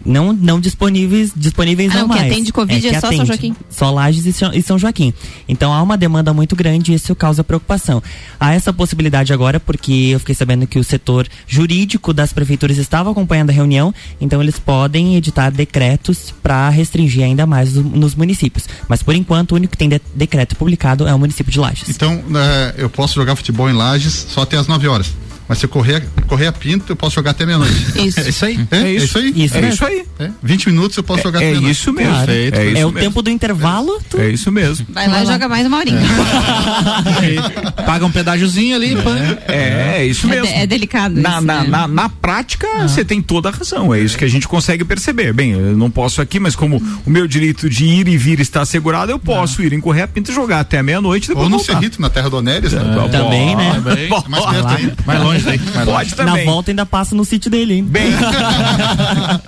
Não, 0.08 0.32
não 0.32 0.58
disponíveis, 0.58 1.32
disponíveis 1.36 1.90
Ah, 1.92 1.98
não 1.98 2.08
não, 2.08 2.14
que 2.14 2.20
mais. 2.20 2.32
atende 2.32 2.52
Covid 2.52 2.86
é 2.86 2.90
que 2.90 3.00
só 3.00 3.12
São 3.12 3.26
Joaquim. 3.26 3.54
Só 3.70 3.90
Lages 3.90 4.24
e 4.26 4.62
São, 4.62 4.78
Joaquim. 4.78 5.12
Então 5.48 5.72
há 5.72 5.82
uma 5.82 5.96
demanda 5.96 6.32
muito 6.32 6.56
grande 6.56 6.92
e 6.92 6.94
isso 6.94 7.14
causa 7.14 7.44
preocupação. 7.44 8.02
Há 8.40 8.54
essa 8.54 8.72
possibilidade 8.72 9.32
agora 9.32 9.60
porque 9.60 9.92
eu 10.12 10.18
fiquei 10.18 10.34
sabendo 10.34 10.66
que 10.66 10.78
o 10.78 10.84
setor 10.84 11.28
jurídico 11.46 12.12
das 12.12 12.32
prefeituras 12.32 12.78
estava 12.78 13.10
acompanhando 13.10 13.50
a 13.50 13.52
reunião, 13.52 13.92
então 14.20 14.42
eles 14.42 14.58
podem 14.58 15.16
editar 15.16 15.50
decretos 15.50 16.32
para 16.42 16.68
restringir 16.70 17.24
ainda 17.24 17.46
mais 17.46 17.76
os- 17.76 17.84
nos 17.84 18.14
municípios. 18.14 18.66
Mas 18.88 19.02
por 19.02 19.14
enquanto 19.14 19.52
o 19.52 19.54
único 19.56 19.72
que 19.72 19.78
tem 19.78 19.88
de- 19.88 20.00
decreto 20.14 20.56
publicado 20.56 21.06
é 21.06 21.14
o 21.14 21.18
município 21.18 21.52
de 21.52 21.58
Lages. 21.58 21.88
Então, 21.90 22.22
né, 22.28 22.72
eu 22.78 22.88
posso 22.88 23.14
jogar 23.14 23.36
futebol 23.36 23.68
em 23.68 23.74
Lages 23.74 24.26
só 24.30 24.42
até 24.42 24.56
as 24.56 24.66
9 24.66 24.88
horas. 24.88 25.12
Mas 25.48 25.58
se 25.58 25.64
eu 25.64 25.68
correr, 25.70 26.06
correr 26.26 26.46
a 26.46 26.52
pinto, 26.52 26.92
eu 26.92 26.96
posso 26.96 27.14
jogar 27.14 27.30
até 27.30 27.46
meia-noite. 27.46 27.74
Isso. 28.06 28.20
É 28.20 28.28
isso 28.28 28.44
aí. 28.44 28.60
É, 28.70 28.76
É 28.78 28.92
isso. 28.92 29.04
isso 29.06 29.18
aí. 29.18 29.32
Isso 29.44 29.56
É 29.56 29.60
mesmo. 29.60 29.74
isso 29.74 29.84
aí. 29.86 30.04
É, 30.20 30.30
20 30.42 30.66
minutos 30.68 30.96
eu 30.96 31.02
posso 31.02 31.22
jogar 31.22 31.38
É 31.40 31.44
até 31.44 31.50
meia-noite. 31.52 31.78
isso 31.80 31.92
mesmo. 31.92 32.12
Claro. 32.12 32.30
É, 32.30 32.34
É, 32.34 32.46
isso 32.46 32.54
o 32.54 32.92
mesmo. 32.92 32.92
tempo 32.92 33.22
do 33.22 33.30
intervalo. 33.30 33.98
Tu... 34.10 34.18
É 34.20 34.28
isso 34.28 34.52
mesmo. 34.52 34.86
Vai 34.90 35.08
lá 35.08 35.22
e 35.22 35.26
joga 35.26 35.48
mais 35.48 35.66
uma 35.66 35.78
horinha. 35.78 36.00
Paga 37.86 38.04
um 38.04 38.10
pedágiozinho 38.10 38.76
ali. 38.76 38.96
pã. 38.96 39.16
É, 39.46 39.96
é 39.98 40.04
isso 40.06 40.26
É, 40.26 40.30
mesmo. 40.30 40.46
de- 40.46 40.52
é 40.52 40.66
delicado 40.66 41.20
Na, 41.20 41.36
isso, 41.36 41.40
na, 41.46 41.62
né? 41.62 41.68
na, 41.68 41.88
na 41.88 42.08
prática, 42.08 42.66
você 42.82 43.04
tem 43.04 43.22
toda 43.22 43.48
a 43.48 43.52
razão. 43.52 43.94
É 43.94 44.00
isso 44.00 44.16
que 44.18 44.24
a 44.24 44.28
gente 44.28 44.46
consegue 44.46 44.84
perceber. 44.84 45.32
Bem, 45.32 45.52
eu 45.52 45.76
não 45.76 45.90
posso 45.90 46.20
aqui, 46.20 46.38
mas 46.38 46.54
como 46.54 46.82
o 47.06 47.10
meu 47.10 47.26
direito 47.26 47.68
de 47.68 47.84
ir 47.84 48.08
e 48.08 48.16
vir 48.16 48.40
está 48.40 48.62
assegurado, 48.62 49.10
eu 49.12 49.18
posso 49.18 49.62
ir 49.62 49.72
em 49.72 49.80
Correia 49.80 50.06
Pinto 50.08 50.30
e 50.30 50.34
jogar 50.34 50.60
até 50.60 50.82
meia-noite 50.82 51.32
Ou 51.32 51.48
no. 51.48 51.58
Cerrito, 51.58 52.00
na 52.00 52.08
terra 52.10 52.30
do 52.30 52.36
Onélis, 52.38 52.72
né? 52.72 52.80
Também, 53.10 53.54
né? 53.56 53.80
Mais 54.28 54.44
perto 54.44 54.68
ainda. 54.68 54.96
Mais 55.06 55.22
longe. 55.22 55.37
Mais 55.44 55.60
longe. 55.76 55.84
Pode 55.86 56.10
Na 56.10 56.16
também. 56.16 56.44
volta 56.44 56.70
ainda 56.70 56.86
passa 56.86 57.14
no 57.14 57.24
sítio 57.24 57.50
dele, 57.50 57.74
hein? 57.74 57.84
Bem, 57.84 58.12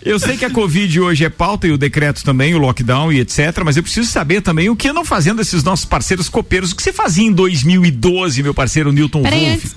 eu 0.05 0.19
sei 0.19 0.37
que 0.37 0.45
a 0.45 0.51
Covid 0.51 1.01
hoje 1.01 1.25
é 1.25 1.29
pauta 1.29 1.67
e 1.67 1.73
o 1.73 1.79
decreto 1.79 2.23
também, 2.25 2.55
o 2.55 2.59
lockdown 2.59 3.13
e 3.13 3.21
etc. 3.21 3.63
Mas 3.65 3.77
eu 3.77 3.83
preciso 3.83 4.09
saber 4.09 4.41
também 4.41 4.69
o 4.69 4.77
que 4.77 4.89
andam 4.89 5.05
fazendo 5.05 5.41
esses 5.41 5.63
nossos 5.63 5.85
parceiros 5.85 6.29
copeiros. 6.29 6.73
O 6.73 6.77
que 6.77 6.83
você 6.83 6.93
fazia 6.93 7.25
em 7.25 7.33
2012, 7.33 8.43
meu 8.43 8.55
parceiro 8.55 8.93
Newton 8.93 9.23
antes. 9.27 9.75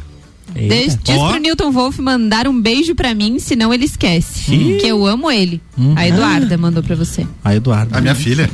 Eita. 0.55 0.99
Diz, 1.03 1.17
pro 1.17 1.37
Newton 1.39 1.71
Wolf 1.71 1.97
mandar 1.99 2.47
um 2.47 2.61
beijo 2.61 2.93
pra 2.93 3.15
mim, 3.15 3.39
senão 3.39 3.73
ele 3.73 3.85
esquece. 3.85 4.51
Que 4.79 4.87
eu 4.87 5.05
amo 5.05 5.31
ele. 5.31 5.61
Hum. 5.77 5.93
A 5.95 6.07
Eduarda 6.07 6.57
mandou 6.57 6.83
pra 6.83 6.95
você. 6.95 7.25
A 7.43 7.55
Eduardo. 7.55 7.97
A 7.97 8.01
minha 8.01 8.13
filha. 8.13 8.47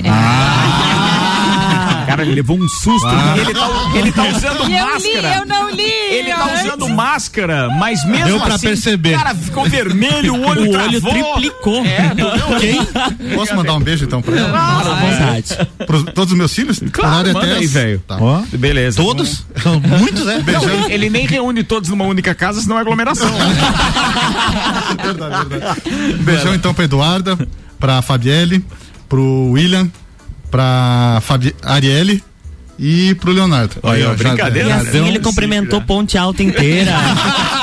Cara, 2.19 2.23
ele 2.27 2.35
levou 2.35 2.57
um 2.59 2.67
susto. 2.67 3.07
E 3.07 3.39
ele, 3.39 3.53
tá, 3.53 3.69
ele 3.95 4.11
tá 4.11 4.23
usando 4.27 4.69
E 4.69 4.77
eu 4.77 4.85
li, 4.97 5.13
máscara. 5.13 5.35
eu 5.37 5.45
não 5.45 5.69
li. 5.71 5.83
Ele 5.83 6.29
tá 6.33 6.43
antes. 6.45 6.65
usando 6.65 6.89
máscara, 6.89 7.69
mas 7.69 8.03
mesmo 8.05 8.25
Deu 8.25 8.39
pra 8.41 8.55
assim, 8.55 8.67
perceber. 8.67 9.17
cara, 9.17 9.33
ficou 9.35 9.63
vermelho, 9.65 10.35
o 10.35 10.45
olho 10.45 10.69
O 10.69 10.75
olho 10.75 11.01
triplicou. 11.01 11.85
É? 11.85 12.11
Quem? 12.59 13.35
Posso 13.35 13.55
mandar 13.55 13.73
um 13.75 13.79
beijo 13.79 14.05
então 14.05 14.21
pra 14.21 14.37
ela? 14.37 14.57
À 14.57 14.81
vontade. 14.81 15.69
Pros 15.85 16.03
todos 16.13 16.31
os 16.33 16.37
meus 16.37 16.53
filhos? 16.53 16.79
Claro, 16.91 17.33
manda 17.33 17.39
até 17.45 17.55
aí, 17.57 17.67
velho. 17.67 18.03
Tá. 18.07 18.17
Ó. 18.19 18.41
Beleza. 18.51 19.01
Todos? 19.01 19.45
São 19.61 19.79
muitos, 19.79 20.25
né? 20.25 20.43
Não, 20.45 20.69
ele, 20.69 20.93
ele 20.93 21.09
nem 21.09 21.25
reúne 21.25 21.63
todos 21.63 21.89
numa 21.89 22.05
única 22.05 22.35
casa, 22.35 22.61
senão 22.61 22.77
é 22.77 22.81
aglomeração. 22.81 23.29
Verdade, 25.01 25.49
verdade. 25.49 25.81
Beijão 26.21 26.53
então 26.53 26.73
pra 26.73 26.85
Eduarda, 26.85 27.37
pra 27.79 28.01
Fabielle, 28.01 28.63
pro 29.07 29.51
William, 29.51 29.89
pra 30.49 31.19
Fabi 31.21 31.55
Arielle 31.63 32.23
e 32.77 33.13
pro 33.15 33.31
Leonardo. 33.31 33.75
Olha, 33.83 34.07
ó, 34.07 34.15
já- 34.15 34.29
brincadeira. 34.29 34.67
E 34.67 34.71
já- 34.71 34.77
assim 34.77 34.99
já- 34.99 35.07
ele 35.07 35.19
cumprimentou 35.19 35.81
Ponte 35.81 36.17
Alta 36.17 36.41
inteira. 36.43 36.93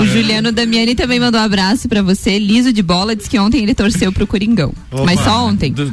O 0.00 0.06
Juliano 0.06 0.52
Damiani 0.52 0.94
também 0.94 1.18
mandou 1.20 1.40
um 1.40 1.44
abraço 1.44 1.88
pra 1.88 2.02
você. 2.02 2.38
Liso 2.38 2.72
de 2.72 2.82
bola, 2.82 3.14
diz 3.16 3.28
que 3.28 3.38
ontem 3.38 3.62
ele 3.62 3.74
torceu 3.74 4.12
pro 4.12 4.26
Coringão. 4.26 4.72
Mas 5.04 5.20
só 5.20 5.44
ontem. 5.46 5.74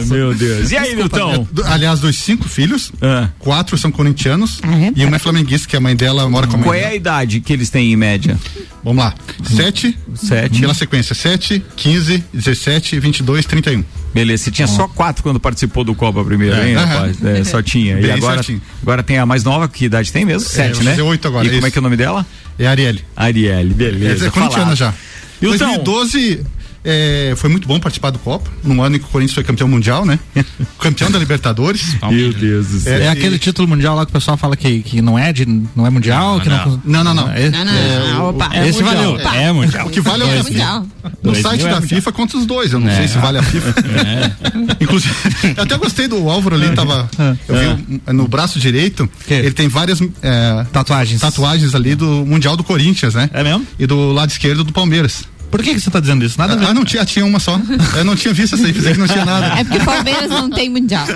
Um 0.00 0.04
meu 0.06 0.34
Deus. 0.34 0.70
E 0.70 0.76
aí, 0.76 0.94
Nilton? 0.94 1.46
Do- 1.50 1.64
Aliás, 1.64 2.00
dos 2.00 2.16
cinco 2.16 2.48
filhos, 2.48 2.92
Ah. 3.00 3.28
quatro 3.38 3.76
são 3.78 3.90
corintianos 3.90 4.58
Ah, 4.62 4.76
é? 4.76 4.92
e 4.96 5.04
uma 5.04 5.16
é 5.16 5.18
flamenguista, 5.18 5.68
que 5.68 5.76
a 5.76 5.80
mãe 5.80 5.94
dela 5.96 6.28
mora 6.28 6.46
com 6.46 6.54
a 6.54 6.56
mãe 6.58 6.64
Qual 6.68 6.74
é 6.74 6.86
a 6.86 6.94
idade 6.94 7.40
que 7.40 7.52
eles 7.52 7.70
têm 7.70 7.92
em 7.92 7.96
média? 7.96 8.38
Vamos 8.84 9.02
lá. 9.04 9.14
Sete, 9.44 9.96
Sete. 10.14 10.60
pela 10.60 10.74
sequência, 10.74 11.14
7, 11.14 11.62
15, 11.76 12.24
17, 12.32 12.98
22, 12.98 13.44
31. 13.44 13.84
Beleza, 14.12 14.44
você 14.44 14.50
tinha 14.50 14.66
só 14.66 14.88
quatro 14.88 15.22
quando 15.22 15.38
participou 15.38 15.84
do 15.84 15.94
Copa 15.94 16.24
primeiro, 16.24 16.56
É. 16.56 16.68
hein, 16.70 16.74
rapaz? 16.74 17.22
É, 17.24 17.44
só 17.44 17.62
tinha. 17.62 17.98
E 17.98 18.02
Bem 18.02 18.10
agora, 18.12 18.36
certinho. 18.42 18.60
agora 18.82 19.02
tem 19.04 19.18
a 19.18 19.26
mais 19.26 19.44
nova, 19.44 19.68
que 19.68 19.84
idade 19.84 20.10
tem 20.12 20.24
mesmo? 20.24 20.48
Sete, 20.48 20.69
vai 20.76 20.84
né? 20.84 20.90
fazer 20.92 21.02
oito 21.02 21.28
agora, 21.28 21.44
E 21.46 21.48
como 21.48 21.58
isso. 21.58 21.66
é 21.66 21.70
que 21.70 21.78
é 21.78 21.80
o 21.80 21.82
nome 21.82 21.96
dela? 21.96 22.26
É 22.58 22.66
Arielle. 22.66 23.04
Arielle, 23.16 23.74
beleza. 23.74 24.26
é 24.26 24.30
corintiana 24.30 24.76
falado. 24.76 24.76
já. 24.76 24.94
Hilton. 25.42 25.58
2012 25.58 26.44
é, 26.84 27.34
foi 27.36 27.50
muito 27.50 27.66
bom 27.68 27.78
participar 27.78 28.10
do 28.10 28.18
Copa, 28.18 28.50
num 28.64 28.82
ano 28.82 28.96
em 28.96 28.98
que 28.98 29.04
o 29.04 29.08
Corinthians 29.08 29.34
foi 29.34 29.44
campeão 29.44 29.68
mundial, 29.68 30.04
né? 30.06 30.18
campeão 30.78 31.10
da 31.10 31.18
Libertadores. 31.18 31.96
Meu 32.10 32.32
Deus 32.32 32.68
do 32.68 32.80
céu. 32.80 32.94
É, 32.94 33.04
e- 33.04 33.08
aquele 33.08 33.38
título 33.38 33.68
mundial 33.68 33.94
lá 33.96 34.04
que 34.06 34.10
o 34.10 34.12
pessoal 34.14 34.36
fala 34.36 34.56
que, 34.56 34.82
que 34.82 35.02
não 35.02 35.18
é 35.18 35.32
de, 35.32 35.44
não 35.76 35.86
é 35.86 35.90
mundial, 35.90 36.40
que 36.40 36.48
não. 36.48 36.80
Não, 36.84 37.04
não, 37.04 37.14
não. 37.14 37.30
É- 37.30 37.50
Não, 37.50 37.64
não, 37.64 37.72
É, 37.72 38.12
não, 38.12 38.24
o- 38.24 38.28
opa. 38.30 38.50
esse 38.66 38.82
mundial. 38.82 39.16
valeu. 39.18 39.30
É 39.40 39.52
mundial. 39.52 39.86
O 39.88 39.90
que 39.90 40.00
vale 40.00 40.22
é 40.22 40.26
o 40.26 40.30
É 40.30 40.42
mundial. 40.42 40.86
No 41.22 41.32
2000 41.32 41.42
site 41.42 41.66
é 41.66 41.70
da. 41.70 41.80
FIFA 41.82 42.12
contra 42.12 42.38
os 42.38 42.46
dois, 42.46 42.72
eu 42.72 42.80
não 42.80 42.94
sei 42.94 43.08
se 43.08 43.18
vale 43.18 43.38
a 43.38 43.42
FIFA. 43.42 43.74
Inclusive, 44.80 45.14
eu 45.56 45.62
até 45.62 45.76
gostei 45.76 46.08
do 46.08 46.28
Álvaro 46.28 46.54
ali, 46.56 46.70
tava. 46.74 47.08
Eu 47.48 47.76
vi 47.76 48.00
no 48.12 48.26
braço 48.28 48.58
direito, 48.58 49.08
Que? 49.26 49.34
ele 49.34 49.52
tem 49.52 49.68
várias 49.68 50.00
é, 50.22 50.64
Tatuagens. 50.72 51.20
tatuagens 51.20 51.74
ali 51.74 51.94
do 51.94 52.06
Mundial 52.26 52.56
do 52.56 52.64
Corinthians, 52.64 53.14
né? 53.14 53.28
É 53.32 53.42
mesmo? 53.42 53.66
E 53.78 53.86
do 53.86 54.12
lado 54.12 54.30
esquerdo 54.30 54.64
do 54.64 54.72
Palmeiras. 54.72 55.24
Por 55.50 55.62
que, 55.62 55.74
que 55.74 55.80
você 55.80 55.90
tá 55.90 55.98
dizendo 56.00 56.24
isso? 56.24 56.38
Nada 56.38 56.52
a 56.52 56.56
ver. 56.56 56.66
Ah, 56.66 56.74
não 56.74 56.84
tinha, 56.84 57.04
tinha 57.04 57.24
uma 57.24 57.40
só. 57.40 57.60
Eu 57.96 58.04
não 58.04 58.14
tinha 58.14 58.32
visto 58.32 58.54
essa 58.54 58.64
aí, 58.66 58.72
que 58.72 58.96
não 58.96 59.06
tinha 59.08 59.24
nada. 59.24 59.46
É 59.58 59.64
porque 59.64 59.78
o 59.78 59.84
Palmeiras 59.84 60.30
não 60.30 60.48
tem 60.50 60.68
mundial. 60.68 61.06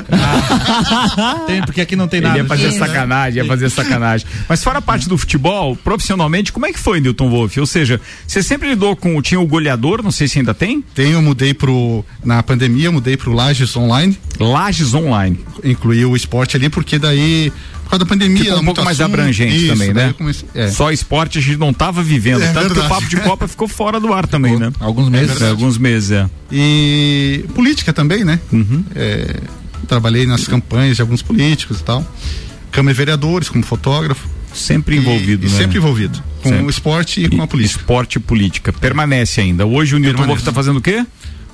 Tem, 1.46 1.62
porque 1.62 1.80
aqui 1.80 1.96
não 1.96 2.08
tem 2.08 2.18
Ele 2.18 2.26
nada. 2.26 2.38
ia 2.38 2.44
fazer 2.44 2.68
Isso. 2.68 2.78
sacanagem, 2.78 3.42
ia 3.42 3.48
fazer 3.48 3.70
sacanagem. 3.70 4.26
Mas 4.48 4.62
fora 4.62 4.78
a 4.78 4.82
parte 4.82 5.08
do 5.08 5.16
futebol, 5.16 5.76
profissionalmente, 5.76 6.52
como 6.52 6.66
é 6.66 6.72
que 6.72 6.78
foi, 6.78 7.00
Newton 7.00 7.30
Wolff? 7.30 7.58
Ou 7.60 7.66
seja, 7.66 8.00
você 8.26 8.42
sempre 8.42 8.68
lidou 8.68 8.96
com. 8.96 9.20
Tinha 9.22 9.40
o 9.40 9.46
goleador, 9.46 10.02
não 10.02 10.10
sei 10.10 10.28
se 10.28 10.38
ainda 10.38 10.52
tem? 10.54 10.82
Tenho, 10.94 11.12
eu 11.14 11.22
mudei 11.22 11.54
pro. 11.54 12.04
Na 12.24 12.42
pandemia, 12.42 12.86
eu 12.86 12.92
mudei 12.92 13.16
pro 13.16 13.32
Lages 13.32 13.76
Online, 13.76 14.18
Lages 14.38 14.94
Online. 14.94 15.38
incluí 15.62 16.04
o 16.04 16.16
esporte 16.16 16.56
ali, 16.56 16.68
porque 16.68 16.98
daí, 16.98 17.52
por 17.84 17.90
causa 17.90 18.04
da 18.04 18.08
pandemia. 18.08 18.44
Ficou 18.44 18.60
um 18.60 18.64
pouco 18.64 18.84
mais 18.84 19.00
assunto, 19.00 19.14
abrangente 19.14 19.56
isso, 19.56 19.68
também, 19.74 19.92
né? 19.92 20.12
comecei- 20.18 20.48
é. 20.54 20.68
Só 20.70 20.90
esporte 20.90 21.38
a 21.38 21.40
gente 21.40 21.56
não 21.58 21.72
tava 21.72 22.02
vivendo. 22.02 22.42
É 22.42 22.52
Tanto 22.52 22.74
que 22.74 22.80
o 22.80 22.88
papo 22.88 23.06
de 23.08 23.16
Copa 23.18 23.46
ficou 23.46 23.68
fora 23.68 24.00
do 24.00 24.12
ar 24.12 24.26
também, 24.26 24.58
né? 24.58 24.72
Alguns 24.80 25.08
meses. 25.08 25.40
É, 25.40 25.50
alguns 25.50 25.78
meses, 25.78 26.10
é. 26.10 26.28
E 26.50 27.44
política 27.54 27.92
também, 27.92 28.24
né? 28.24 28.40
Uhum. 28.52 28.84
É, 28.94 29.36
trabalhei 29.86 30.26
nas 30.26 30.46
campanhas 30.48 30.96
de 30.96 31.02
alguns 31.02 31.22
políticos 31.22 31.80
e 31.80 31.84
tal. 31.84 32.04
Câmara 32.70 32.92
de 32.92 32.98
Vereadores, 32.98 33.48
como 33.48 33.62
fotógrafo. 33.64 34.28
Sempre 34.52 34.96
envolvido, 34.96 35.44
e, 35.46 35.48
e 35.48 35.52
né? 35.52 35.58
sempre 35.58 35.78
envolvido. 35.78 36.22
Com 36.42 36.48
Sempre. 36.50 36.64
o 36.66 36.70
esporte 36.70 37.20
e 37.24 37.28
com 37.28 37.42
a 37.42 37.46
política. 37.46 37.80
Esporte 37.80 38.16
e 38.16 38.20
política. 38.20 38.72
Permanece 38.72 39.40
ainda. 39.40 39.66
Hoje 39.66 39.96
o 39.96 39.98
Newton. 39.98 40.26
Wolff 40.26 40.42
tá 40.44 40.52
fazendo 40.52 40.76
o 40.76 40.80
quê? 40.80 41.04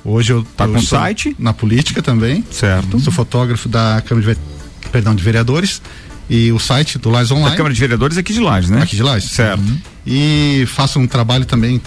Hoje 0.05 0.33
eu 0.33 0.43
Tá 0.57 0.65
eu 0.67 0.73
com 0.75 0.83
site? 0.83 1.35
Na 1.39 1.53
política 1.55 2.03
também. 2.03 2.45
Certo. 2.51 2.99
Sou 3.01 3.13
fotógrafo 3.13 3.69
da 3.69 4.03
Câmara 4.07 4.35
de, 4.35 4.41
perdão, 4.91 5.15
de 5.15 5.23
Vereadores. 5.23 5.81
E 6.31 6.53
o 6.53 6.61
site 6.61 6.97
do 6.97 7.11
Lages 7.11 7.31
Da 7.31 7.35
Online. 7.35 7.57
Câmara 7.57 7.75
de 7.75 7.81
Vereadores 7.81 8.17
aqui 8.17 8.33
de 8.33 8.39
Lages, 8.39 8.71
né? 8.71 8.83
Aqui 8.83 8.95
de 8.95 9.03
Lages. 9.03 9.31
Certo. 9.33 9.63
E 10.07 10.65
faço 10.69 11.01
um 11.01 11.07
trabalho 11.07 11.45
também. 11.45 11.83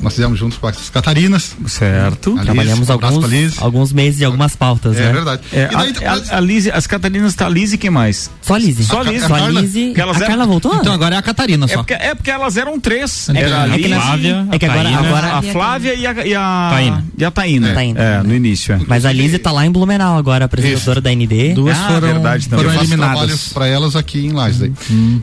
Nós 0.00 0.14
fizemos 0.14 0.38
juntos 0.38 0.58
com 0.58 0.66
as 0.66 0.90
Catarinas. 0.90 1.56
Certo. 1.66 2.32
Ali. 2.36 2.44
Trabalhamos 2.44 2.88
um 2.88 2.92
alguns, 2.92 3.24
Liz. 3.30 3.54
alguns 3.62 3.92
meses 3.92 4.20
e 4.20 4.24
algumas 4.24 4.54
pautas, 4.54 4.96
É 4.96 5.06
né? 5.06 5.12
verdade. 5.12 5.42
É, 5.52 5.68
E 5.72 5.76
daí, 5.76 6.06
a, 6.06 6.34
a, 6.34 6.36
a 6.36 6.40
Lise, 6.40 6.70
as 6.70 6.86
Catarinas 6.86 7.34
tá 7.34 7.46
a 7.46 7.48
Lise 7.48 7.76
e 7.76 7.78
quem 7.78 7.88
mais? 7.90 8.30
Só 8.42 8.54
a 8.54 8.58
Lise. 8.58 8.84
Só 8.84 9.00
a 9.00 9.04
Só 9.04 9.10
Lise. 9.48 9.94
a 9.96 10.00
elas 10.02 10.16
A 10.16 10.18
eram- 10.20 10.26
Carla 10.28 10.46
voltou? 10.46 10.74
Então 10.76 10.92
agora 10.92 11.14
é 11.14 11.18
a 11.18 11.22
Catarina 11.22 11.64
É 11.64 11.68
só. 11.68 11.76
porque, 11.76 11.94
é 11.94 12.14
porque 12.14 12.30
elas 12.30 12.56
eram 12.56 12.78
três. 12.78 13.28
É, 13.30 13.38
Era 13.40 13.62
a 13.62 13.66
é 13.66 13.88
nós- 13.88 14.02
Flávia, 14.04 14.46
é 14.52 14.58
que 14.58 14.66
agora, 14.66 14.82
Taína. 14.82 14.98
agora 15.00 15.26
a 15.38 15.42
Flávia 15.42 15.94
e 15.94 16.06
a, 16.06 16.26
e 16.26 16.34
a 16.34 16.68
Taína. 16.72 17.04
E 17.18 17.24
a 17.24 17.30
Taína. 17.30 17.74
Taína. 17.74 18.00
É, 18.00 18.22
no 18.22 18.34
início. 18.34 18.74
É. 18.74 18.80
Mas 18.86 19.04
a 19.06 19.12
Lise 19.12 19.38
tá 19.38 19.50
lá 19.50 19.64
em 19.66 19.70
Blumenau 19.70 20.16
agora, 20.18 20.44
apresentadora 20.44 21.00
da 21.00 21.10
ND. 21.10 21.54
Duas 21.54 21.76
Ah, 21.76 21.86
foram, 21.88 22.00
verdade 22.08 22.48
também. 22.48 22.64
foram 22.64 22.74
eu 22.74 22.78
faço 22.80 22.90
trabalho 22.96 23.18
eliminadas. 23.20 23.48
para 23.52 23.66
elas 23.66 23.96
aqui 23.96 24.26
em 24.26 24.32
Lages. 24.32 24.58
daí. 24.58 24.72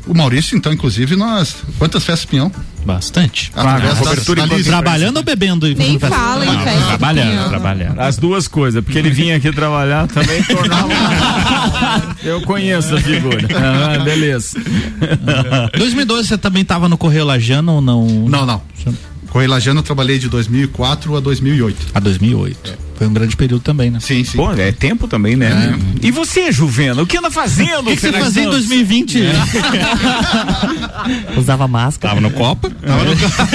O 0.07 0.13
Maurício, 0.15 0.57
então, 0.57 0.73
inclusive, 0.73 1.15
nós. 1.15 1.55
Quantas 1.77 2.03
festas 2.03 2.25
pinhão? 2.25 2.51
Bastante. 2.85 3.51
Através 3.55 3.97
Robertura 3.99 4.15
das- 4.15 4.25
da 4.25 4.43
enquanto 4.45 4.57
Liz. 4.57 4.67
Trabalhando 4.67 5.17
ou 5.17 5.23
bebendo? 5.23 5.67
e 5.67 5.75
Nem 5.75 5.97
fala 5.99 6.45
em 6.45 6.59
festa. 6.59 6.87
Trabalhando, 6.87 7.49
trabalhando. 7.49 7.99
As 7.99 8.17
duas 8.17 8.47
coisas, 8.47 8.83
porque 8.83 8.97
ele 8.99 9.09
vinha 9.09 9.37
aqui 9.37 9.51
trabalhar 9.51 10.07
também 10.07 10.43
tornava. 10.43 10.89
Eu 12.23 12.41
conheço 12.41 12.95
a 12.95 13.01
figura. 13.01 13.47
Ah, 13.55 13.99
beleza. 14.03 14.57
2012 15.77 16.27
você 16.27 16.37
também 16.37 16.63
tava 16.65 16.87
no 16.89 16.97
Correio 16.97 17.25
Lajano 17.25 17.73
ou 17.73 17.81
não? 17.81 18.05
Não, 18.07 18.45
não. 18.45 18.61
Correio 19.29 19.49
Lajano 19.49 19.79
eu 19.79 19.83
trabalhei 19.83 20.19
de 20.19 20.29
2004 20.29 21.15
a 21.15 21.19
2008. 21.19 21.87
A 21.93 21.99
2008. 21.99 22.77
Foi 23.03 23.09
um 23.09 23.13
grande 23.13 23.35
período 23.35 23.61
também, 23.61 23.91
né? 23.91 23.99
Sim, 23.99 24.23
sim. 24.23 24.37
Pô, 24.37 24.53
é 24.53 24.71
tempo 24.71 25.07
também, 25.09 25.35
né? 25.35 25.77
E 26.01 26.09
você, 26.09 26.51
Juvena, 26.53 27.01
o 27.01 27.05
que 27.05 27.17
anda 27.17 27.29
fazendo? 27.29 27.81
O 27.81 27.83
que, 27.85 27.95
que 27.95 28.01
você 28.01 28.13
fazia 28.13 28.43
em 28.43 28.45
Santos? 28.45 28.67
2020? 28.69 29.23
Usava 31.37 31.67
máscara. 31.67 32.09
Tava 32.15 32.21
no 32.21 32.31
Copa. 32.31 32.69
Tava 32.69 33.03
no 33.03 33.15
Copa. 33.17 33.47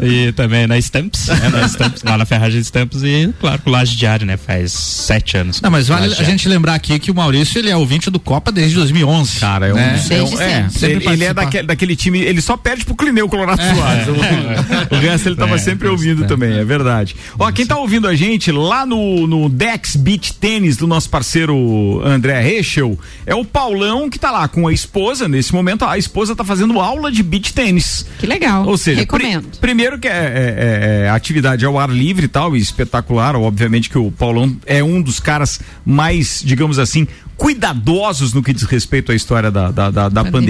e 0.02 0.32
também 0.32 0.66
na 0.66 0.78
Stamps, 0.78 1.28
né? 1.28 1.48
Na 1.48 1.66
Stamps, 1.66 2.02
lá 2.02 2.18
na 2.18 2.24
ferragem 2.24 2.60
Stamps 2.60 3.02
e, 3.02 3.32
claro, 3.38 3.60
com 3.62 3.70
Laje 3.70 3.96
Diário, 3.96 4.26
né? 4.26 4.36
Faz 4.36 4.72
sete 4.72 5.36
anos. 5.36 5.60
Não, 5.60 5.70
mas 5.70 5.88
vale 5.88 6.08
Laje 6.08 6.20
a 6.20 6.24
gente 6.24 6.48
lembrar 6.48 6.74
aqui 6.74 6.98
que 6.98 7.10
o 7.10 7.14
Maurício, 7.14 7.58
ele 7.58 7.70
é 7.70 7.76
ouvinte 7.76 8.10
do 8.10 8.18
Copa 8.18 8.50
desde 8.50 8.74
2011. 8.76 9.38
Cara, 9.38 9.68
é 9.68 9.72
um. 9.72 9.76
né? 9.76 10.00
é 10.10 10.22
um- 10.22 10.40
é, 10.40 10.68
ele, 10.82 11.08
ele 11.08 11.24
é 11.24 11.34
daquele, 11.34 11.66
daquele 11.66 11.94
time, 11.96 12.18
ele 12.20 12.40
só 12.40 12.56
perde 12.56 12.84
pro 12.84 12.94
Clineu 12.94 13.28
Colorado 13.28 13.60
Soares. 13.62 14.06
O, 14.08 14.94
o 14.94 14.98
resto 14.98 15.28
ele 15.28 15.36
tava 15.36 15.54
É, 15.54 15.58
sempre 15.58 15.88
ouvindo 15.88 16.24
é. 16.24 16.26
também, 16.26 16.52
é 16.58 16.64
verdade. 16.64 17.14
Ó, 17.38 17.50
quem 17.52 17.66
tá 17.66 17.76
ouvindo 17.76 18.08
a 18.08 18.14
gente 18.14 18.39
lá 18.48 18.86
no, 18.86 19.26
no 19.26 19.48
Dex 19.48 19.96
Beach 19.96 20.32
Tênis 20.34 20.76
do 20.76 20.86
nosso 20.86 21.10
parceiro 21.10 22.00
André 22.04 22.40
Rechel 22.40 22.98
é 23.26 23.34
o 23.34 23.44
Paulão 23.44 24.08
que 24.08 24.18
tá 24.18 24.30
lá 24.30 24.46
com 24.48 24.66
a 24.68 24.72
esposa 24.72 25.28
nesse 25.28 25.52
momento. 25.52 25.84
A 25.84 25.98
esposa 25.98 26.34
tá 26.36 26.44
fazendo 26.44 26.80
aula 26.80 27.10
de 27.10 27.22
beach 27.22 27.52
tênis. 27.52 28.06
Que 28.18 28.26
legal. 28.26 28.66
Ou 28.66 28.78
seja, 28.78 29.04
pri- 29.06 29.24
Recomendo. 29.24 29.58
primeiro 29.58 29.98
que 29.98 30.08
é, 30.08 30.10
é- 30.12 31.02
é- 31.02 31.06
é 31.06 31.08
atividade 31.10 31.64
ao 31.64 31.78
ar 31.78 31.90
livre 31.90 32.26
e 32.26 32.28
tal, 32.28 32.56
e 32.56 32.60
espetacular. 32.60 33.34
Obviamente 33.36 33.90
que 33.90 33.98
o 33.98 34.10
Paulão 34.10 34.56
é 34.66 34.82
um 34.82 35.02
dos 35.02 35.18
caras 35.20 35.60
mais, 35.84 36.42
digamos 36.44 36.78
assim, 36.78 37.06
cuidadosos 37.40 38.34
no 38.34 38.42
que 38.42 38.52
diz 38.52 38.64
respeito 38.64 39.10
à 39.10 39.14
história 39.14 39.50
da, 39.50 39.70
da, 39.70 39.90
da- 39.90 40.08
da 40.10 40.24
pandemia. 40.24 40.40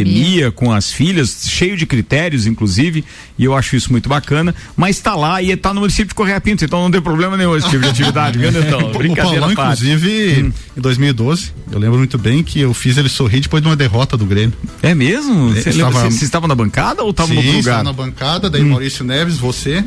Pandemia. 0.50 0.50
com 0.50 0.72
as 0.72 0.90
filhas, 0.92 1.44
cheio 1.48 1.76
de 1.76 1.86
critérios, 1.86 2.46
inclusive, 2.46 3.04
e 3.38 3.44
eu 3.44 3.54
acho 3.54 3.76
isso 3.76 3.92
muito 3.92 4.08
bacana. 4.08 4.52
Mas 4.76 4.98
tá 4.98 5.14
lá 5.14 5.40
e 5.40 5.56
tá 5.56 5.72
no 5.72 5.80
município 5.80 6.08
de 6.08 6.14
Correia 6.16 6.40
Pinto, 6.40 6.64
então 6.64 6.82
não 6.82 6.90
tem 6.90 7.00
problema 7.00 7.36
nenhum 7.36 7.56
esse 7.56 7.68
tipo 7.70 7.82
de 7.82 7.88
atividade, 7.90 8.38
viu, 8.38 8.50
Netão? 8.50 8.90
O 8.90 8.98
Brincadeira 8.98 9.40
Paulão, 9.40 9.50
à 9.52 9.54
parte. 9.54 9.84
inclusive, 9.86 10.52
em 10.76 10.80
2012, 10.80 11.52
eu 11.70 11.78
lembro 11.78 11.98
muito 11.98 12.18
bem 12.18 12.42
que 12.42 12.58
eu 12.60 12.74
fiz 12.74 12.96
ele 12.96 13.08
sorrir 13.08 13.40
depois 13.40 13.62
de 13.62 13.68
uma 13.68 13.76
derrota 13.76 14.16
do 14.16 14.26
Grêmio. 14.26 14.52
É 14.82 14.92
mesmo? 14.94 15.50
Você 15.54 15.70
estava- 15.70 16.08
estava 16.08 16.48
na 16.48 16.54
bancada 16.56 17.02
ou 17.04 17.10
estava 17.10 17.32
no 17.32 17.36
outro 17.40 17.58
estava 17.58 17.78
lugar? 17.78 17.84
na 17.84 17.92
bancada, 17.92 18.50
daí 18.50 18.64
Maurício 18.64 19.04
Neves, 19.04 19.36
você, 19.38 19.84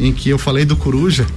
em 0.00 0.12
que 0.12 0.28
eu 0.28 0.38
falei 0.38 0.64
do 0.64 0.76
Coruja. 0.76 1.26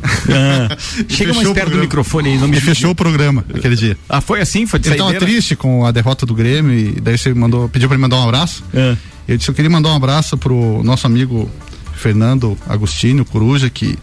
E 1.09 1.13
Chega 1.13 1.33
mais 1.33 1.49
perto 1.49 1.71
do 1.71 1.79
microfone 1.79 2.29
aí, 2.29 2.37
não 2.37 2.47
me 2.47 2.57
E 2.57 2.61
fechou 2.61 2.91
o 2.91 2.95
programa 2.95 3.43
aquele 3.53 3.75
dia. 3.75 3.97
Ah, 4.07 4.21
foi 4.21 4.41
assim? 4.41 4.65
Foi 4.65 4.79
de 4.79 4.89
Ele 4.89 4.97
tava 4.97 5.13
triste 5.15 5.55
com 5.55 5.85
a 5.85 5.91
derrota 5.91 6.25
do 6.25 6.33
Grêmio 6.33 6.73
e 6.73 6.99
daí 7.01 7.17
você 7.17 7.33
mandou, 7.33 7.67
pediu 7.67 7.87
pra 7.87 7.95
ele 7.95 8.01
mandar 8.01 8.17
um 8.17 8.23
abraço. 8.23 8.63
É. 8.73 8.95
Eu 9.27 9.37
disse, 9.37 9.49
eu 9.49 9.55
queria 9.55 9.69
mandar 9.69 9.89
um 9.89 9.95
abraço 9.95 10.37
pro 10.37 10.81
nosso 10.83 11.05
amigo 11.07 11.49
Fernando 11.95 12.57
Agostinho, 12.67 13.25
Coruja, 13.25 13.69
que 13.69 13.97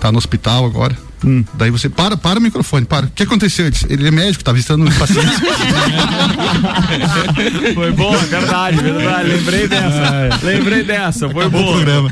tá 0.00 0.10
no 0.12 0.18
hospital 0.18 0.64
agora. 0.64 0.96
Hum. 1.24 1.44
Daí 1.54 1.70
você, 1.70 1.88
para, 1.88 2.16
para 2.16 2.38
o 2.38 2.42
microfone, 2.42 2.86
para. 2.86 3.06
O 3.06 3.10
que 3.10 3.22
aconteceu? 3.22 3.66
Eu 3.66 3.70
disse, 3.70 3.86
ele 3.88 4.06
é 4.06 4.10
médico, 4.10 4.44
tá 4.44 4.52
visitando 4.52 4.86
um 4.86 4.92
paciente. 4.92 5.28
Foi 7.74 7.92
bom, 7.92 8.14
é 8.14 8.24
verdade, 8.26 8.76
verdade. 8.78 9.28
Lembrei 9.28 9.68
dessa. 9.68 10.38
Lembrei 10.42 10.82
dessa. 10.84 11.28
Foi 11.28 11.46
Acabou 11.46 11.62
boa. 11.62 11.72
programa. 11.74 12.10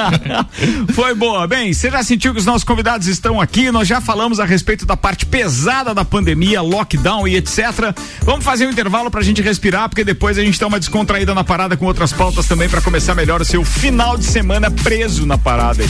Foi 0.92 1.14
boa. 1.14 1.46
Bem, 1.46 1.72
você 1.72 1.90
já 1.90 2.02
sentiu 2.02 2.32
que 2.32 2.40
os 2.40 2.46
nossos 2.46 2.64
convidados 2.64 3.06
estão 3.06 3.40
aqui? 3.40 3.70
Nós 3.70 3.88
já 3.88 4.00
falamos 4.00 4.40
a 4.40 4.44
respeito 4.44 4.84
da 4.84 4.96
parte 4.96 5.26
pesada 5.26 5.94
da 5.94 6.04
pandemia, 6.04 6.60
lockdown 6.60 7.26
e 7.26 7.36
etc. 7.36 7.94
Vamos 8.22 8.44
fazer 8.44 8.66
um 8.66 8.70
intervalo 8.70 9.10
pra 9.10 9.22
gente 9.22 9.42
respirar, 9.42 9.88
porque 9.88 10.04
depois 10.04 10.38
a 10.38 10.42
gente 10.42 10.58
dá 10.60 10.66
uma 10.66 10.78
descontraída 10.78 11.34
na 11.34 11.44
parada 11.44 11.76
com 11.76 11.86
outras 11.86 12.12
pautas 12.12 12.46
também 12.46 12.68
pra 12.68 12.80
começar 12.80 13.14
melhor 13.14 13.40
o 13.40 13.44
seu 13.44 13.64
final 13.64 14.16
de 14.16 14.24
semana 14.24 14.70
preso 14.70 15.26
na 15.26 15.38
parada. 15.38 15.84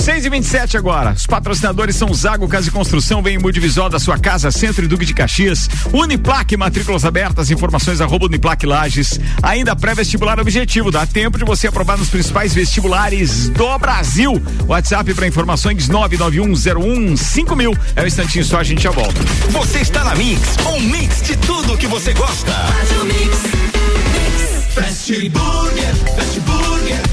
6 0.00 0.26
e 0.26 0.30
27 0.30 0.76
agora. 0.76 1.12
Os 1.12 1.26
patrocinadores 1.26 1.71
são 1.92 2.12
Zago 2.12 2.48
Casa 2.48 2.68
e 2.68 2.70
Construção, 2.70 3.22
vem 3.22 3.36
em 3.36 3.38
Multivisual 3.38 3.88
da 3.88 3.98
sua 3.98 4.18
casa, 4.18 4.50
Centro 4.50 4.84
e 4.84 4.88
Duque 4.88 5.04
de 5.04 5.14
Caxias, 5.14 5.68
Uniplaque, 5.92 6.56
matrículas 6.56 7.04
abertas, 7.04 7.50
informações 7.50 8.00
arroba 8.00 8.26
Uniplaque 8.26 8.66
Lages. 8.66 9.18
Ainda 9.42 9.74
pré-vestibular 9.74 10.38
objetivo, 10.38 10.90
dá 10.90 11.06
tempo 11.06 11.38
de 11.38 11.44
você 11.44 11.66
aprovar 11.66 11.96
nos 11.98 12.08
principais 12.08 12.54
vestibulares 12.54 13.48
do 13.50 13.78
Brasil. 13.78 14.40
WhatsApp 14.66 15.14
para 15.14 15.26
informações 15.26 15.88
991015000. 15.88 17.78
É 17.96 18.02
um 18.02 18.06
instantinho 18.06 18.44
só, 18.44 18.58
a 18.60 18.64
gente 18.64 18.82
já 18.82 18.90
volta. 18.90 19.20
Você 19.50 19.80
está 19.80 20.04
na 20.04 20.14
Mix, 20.14 20.40
um 20.66 20.80
mix 20.80 21.22
de 21.22 21.36
tudo 21.36 21.76
que 21.76 21.86
você 21.86 22.12
gosta. 22.12 22.52
Fast 24.74 25.28
Burger, 25.28 25.94
Fast 26.16 26.40
Burger, 26.40 27.11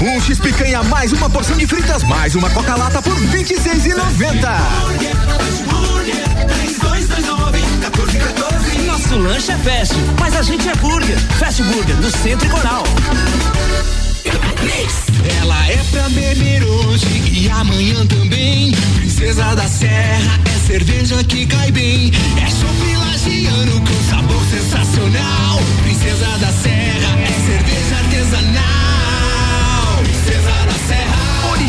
Um 0.00 0.20
X 0.20 0.38
Picanha 0.38 0.82
mais 0.84 1.12
uma 1.12 1.28
porção 1.28 1.56
de 1.56 1.66
fritas 1.66 2.02
mais 2.04 2.34
uma 2.34 2.48
Coca-Lata 2.50 3.02
por 3.02 3.14
R$ 3.14 3.38
26,90. 3.38 3.96
Fast 3.98 5.62
Burger, 5.64 6.24
3229 6.46 7.58
1414. 7.58 8.78
Nosso 8.86 9.16
lanche 9.16 9.52
é 9.52 9.58
fast, 9.58 9.94
mas 10.20 10.36
a 10.36 10.42
gente 10.42 10.68
é 10.68 10.74
burger. 10.76 11.18
Fast 11.38 11.62
Burger, 11.64 11.96
no 11.96 12.10
Centro 12.10 12.46
e 12.46 12.50
Coral. 12.50 12.84
Ela 15.40 15.68
é 15.68 15.76
pra 15.90 16.08
beber 16.10 16.64
hoje 16.64 17.06
e 17.32 17.48
amanhã 17.50 18.06
também. 18.06 18.72
Princesa 18.96 19.54
da 19.54 19.66
Serra 19.66 20.40
é 20.44 20.66
cerveja 20.66 21.22
que 21.24 21.46
cai 21.46 21.70
bem. 21.72 22.12
É 22.36 22.50
chopp 22.50 22.96
lagiano 22.96 23.80
com 23.80 24.10
sabor 24.10 24.42
sensacional. 24.50 25.60
Princesa 25.82 26.38
da 26.38 26.52
Serra 26.52 27.18
é 27.20 27.46
cerveja 27.46 27.96
artesanal. 27.96 28.77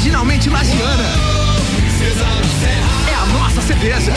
Originalmente 0.09 0.49
lagiana. 0.49 1.05
É 3.07 3.13
a 3.13 3.25
nossa 3.27 3.61
cerveja. 3.61 4.11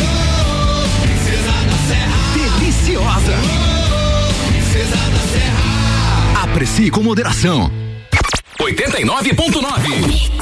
Deliciosa. 2.32 3.34
Aprecie 6.42 6.90
com 6.90 7.02
moderação. 7.02 7.70
89.9. 8.58 10.41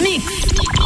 Mix. 0.00 0.85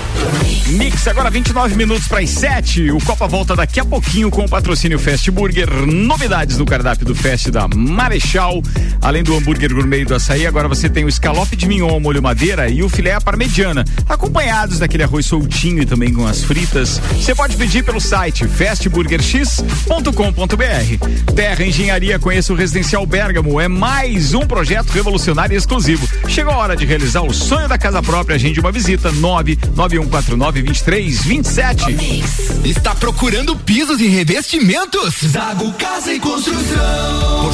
Mix, 0.71 1.07
agora 1.07 1.29
29 1.29 1.75
minutos 1.75 2.07
para 2.07 2.21
as 2.21 2.29
7. 2.29 2.91
O 2.91 2.99
Copa 2.99 3.27
volta 3.27 3.55
daqui 3.55 3.79
a 3.79 3.85
pouquinho 3.85 4.31
com 4.31 4.45
o 4.45 4.49
patrocínio 4.49 4.97
Fast 4.97 5.29
Burger. 5.29 5.69
Novidades 5.85 6.57
no 6.57 6.65
cardápio 6.65 7.05
do 7.05 7.13
Fast 7.13 7.51
da 7.51 7.67
Marechal. 7.67 8.61
Além 9.01 9.21
do 9.21 9.35
hambúrguer 9.35 9.73
gourmet 9.73 10.05
do 10.05 10.15
açaí, 10.15 10.47
agora 10.47 10.67
você 10.67 10.89
tem 10.89 11.03
o 11.03 11.09
escalope 11.09 11.55
de 11.55 11.67
mignon 11.67 11.89
ao 11.89 11.99
molho 11.99 12.21
madeira 12.21 12.69
e 12.69 12.83
o 12.83 12.89
filé 12.89 13.13
à 13.13 13.19
parmegiana, 13.19 13.83
acompanhados 14.07 14.79
daquele 14.79 15.03
arroz 15.03 15.25
soltinho 15.25 15.81
e 15.81 15.85
também 15.85 16.13
com 16.13 16.25
as 16.25 16.43
fritas. 16.43 17.01
Você 17.15 17.35
pode 17.35 17.57
pedir 17.57 17.83
pelo 17.83 17.99
site 17.99 18.47
fastburgerx.com.br. 18.47 21.33
Terra 21.35 21.65
Engenharia, 21.65 22.19
conheça 22.19 22.53
o 22.53 22.55
Residencial 22.55 23.05
Bergamo. 23.05 23.59
É 23.59 23.67
mais 23.67 24.33
um 24.33 24.41
projeto 24.41 24.91
revolucionário 24.91 25.53
e 25.53 25.57
exclusivo. 25.57 26.07
Chegou 26.27 26.53
a 26.53 26.57
hora 26.57 26.75
de 26.75 26.85
realizar 26.85 27.21
o 27.21 27.33
sonho 27.33 27.67
da 27.67 27.77
casa 27.77 28.01
própria. 28.01 28.35
Agende 28.35 28.59
uma 28.59 28.71
visita 28.71 29.11
99149 30.11 30.61
2327. 30.63 32.67
Está 32.67 32.93
procurando 32.93 33.55
pisos 33.55 34.01
e 34.01 34.07
revestimentos? 34.07 35.15
Zago 35.25 35.71
Casa 35.73 36.13
e 36.13 36.19
Construção. 36.19 37.50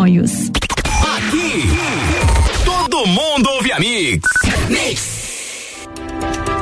Aqui, 1.15 1.69
todo 2.65 3.05
mundo 3.05 3.49
ouve 3.51 3.71
a 3.71 3.79
Mix. 3.79 4.27
Mix. 4.67 5.20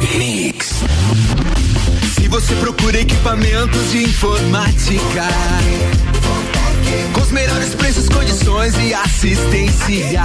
Mix. 0.00 0.68
Se 2.14 2.28
você 2.28 2.54
procura 2.56 3.00
equipamentos 3.00 3.90
de 3.90 4.04
informática, 4.04 5.24
com 7.12 7.20
os 7.20 7.30
melhores 7.30 7.74
preços, 7.74 8.08
condições 8.08 8.74
e 8.78 8.94
assistência, 8.94 10.24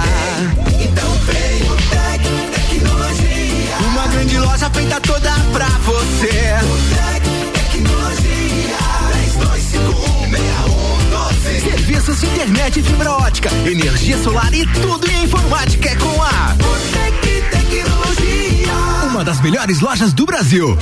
então 0.80 1.10
vem 1.26 1.62
o 1.70 1.76
Tec 1.90 2.22
Tecnologia. 2.54 3.76
Uma 3.88 4.06
grande 4.08 4.38
loja 4.38 4.70
feita 4.70 5.00
toda 5.00 5.32
pra 5.52 5.68
você. 5.68 6.54
O 6.64 6.78
Tec 6.94 7.22
Tecnologia. 7.52 8.32
32516112. 11.52 11.60
Serviços 11.70 12.20
de 12.20 12.26
internet, 12.26 12.82
fibra 12.82 13.12
ótica, 13.12 13.50
energia 13.66 14.18
solar 14.22 14.52
e 14.52 14.66
tudo 14.66 15.10
em 15.10 15.24
informática 15.24 15.88
é 15.90 15.96
com 15.96 16.22
a 16.22 16.54
Botec 16.58 17.42
Tecnologia. 17.50 18.91
Uma 19.12 19.22
das 19.22 19.42
melhores 19.42 19.80
lojas 19.80 20.10
do 20.14 20.24
Brasil. 20.24 20.74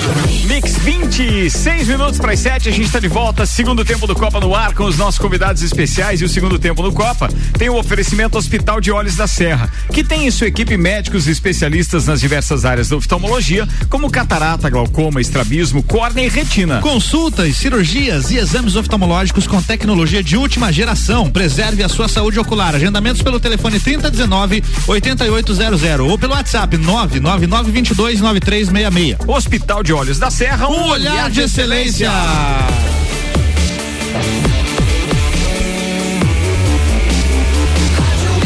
Mix 0.46 0.76
26 0.76 1.88
minutos 1.88 2.20
para 2.20 2.32
as 2.32 2.38
7, 2.38 2.68
a 2.68 2.72
gente 2.72 2.86
está 2.86 3.00
de 3.00 3.08
volta. 3.08 3.44
Segundo 3.44 3.84
tempo 3.84 4.06
do 4.06 4.14
Copa 4.14 4.38
no 4.38 4.54
ar 4.54 4.72
com 4.72 4.84
os 4.84 4.96
nossos 4.96 5.18
convidados 5.18 5.64
especiais 5.64 6.20
e 6.20 6.24
o 6.24 6.28
segundo 6.28 6.56
tempo 6.56 6.80
no 6.80 6.92
Copa 6.92 7.28
tem 7.58 7.68
o 7.68 7.76
oferecimento 7.76 8.38
Hospital 8.38 8.80
de 8.80 8.92
Olhos 8.92 9.16
da 9.16 9.26
Serra, 9.26 9.68
que 9.92 10.04
tem 10.04 10.28
em 10.28 10.30
sua 10.30 10.46
equipe 10.46 10.76
médicos 10.76 11.26
e 11.26 11.32
especialistas 11.32 12.06
nas 12.06 12.20
diversas 12.20 12.64
áreas 12.64 12.88
da 12.88 12.96
oftalmologia, 12.96 13.66
como 13.88 14.08
catarata, 14.08 14.70
glaucoma, 14.70 15.20
estrabismo, 15.20 15.82
córnea 15.82 16.24
e 16.24 16.28
retina. 16.28 16.80
Consultas, 16.80 17.56
cirurgias 17.56 18.30
e 18.30 18.36
exames 18.36 18.76
oftalmológicos 18.76 19.48
com 19.48 19.60
tecnologia 19.60 20.22
de 20.22 20.36
última 20.36 20.72
geração. 20.72 21.28
Preserve 21.28 21.82
a 21.82 21.88
sua 21.88 22.06
saúde 22.06 22.38
ocular. 22.38 22.76
Agendamentos 22.76 23.22
pelo 23.22 23.40
telefone 23.40 23.80
3019 23.80 24.62
8800 24.86 25.82
ou 26.08 26.16
pelo 26.16 26.34
WhatsApp 26.34 26.76
99922 26.76 28.19
9366. 28.20 29.28
Hospital 29.28 29.82
de 29.82 29.92
Olhos 29.92 30.18
da 30.18 30.30
Serra, 30.30 30.68
um 30.68 30.88
olhar 30.88 31.30
de 31.30 31.42
excelência. 31.42 32.10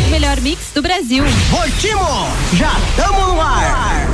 O 0.06 0.10
melhor 0.10 0.40
mix 0.40 0.70
do 0.74 0.82
Brasil. 0.82 1.24
Voltimo! 1.50 2.28
Já 2.54 2.72
estamos 2.78 3.28
no 3.28 3.40
ar! 3.40 4.13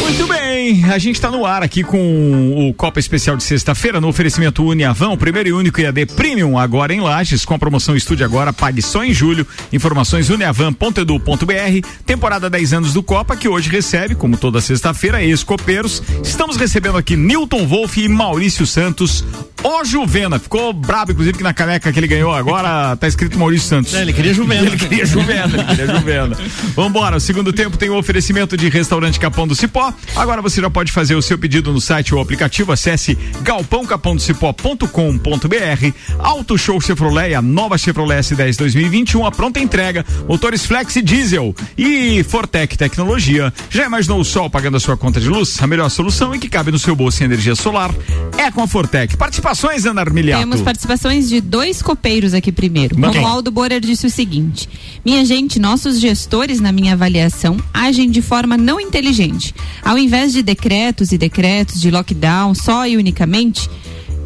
Muito 0.00 0.26
bem, 0.28 0.84
a 0.84 0.98
gente 0.98 1.16
está 1.16 1.30
no 1.30 1.44
ar 1.44 1.62
aqui 1.62 1.82
com 1.82 2.68
o 2.68 2.74
Copa 2.74 2.98
Especial 2.98 3.36
de 3.36 3.42
sexta-feira 3.42 4.00
no 4.00 4.08
oferecimento 4.08 4.64
Uniavan, 4.64 5.10
o 5.10 5.16
primeiro 5.16 5.48
e 5.48 5.52
único 5.52 5.80
IAD 5.80 6.06
Premium 6.06 6.58
agora 6.58 6.94
em 6.94 7.00
Lages, 7.00 7.44
com 7.44 7.54
a 7.54 7.58
promoção 7.58 7.96
Estude 7.96 8.24
Agora, 8.24 8.52
pague 8.52 8.80
só 8.80 9.04
em 9.04 9.12
julho. 9.12 9.46
Informações 9.72 10.30
uniavan.edu.br, 10.30 11.88
temporada 12.04 12.48
10 12.48 12.72
anos 12.72 12.92
do 12.92 13.02
Copa, 13.02 13.36
que 13.36 13.48
hoje 13.48 13.68
recebe, 13.68 14.14
como 14.14 14.36
toda 14.36 14.60
sexta-feira, 14.60 15.22
ex-copeiros. 15.22 16.02
Estamos 16.22 16.56
recebendo 16.56 16.96
aqui 16.96 17.16
Newton 17.16 17.66
Wolff 17.66 18.00
e 18.00 18.08
Maurício 18.08 18.66
Santos, 18.66 19.24
o 19.66 19.84
Juvena. 19.84 20.38
Ficou 20.38 20.72
brabo, 20.72 21.10
inclusive, 21.10 21.36
que 21.36 21.42
na 21.42 21.52
caneca 21.52 21.92
que 21.92 21.98
ele 21.98 22.06
ganhou 22.06 22.32
agora 22.32 22.96
tá 22.96 23.08
escrito 23.08 23.36
Maurício 23.36 23.68
Santos. 23.68 23.92
É, 23.94 24.02
ele 24.02 24.12
queria 24.12 24.32
Juvena. 24.32 24.66
Ele 24.66 24.76
queria 24.76 25.04
Juvena, 25.04 25.54
ele 25.54 25.64
queria 25.64 25.86
Juvena. 25.88 26.36
Vambora, 26.74 27.16
o 27.16 27.20
segundo 27.20 27.52
tempo 27.52 27.76
tem 27.76 27.90
o 27.90 27.98
oferecimento 27.98 28.56
de 28.56 28.68
restaurante 28.68 29.18
Capão 29.18 29.44
do 29.46 29.56
Cipó. 29.56 29.92
Agora 30.14 30.40
você 30.40 30.60
já 30.60 30.70
pode 30.70 30.92
fazer 30.92 31.16
o 31.16 31.22
seu 31.22 31.36
pedido 31.36 31.72
no 31.72 31.80
site 31.80 32.14
ou 32.14 32.20
aplicativo. 32.20 32.70
Acesse 32.70 33.18
galpãocapondocipó.com.br. 33.42 35.92
Auto 36.18 36.56
Show 36.56 36.80
Chevrolet, 36.80 37.34
a 37.34 37.42
nova 37.42 37.76
Chevrolet 37.76 38.20
S10 38.20 38.56
2021, 38.56 39.26
a 39.26 39.32
pronta 39.32 39.58
entrega. 39.58 40.06
Motores 40.28 40.64
Flex 40.64 40.94
e 40.96 41.02
Diesel 41.02 41.52
e 41.76 42.22
Fortec 42.22 42.78
Tecnologia. 42.78 43.52
Já 43.68 43.86
imaginou 43.86 44.20
o 44.20 44.24
sol 44.24 44.48
pagando 44.48 44.76
a 44.76 44.80
sua 44.80 44.96
conta 44.96 45.20
de 45.20 45.28
luz? 45.28 45.60
A 45.60 45.66
melhor 45.66 45.88
solução 45.88 46.32
e 46.34 46.38
que 46.38 46.48
cabe 46.48 46.70
no 46.70 46.78
seu 46.78 46.94
bolso 46.94 47.22
em 47.22 47.26
energia 47.26 47.56
solar 47.56 47.90
é 48.38 48.50
com 48.50 48.62
a 48.62 48.68
Fortec. 48.68 49.16
Participações, 49.56 49.86
Ana 49.86 50.00
Armiliato. 50.02 50.42
Temos 50.42 50.60
participações 50.60 51.28
de 51.28 51.40
dois 51.40 51.80
copeiros 51.80 52.34
aqui 52.34 52.52
primeiro. 52.52 52.98
Manda. 52.98 53.18
Romualdo 53.18 53.50
Borer 53.50 53.80
disse 53.80 54.06
o 54.06 54.10
seguinte: 54.10 54.68
Minha 55.04 55.24
gente, 55.24 55.58
nossos 55.58 55.98
gestores, 55.98 56.60
na 56.60 56.70
minha 56.72 56.92
avaliação, 56.92 57.56
agem 57.72 58.10
de 58.10 58.20
forma 58.20 58.56
não 58.56 58.78
inteligente. 58.78 59.54
Ao 59.82 59.96
invés 59.96 60.32
de 60.32 60.42
decretos 60.42 61.10
e 61.10 61.18
decretos 61.18 61.80
de 61.80 61.90
lockdown 61.90 62.54
só 62.54 62.86
e 62.86 62.96
unicamente. 62.96 63.68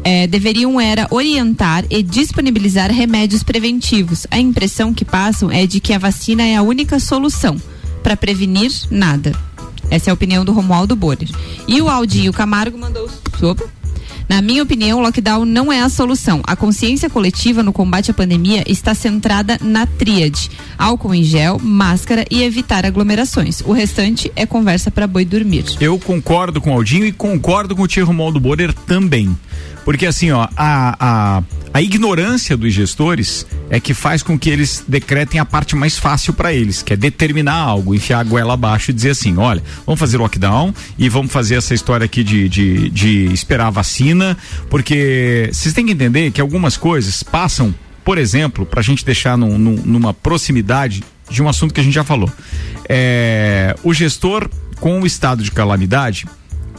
eh, 0.03 0.25
deveriam 0.27 0.81
era 0.81 1.07
orientar 1.11 1.85
e 1.89 2.01
disponibilizar 2.03 2.91
remédios 2.91 3.43
preventivos. 3.43 4.25
A 4.31 4.39
impressão 4.39 4.93
que 4.93 5.05
passam 5.05 5.51
é 5.51 5.65
de 5.67 5.79
que 5.79 5.93
a 5.93 5.99
vacina 5.99 6.43
é 6.43 6.55
a 6.55 6.63
única 6.63 6.99
solução 6.99 7.55
para 8.01 8.17
prevenir 8.17 8.71
nada. 8.89 9.31
Essa 9.91 10.09
é 10.09 10.11
a 10.11 10.13
opinião 10.13 10.43
do 10.43 10.51
Romualdo 10.51 10.95
Borer. 10.95 11.29
E 11.67 11.79
o 11.81 11.87
Aldinho 11.87 12.33
Camargo 12.33 12.77
mandou. 12.77 13.07
Opa. 13.43 13.80
Na 14.31 14.41
minha 14.41 14.63
opinião, 14.63 14.97
o 14.97 15.01
lockdown 15.01 15.43
não 15.43 15.73
é 15.73 15.81
a 15.81 15.89
solução. 15.89 16.39
A 16.47 16.55
consciência 16.55 17.09
coletiva 17.09 17.61
no 17.61 17.73
combate 17.73 18.11
à 18.11 18.13
pandemia 18.13 18.63
está 18.65 18.95
centrada 18.95 19.57
na 19.61 19.85
tríade: 19.85 20.49
álcool 20.77 21.13
em 21.13 21.21
gel, 21.21 21.59
máscara 21.61 22.23
e 22.31 22.41
evitar 22.41 22.85
aglomerações. 22.85 23.59
O 23.59 23.73
restante 23.73 24.31
é 24.33 24.45
conversa 24.45 24.89
para 24.89 25.05
boi 25.05 25.25
dormir. 25.25 25.65
Eu 25.81 25.99
concordo 25.99 26.61
com 26.61 26.71
o 26.71 26.75
Aldinho 26.75 27.05
e 27.05 27.11
concordo 27.11 27.75
com 27.75 27.81
o 27.83 27.87
tio 27.89 28.05
Romualdo 28.05 28.39
Borer 28.39 28.73
também. 28.73 29.35
Porque 29.83 30.05
assim, 30.05 30.31
ó, 30.31 30.47
a, 30.55 30.95
a, 31.37 31.43
a 31.73 31.81
ignorância 31.81 32.55
dos 32.55 32.71
gestores 32.73 33.47
é 33.69 33.79
que 33.79 33.93
faz 33.93 34.21
com 34.21 34.37
que 34.37 34.49
eles 34.49 34.83
decretem 34.87 35.39
a 35.39 35.45
parte 35.45 35.75
mais 35.75 35.97
fácil 35.97 36.33
para 36.33 36.53
eles, 36.53 36.83
que 36.83 36.93
é 36.93 36.95
determinar 36.95 37.55
algo, 37.55 37.95
enfiar 37.95 38.19
a 38.19 38.23
goela 38.23 38.53
abaixo 38.53 38.91
e 38.91 38.93
dizer 38.93 39.11
assim, 39.11 39.37
olha, 39.37 39.63
vamos 39.85 39.99
fazer 39.99 40.17
lockdown 40.17 40.73
e 40.99 41.09
vamos 41.09 41.31
fazer 41.31 41.55
essa 41.55 41.73
história 41.73 42.05
aqui 42.05 42.23
de, 42.23 42.47
de, 42.47 42.89
de 42.89 43.25
esperar 43.33 43.67
a 43.67 43.69
vacina, 43.71 44.37
porque 44.69 45.49
vocês 45.51 45.73
têm 45.73 45.85
que 45.85 45.93
entender 45.93 46.29
que 46.31 46.39
algumas 46.41 46.77
coisas 46.77 47.23
passam, 47.23 47.73
por 48.05 48.17
exemplo, 48.17 48.65
para 48.65 48.81
a 48.81 48.83
gente 48.83 49.03
deixar 49.03 49.35
num- 49.37 49.57
num- 49.57 49.81
numa 49.83 50.13
proximidade 50.13 51.03
de 51.29 51.41
um 51.41 51.49
assunto 51.49 51.73
que 51.73 51.79
a 51.79 51.83
gente 51.83 51.93
já 51.93 52.03
falou. 52.03 52.29
É, 52.87 53.75
o 53.83 53.93
gestor 53.93 54.49
com 54.79 54.99
o 55.01 55.05
estado 55.07 55.43
de 55.43 55.51
calamidade, 55.51 56.25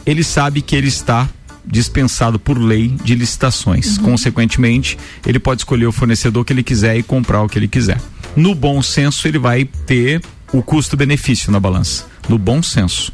ele 0.05 0.23
sabe 0.23 0.61
que 0.61 0.75
ele 0.75 0.87
está 0.89 1.27
dispensado 1.65 2.39
por 2.39 2.57
lei 2.57 2.89
de 3.03 3.15
licitações. 3.15 3.97
Consequentemente, 3.97 4.97
ele 5.25 5.39
pode 5.39 5.61
escolher 5.61 5.85
o 5.85 5.91
fornecedor 5.91 6.43
que 6.43 6.53
ele 6.53 6.63
quiser 6.63 6.97
e 6.97 7.03
comprar 7.03 7.41
o 7.41 7.49
que 7.49 7.57
ele 7.57 7.67
quiser. 7.67 7.99
No 8.35 8.53
bom 8.55 8.81
senso, 8.81 9.27
ele 9.27 9.39
vai 9.39 9.65
ter 9.65 10.21
o 10.51 10.61
custo-benefício 10.61 11.51
na 11.51 11.59
balança. 11.59 12.05
No 12.29 12.37
bom 12.37 12.61
senso. 12.61 13.11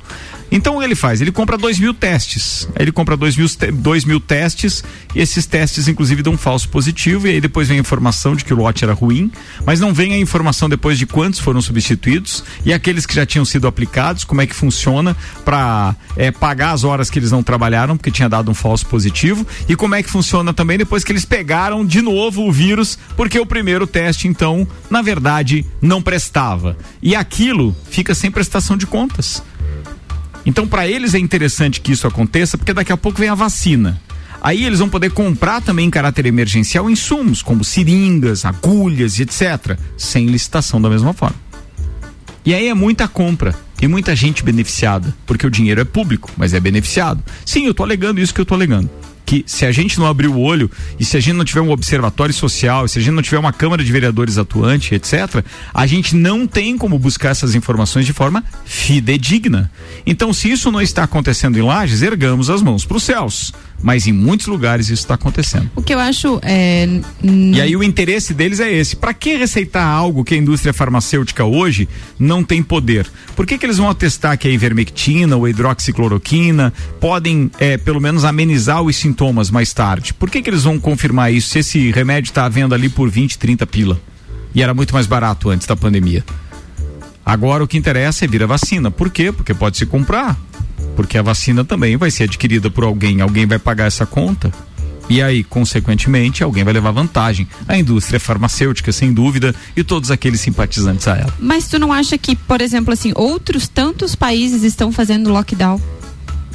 Então 0.52 0.82
ele 0.82 0.96
faz? 0.96 1.22
Ele 1.22 1.32
compra 1.32 1.58
dois 1.58 1.80
mil 1.80 1.94
testes. 1.94 2.68
Aí 2.76 2.84
Ele 2.84 2.92
compra 2.92 3.16
dois 3.16 3.36
mil, 3.36 3.48
dois 3.74 4.04
mil 4.06 4.20
testes 4.20 4.84
e 5.14 5.20
esses 5.20 5.46
testes, 5.46 5.88
inclusive, 5.88 6.22
dão 6.22 6.34
um 6.34 6.38
falso 6.38 6.70
positivo. 6.70 7.28
E 7.28 7.32
aí 7.32 7.42
depois 7.42 7.68
vem 7.68 7.78
a 7.78 7.82
informação 7.82 8.36
de 8.36 8.44
que 8.44 8.54
o 8.54 8.58
lote 8.58 8.84
era 8.84 8.94
ruim, 8.94 9.32
mas 9.66 9.80
não 9.80 9.94
vem 9.94 10.14
a 10.14 10.18
informação 10.18 10.70
depois 10.70 10.98
de 10.98 11.06
quantos 11.06 11.40
foram 11.40 11.62
substituídos 11.62 12.44
e 12.66 12.74
aqueles 12.74 13.06
que 13.06 13.16
já 13.16 13.26
tinham 13.26 13.46
sido 13.46 13.68
aplicados, 13.68 14.24
como 14.24 14.42
é 14.42 14.48
que 14.48 14.56
funciona 14.56 15.16
para 15.46 15.96
pagar 16.40 16.72
as 16.72 16.84
horas 16.84 17.10
que 17.10 17.20
eles 17.20 17.32
não 17.32 17.44
trabalharam, 17.44 17.98
porque 17.98 18.12
tinha 18.12 18.30
dado 18.30 18.50
um 18.50 18.54
falso 18.54 18.86
positivo, 18.86 19.46
e 19.68 19.76
como 19.76 19.96
é 19.96 20.04
que 20.04 20.10
funciona 20.10 20.54
também 20.54 20.78
depois 20.78 21.04
que 21.04 21.12
eles 21.12 21.26
pegaram 21.26 21.86
de 21.86 22.02
novo 22.02 22.48
o 22.48 22.52
vírus, 22.52 22.98
porque 23.16 23.40
o 23.40 23.46
primeiro 23.46 23.88
teste, 23.88 24.28
então, 24.28 24.68
na 24.90 25.02
verdade, 25.02 25.66
não 25.82 26.02
prestava. 26.02 26.78
E 27.02 27.16
aquilo 27.16 27.76
fica 27.90 28.14
sem 28.14 28.32
prestação 28.32 28.78
de 28.78 28.86
contas. 28.86 29.44
Então, 30.46 30.68
para 30.68 30.88
eles 30.88 31.14
é 31.14 31.20
interessante 31.20 31.82
que 31.82 31.92
isso 31.92 32.08
aconteça, 32.08 32.58
porque 32.58 32.74
daqui 32.74 32.92
a 32.92 32.98
pouco 32.98 33.20
vem 33.20 33.30
a 33.30 33.36
vacina. 33.36 34.00
Aí 34.42 34.66
eles 34.66 34.80
vão 34.80 34.90
poder 34.90 35.12
comprar 35.12 35.62
também 35.62 35.88
em 35.88 35.90
caráter 35.90 36.26
emergencial 36.26 36.90
insumos, 36.90 37.42
como 37.42 37.64
seringas, 37.64 38.46
agulhas 38.46 39.20
e 39.20 39.24
etc., 39.24 39.78
sem 39.98 40.28
licitação 40.28 40.82
da 40.82 40.90
mesma 40.90 41.14
forma. 41.14 41.36
E 42.46 42.54
aí 42.54 42.68
é 42.68 42.74
muita 42.74 43.08
compra 43.08 43.54
e 43.82 43.88
muita 43.88 44.16
gente 44.16 44.44
beneficiada, 44.44 45.14
porque 45.26 45.46
o 45.46 45.52
dinheiro 45.52 45.82
é 45.82 45.86
público, 45.86 46.32
mas 46.38 46.54
é 46.54 46.60
beneficiado. 46.60 47.22
Sim, 47.46 47.66
eu 47.66 47.74
tô 47.74 47.84
alegando 47.84 48.22
isso 48.22 48.34
que 48.34 48.40
eu 48.40 48.46
tô 48.46 48.56
alegando. 48.56 48.90
Que 49.30 49.44
se 49.46 49.64
a 49.64 49.72
gente 49.72 50.00
não 50.00 50.08
abrir 50.08 50.28
o 50.28 50.40
olho 50.40 50.72
e 51.00 51.06
se 51.06 51.16
a 51.16 51.20
gente 51.20 51.36
não 51.36 51.46
tiver 51.46 51.62
um 51.62 51.70
observatório 51.70 52.34
social, 52.34 52.88
se 52.88 52.98
a 52.98 53.02
gente 53.02 53.14
não 53.14 53.22
tiver 53.22 53.38
uma 53.38 53.54
Câmara 53.54 53.84
de 53.84 53.92
Vereadores 53.92 54.40
atuante, 54.40 54.96
etc., 54.96 55.46
a 55.72 55.86
gente 55.86 56.16
não 56.16 56.48
tem 56.48 56.76
como 56.76 56.98
buscar 56.98 57.30
essas 57.30 57.54
informações 57.54 58.08
de 58.08 58.12
forma 58.12 58.44
fidedigna. 58.66 59.70
Então, 60.04 60.34
se 60.34 60.50
isso 60.50 60.72
não 60.72 60.82
está 60.82 61.04
acontecendo 61.04 61.60
em 61.60 61.62
Lages, 61.62 62.02
ergamos 62.02 62.50
as 62.50 62.64
mãos 62.64 62.86
para 62.86 62.98
os 62.98 63.04
céus. 63.04 63.54
Mas 63.82 64.08
em 64.08 64.12
muitos 64.12 64.48
lugares 64.48 64.88
isso 64.88 65.04
está 65.04 65.14
acontecendo. 65.14 65.70
O 65.76 65.82
que 65.82 65.94
eu 65.94 66.00
acho 66.00 66.40
é. 66.44 66.88
E 67.24 67.62
aí 67.62 67.76
o 67.76 67.84
interesse 67.84 68.34
deles 68.34 68.60
é 68.60 68.72
esse. 68.72 68.96
Para 68.96 69.14
que 69.14 69.38
receitar 69.38 69.88
algo 69.88 70.24
que 70.24 70.34
a 70.34 70.38
indústria 70.38 70.74
farmacêutica 70.74 71.46
hoje 71.46 71.88
não 72.20 72.44
tem 72.44 72.62
poder? 72.62 73.08
Por 73.36 73.46
que, 73.46 73.58
que 73.58 73.66
eles 73.66 73.78
vão 73.78 73.90
atestar 73.90 74.38
que 74.38 74.48
a 74.48 74.52
ivermectina 74.52 75.36
ou 75.38 75.46
a 75.46 75.50
hidroxicloroquina 75.50 76.74
podem, 77.00 77.50
eh, 77.60 77.78
pelo 77.78 78.02
menos, 78.02 78.26
amenizar 78.26 78.82
os 78.82 78.96
sintomas 78.98 79.50
mais 79.50 79.74
tarde? 79.74 80.14
Por 80.14 80.30
que, 80.30 80.42
que 80.42 80.50
eles 80.50 80.64
vão 80.64 80.78
confirmar 80.78 81.32
isso 81.32 81.50
se 81.50 81.60
esse 81.60 81.92
remédio 81.92 82.30
está 82.30 82.46
à 82.46 82.50
venda 82.50 82.76
ali 82.76 82.90
por 82.90 83.10
20, 83.10 83.38
30 83.38 83.66
pila? 83.66 84.00
E 84.54 84.62
era 84.62 84.74
muito 84.74 84.94
mais 84.94 85.08
barato 85.08 85.50
antes 85.50 85.66
da 85.66 85.76
pandemia. 85.76 86.24
Agora 87.26 87.64
o 87.64 87.68
que 87.68 87.78
interessa 87.78 88.26
é 88.26 88.28
vir 88.28 88.44
a 88.44 88.48
vacina. 88.48 88.90
Por 88.90 89.10
quê? 89.10 89.32
Porque 89.32 89.54
pode 89.54 89.78
se 89.78 89.86
comprar. 89.86 90.36
Porque 91.00 91.18
a 91.18 91.22
vacina 91.22 91.64
também 91.64 91.96
vai 91.96 92.12
ser 92.12 92.24
adquirida 92.24 92.70
por 92.70 92.84
alguém, 92.84 93.22
alguém 93.22 93.46
vai 93.46 93.58
pagar 93.58 93.86
essa 93.86 94.06
conta. 94.06 94.52
E 95.08 95.22
aí, 95.22 95.46
consequentemente, 95.46 96.44
alguém 96.44 96.66
vai 96.66 96.74
levar 96.74 96.92
vantagem. 96.92 97.48
A 97.66 97.78
indústria 97.78 98.20
farmacêutica, 98.20 98.92
sem 98.92 99.14
dúvida, 99.14 99.56
e 99.78 99.82
todos 99.82 100.12
aqueles 100.12 100.42
simpatizantes 100.42 101.08
a 101.08 101.16
ela. 101.16 101.34
Mas 101.40 101.70
tu 101.70 101.80
não 101.80 101.94
acha 101.94 102.18
que, 102.18 102.36
por 102.36 102.60
exemplo, 102.60 102.92
assim, 102.92 103.14
outros 103.16 103.66
tantos 103.66 104.14
países 104.14 104.62
estão 104.62 104.92
fazendo 104.92 105.30
lockdown? 105.30 105.80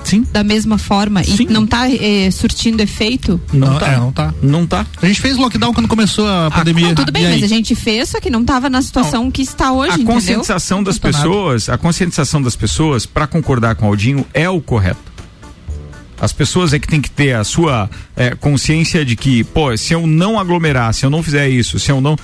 Sim. 0.05 0.25
Da 0.31 0.45
mesma 0.45 0.77
forma 0.79 1.23
e 1.23 1.47
não 1.47 1.67
tá 1.67 1.89
eh, 1.91 2.31
surtindo 2.31 2.83
efeito? 2.83 3.41
Não, 3.53 3.79
tá. 3.79 3.89
É, 3.93 3.97
não 3.97 4.13
tá. 4.13 4.35
Não 4.43 4.67
tá. 4.67 4.87
A 5.03 5.07
gente 5.07 5.21
fez 5.21 5.37
lockdown 5.37 5.73
quando 5.73 5.89
começou 5.89 6.29
a 6.29 6.51
pandemia. 6.51 6.89
Não, 6.89 6.95
tudo 6.95 7.11
bem, 7.11 7.23
E 7.23 7.27
aí? 7.27 7.33
mas 7.35 7.43
a 7.43 7.47
gente 7.47 7.75
fez, 7.75 8.11
só 8.11 8.21
que 8.21 8.29
não 8.31 8.45
tava 8.45 8.69
na 8.71 8.83
situação 8.83 9.31
que 9.31 9.41
está 9.43 9.73
hoje, 9.73 9.91
a 9.93 9.95
entendeu? 9.95 10.15
conscientização 10.15 10.83
das 10.83 10.97
Não 10.97 11.01
tá 11.01 11.09
nada. 11.11 11.25
pessoas, 11.25 11.69
a 11.71 11.79
conscientização 11.79 12.43
das 12.43 12.55
pessoas, 12.55 13.07
para 13.07 13.27
concordar 13.27 13.75
com 13.77 13.87
o 13.87 13.89
Aldinho, 13.89 14.27
é 14.35 14.49
o 14.49 14.61
correto. 14.61 15.15
As 16.21 16.33
pessoas 16.33 16.73
é 16.73 16.79
que 16.79 16.87
tem 16.87 17.01
que 17.01 17.11
ter 17.11 17.35
a 17.35 17.43
sua 17.45 17.91
eh, 18.17 18.35
consciência 18.37 19.05
de 19.05 19.17
que, 19.17 19.43
pô, 19.43 19.77
se 19.77 19.93
eu 19.95 20.07
não 20.07 20.39
aglomerar, 20.39 20.95
se 20.95 21.05
eu 21.05 21.11
não 21.11 21.23
fizer 21.23 21.49
isso, 21.49 21.79
se 21.79 21.91
eu 21.91 22.01
não. 22.01 22.17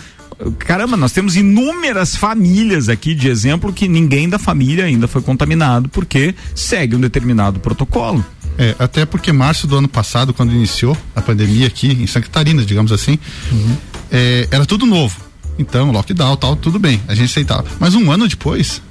Caramba, 0.59 0.97
nós 0.97 1.13
temos 1.13 1.37
inúmeras 1.37 2.17
famílias 2.17 2.89
aqui 2.89 3.15
de 3.15 3.29
exemplo 3.29 3.73
que 3.73 3.89
ninguém 3.89 4.29
da 4.29 4.39
família 4.39 4.85
ainda 4.85 5.07
foi 5.07 5.23
contaminado 5.23 5.89
porque 5.89 6.35
segue 6.55 6.97
um 6.97 7.01
determinado 7.01 7.61
protocolo. 7.61 8.25
É, 8.59 8.75
até 8.79 9.07
porque 9.07 9.33
março 9.33 9.67
do 9.67 9.77
ano 9.77 9.89
passado, 9.89 10.35
quando 10.35 10.53
iniciou 10.53 10.97
a 11.15 11.23
pandemia 11.23 11.67
aqui 11.67 11.93
em 11.93 12.07
Santa 12.07 12.27
Catarina, 12.27 12.65
digamos 12.65 12.93
assim, 12.93 13.19
é, 14.11 14.49
era 14.51 14.67
tudo 14.67 14.87
novo. 14.87 15.19
Então, 15.59 15.91
lockdown, 15.91 16.37
tal, 16.37 16.57
tudo 16.57 16.79
bem, 16.79 17.01
a 17.07 17.15
gente 17.15 17.31
aceitava. 17.31 17.65
Mas 17.79 17.95
um 17.95 18.11
ano 18.11 18.27
depois, 18.27 18.83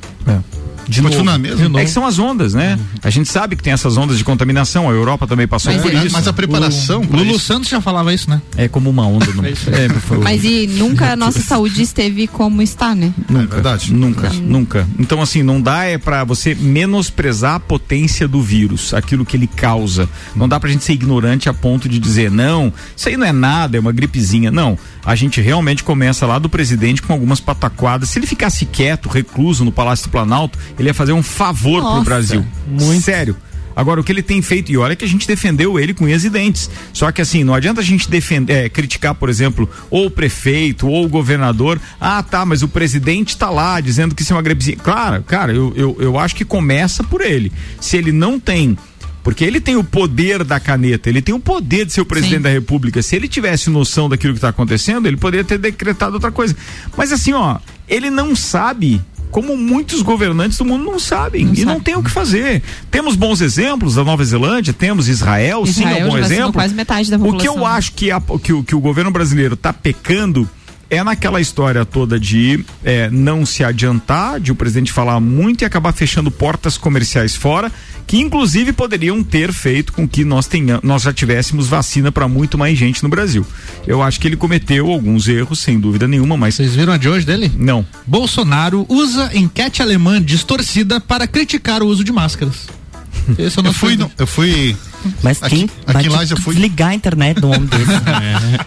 De 0.89 1.02
novo. 1.02 1.23
na 1.23 1.38
mesma. 1.38 1.80
É 1.80 1.86
que 1.86 1.91
são 1.91 2.06
as 2.06 2.17
ondas, 2.19 2.54
né? 2.54 2.78
A 3.04 3.10
gente 3.10 3.30
sabe 3.30 3.56
que 3.56 3.63
tem 3.63 3.71
essas 3.73 3.95
ondas 3.97 4.17
de 4.17 4.23
contaminação, 4.23 4.89
a 4.89 4.93
Europa 4.93 5.28
também 5.28 5.47
passou 5.47 5.71
Mas 5.71 5.82
por 5.82 5.93
é- 5.93 6.04
isso. 6.06 6.12
mas 6.13 6.28
a 6.28 6.34
preparação 6.34 7.02
O 7.02 7.15
Lulu 7.15 7.32
isso- 7.36 7.39
Santos 7.39 7.69
já 7.69 7.80
falava 7.80 8.13
isso, 8.13 8.30
né? 8.30 8.41
É 8.58 8.67
como 8.67 8.89
uma 8.89 9.06
onda. 9.06 9.28
No... 9.28 9.43
É, 9.49 9.89
foi- 9.99 10.17
Mas 10.19 10.43
e 10.43 10.67
nunca 10.67 11.12
a 11.13 11.15
nossa 11.15 11.39
saúde 11.41 11.82
esteve 11.82 12.28
como 12.28 12.62
está, 12.62 12.95
né? 12.95 13.13
Nunca, 13.30 13.56
verdade. 13.56 13.93
Nunca, 13.93 14.30
nunca. 14.34 14.88
Então, 14.97 15.21
assim, 15.21 15.43
não 15.43 15.62
dá 15.62 15.84
é 15.86 15.97
para 15.97 16.23
você 16.23 16.56
menosprezar 16.56 17.56
a 17.56 17.60
potência 17.60 18.28
do 18.28 18.41
vírus, 18.41 18.93
aquilo 18.93 19.25
que 19.25 19.38
ele 19.38 19.47
causa. 19.47 20.10
Não 20.36 20.47
dá 20.49 20.60
pra 20.60 20.69
gente 20.69 20.84
ser 20.84 20.93
ignorante 20.93 21.47
a 21.49 21.54
ponto 21.54 21.88
de 21.88 21.99
dizer, 21.99 22.32
não, 22.32 22.73
isso 22.95 23.08
aí 23.10 23.15
não 23.17 23.25
é 23.28 23.32
nada, 23.32 23.78
é 23.78 23.80
uma 23.80 23.91
gripezinha. 23.91 24.49
Não. 24.52 24.78
A 25.05 25.15
gente 25.15 25.41
realmente 25.41 25.83
começa 25.83 26.25
lá 26.25 26.38
do 26.39 26.49
presidente 26.49 27.01
com 27.01 27.13
algumas 27.13 27.39
pataquadas. 27.39 28.09
Se 28.09 28.19
ele 28.19 28.27
ficasse 28.27 28.65
quieto, 28.65 29.09
recluso 29.09 29.63
no 29.63 29.71
Palácio 29.71 30.07
do 30.07 30.12
Planalto, 30.12 30.57
ele 30.77 30.89
ia 30.89 30.93
fazer 30.93 31.13
um 31.13 31.23
favor 31.23 31.81
pro 31.81 31.91
Nossa, 31.91 32.05
Brasil. 32.05 32.45
Muito. 32.67 33.01
Sério. 33.01 33.35
Agora, 33.79 34.01
o 34.01 34.03
que 34.03 34.12
ele 34.12 34.21
tem 34.21 34.41
feito, 34.41 34.69
e 34.69 34.77
olha 34.77 34.93
que 34.93 35.05
a 35.05 35.07
gente 35.07 35.25
defendeu 35.25 35.79
ele 35.79 35.93
com 35.93 36.03
unhas 36.03 36.25
e 36.25 36.29
dentes. 36.29 36.69
Só 36.91 37.12
que 37.13 37.21
assim, 37.21 37.45
não 37.45 37.53
adianta 37.53 37.79
a 37.79 37.83
gente 37.83 38.09
defender, 38.09 38.65
é, 38.65 38.69
criticar, 38.69 39.15
por 39.15 39.29
exemplo, 39.29 39.69
ou 39.89 40.07
o 40.07 40.12
prefeito, 40.12 40.85
ou 40.85 41.05
o 41.05 41.09
governador. 41.09 41.79
Ah, 41.99 42.21
tá, 42.21 42.45
mas 42.45 42.62
o 42.62 42.67
presidente 42.67 43.38
tá 43.38 43.49
lá 43.49 43.79
dizendo 43.79 44.13
que 44.13 44.21
isso 44.21 44.33
é 44.33 44.35
uma 44.35 44.41
gripezinha. 44.41 44.75
Claro, 44.75 45.23
cara, 45.23 45.53
eu, 45.53 45.71
eu, 45.77 45.95
eu 45.97 46.19
acho 46.19 46.35
que 46.35 46.43
começa 46.43 47.05
por 47.05 47.21
ele. 47.21 47.53
Se 47.79 47.95
ele 47.95 48.12
não 48.12 48.38
tem. 48.38 48.77
Porque 49.23 49.43
ele 49.43 49.60
tem 49.60 49.75
o 49.75 49.84
poder 49.84 50.43
da 50.43 50.60
caneta, 50.60 51.10
ele 51.10 51.21
tem 51.21 51.36
o 51.36 51.39
poder 51.39 51.86
de 51.86 51.93
ser 51.93 52.01
o 52.01 52.05
presidente 52.05 52.38
Sim. 52.38 52.41
da 52.43 52.49
república. 52.49 53.01
Se 53.01 53.15
ele 53.15 53.27
tivesse 53.27 53.69
noção 53.69 54.08
daquilo 54.08 54.34
que 54.34 54.38
está 54.38 54.49
acontecendo, 54.49 55.08
ele 55.08 55.17
poderia 55.17 55.43
ter 55.43 55.58
decretado 55.58 56.13
outra 56.15 56.32
coisa. 56.32 56.55
Mas 56.95 57.12
assim, 57.12 57.34
ó, 57.34 57.58
ele 57.88 58.10
não 58.10 58.36
sabe 58.36 59.01
como 59.29 59.55
muitos 59.55 60.01
governantes 60.01 60.58
do 60.58 60.65
mundo 60.65 60.84
não 60.86 60.97
sabem 60.97 61.51
e 61.53 61.63
não 61.63 61.79
tem 61.79 61.95
o 61.95 62.01
que 62.01 62.10
fazer. 62.10 62.63
Temos 62.89 63.15
bons 63.15 63.41
exemplos 63.41 63.93
da 63.95 64.03
Nova 64.03 64.23
Zelândia, 64.25 64.73
temos 64.73 65.08
Israel, 65.08 65.65
sim, 65.67 65.84
é 65.84 65.88
Israel 65.91 66.08
um 66.08 66.10
bom 66.10 66.17
exemplo. 66.17 66.53
quase 66.53 66.73
metade 66.73 67.12
da 67.12 67.17
o 67.17 67.19
que 67.19 67.25
população. 67.25 67.58
eu 67.58 67.65
acho 67.65 67.91
que, 67.93 68.10
a- 68.10 68.21
que 68.41 68.53
o, 68.53 68.63
que 68.63 68.73
o 68.73 68.79
governo 68.79 69.12
brasileiro 69.12 69.53
está 69.53 69.71
pecando 69.71 70.49
é 70.89 71.03
naquela 71.03 71.39
história 71.39 71.86
toda 71.86 72.19
de 72.19 72.65
é, 72.84 73.08
não 73.12 73.45
se 73.45 73.63
adiantar, 73.63 74.39
de 74.39 74.51
o 74.51 74.55
presidente 74.55 74.91
falar 74.91 75.20
muito 75.20 75.61
e 75.61 75.65
acabar 75.65 75.93
fechando 75.93 76.32
portas 76.32 76.76
comerciais 76.80 77.36
fora, 77.36 77.72
que 78.10 78.18
inclusive 78.18 78.74
poderiam 78.74 79.24
ter 79.24 79.53
feito 79.53 79.93
com 79.93 80.07
que 80.07 80.26
nós, 80.26 80.47
tenha, 80.47 80.80
nós 80.82 81.03
já 81.03 81.14
tivéssemos 81.14 81.68
vacina 81.68 82.12
para 82.12 82.28
muito 82.28 82.57
mais 82.57 82.76
gente 82.76 83.03
no 83.03 83.07
Brasil. 83.10 83.45
Eu 83.86 84.01
acho 84.01 84.20
que 84.20 84.28
ele 84.28 84.36
cometeu 84.36 84.89
alguns 84.89 85.28
erros, 85.28 85.60
sem 85.60 85.80
dúvida 85.80 86.07
nenhuma, 86.07 86.36
mas. 86.36 86.55
Vocês 86.55 86.74
viram 86.74 86.91
a 86.91 86.97
de 86.97 87.07
hoje 87.07 87.24
dele? 87.24 87.51
Não. 87.55 87.86
Bolsonaro 88.07 88.84
usa 88.89 89.30
enquete 89.38 89.84
alemã 89.84 90.20
distorcida 90.20 90.99
para 90.99 91.28
criticar 91.28 91.84
o 91.84 91.86
uso 91.86 92.03
de 92.03 92.12
máscaras. 92.12 92.68
Esse 93.38 93.60
eu 93.60 93.64
não 93.64 93.70
Eu 93.70 93.76
fui, 93.76 93.95
no- 93.95 94.12
eu 94.18 94.26
fui. 94.26 94.76
Mas 95.24 95.41
aqui, 95.41 95.70
quem 96.00 96.10
vai 96.10 96.24
aqui 96.26 96.34
eu 96.34 96.38
fui. 96.38 96.54
desligar 96.56 96.89
a 96.89 96.93
internet 96.95 97.43
um 97.45 97.50
homem 97.50 97.66
desse? 97.66 97.91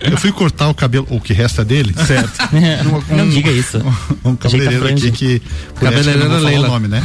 Eu 0.13 0.17
fui 0.17 0.33
cortar 0.33 0.69
o 0.69 0.75
cabelo, 0.75 1.07
o 1.11 1.21
que 1.21 1.33
resta 1.33 1.65
dele. 1.65 1.95
Certo. 2.07 2.33
Não 3.15 3.29
diga 3.29 3.51
isso. 3.51 3.79
Um 4.25 4.37
cabeleireiro 4.37 4.85
Ajeita 4.85 5.07
a 5.07 5.09
aqui 5.09 5.17
que. 5.39 5.43
vou 5.81 5.93
falar 5.93 6.39
Leila. 6.41 6.69
o 6.69 6.71
nome, 6.71 6.89
né? 6.89 7.03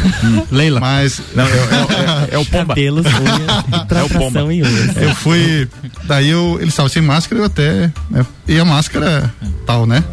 Leila. 0.51 0.79
Mas. 0.79 1.21
Não, 1.35 1.43
é, 1.45 1.49
é- 1.49 2.35
é 2.35 2.37
o 2.37 2.45
Pomba. 2.45 2.67
Cabelos, 2.67 3.05
unhas, 3.05 3.85
tratração 3.87 4.51
e 4.51 4.61
unhas. 4.63 4.97
Eu 4.97 5.15
fui. 5.15 5.67
Daí 6.05 6.29
eu, 6.29 6.57
ele 6.59 6.69
estava 6.69 6.89
sem 6.89 7.01
máscara, 7.01 7.41
eu 7.41 7.45
até. 7.45 7.91
né, 8.09 8.25
e 8.47 8.59
a 8.59 8.65
máscara 8.65 9.33
tal, 9.65 9.85
né? 9.85 10.03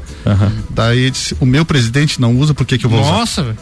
Daí 0.70 0.98
ele 1.00 1.10
disse, 1.10 1.36
o 1.40 1.44
meu 1.46 1.64
presidente 1.64 2.18
não 2.20 2.34
usa, 2.38 2.54
por 2.54 2.64
que, 2.66 2.78
que 2.78 2.86
eu 2.86 2.90
vou 2.90 3.00
usar? 3.00 3.10
Nossa, 3.10 3.42
velho. 3.42 3.58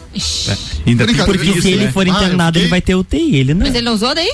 Ainda 0.87 1.05
tem 1.05 1.15
Brincadeira, 1.15 1.25
Porque 1.25 1.49
isso, 1.51 1.61
se 1.61 1.71
ele 1.71 1.85
né? 1.85 1.91
for 1.91 2.05
Ah, 2.07 2.09
internado, 2.09 2.57
ele 2.57 2.65
fiquei- 2.65 2.69
vai 2.69 2.81
ter 2.81 2.95
UTI. 2.95 3.35
Ele 3.35 3.53
não. 3.53 3.65
Mas 3.65 3.75
ele 3.75 3.85
não 3.85 3.93
usou 3.93 4.15
daí? 4.15 4.33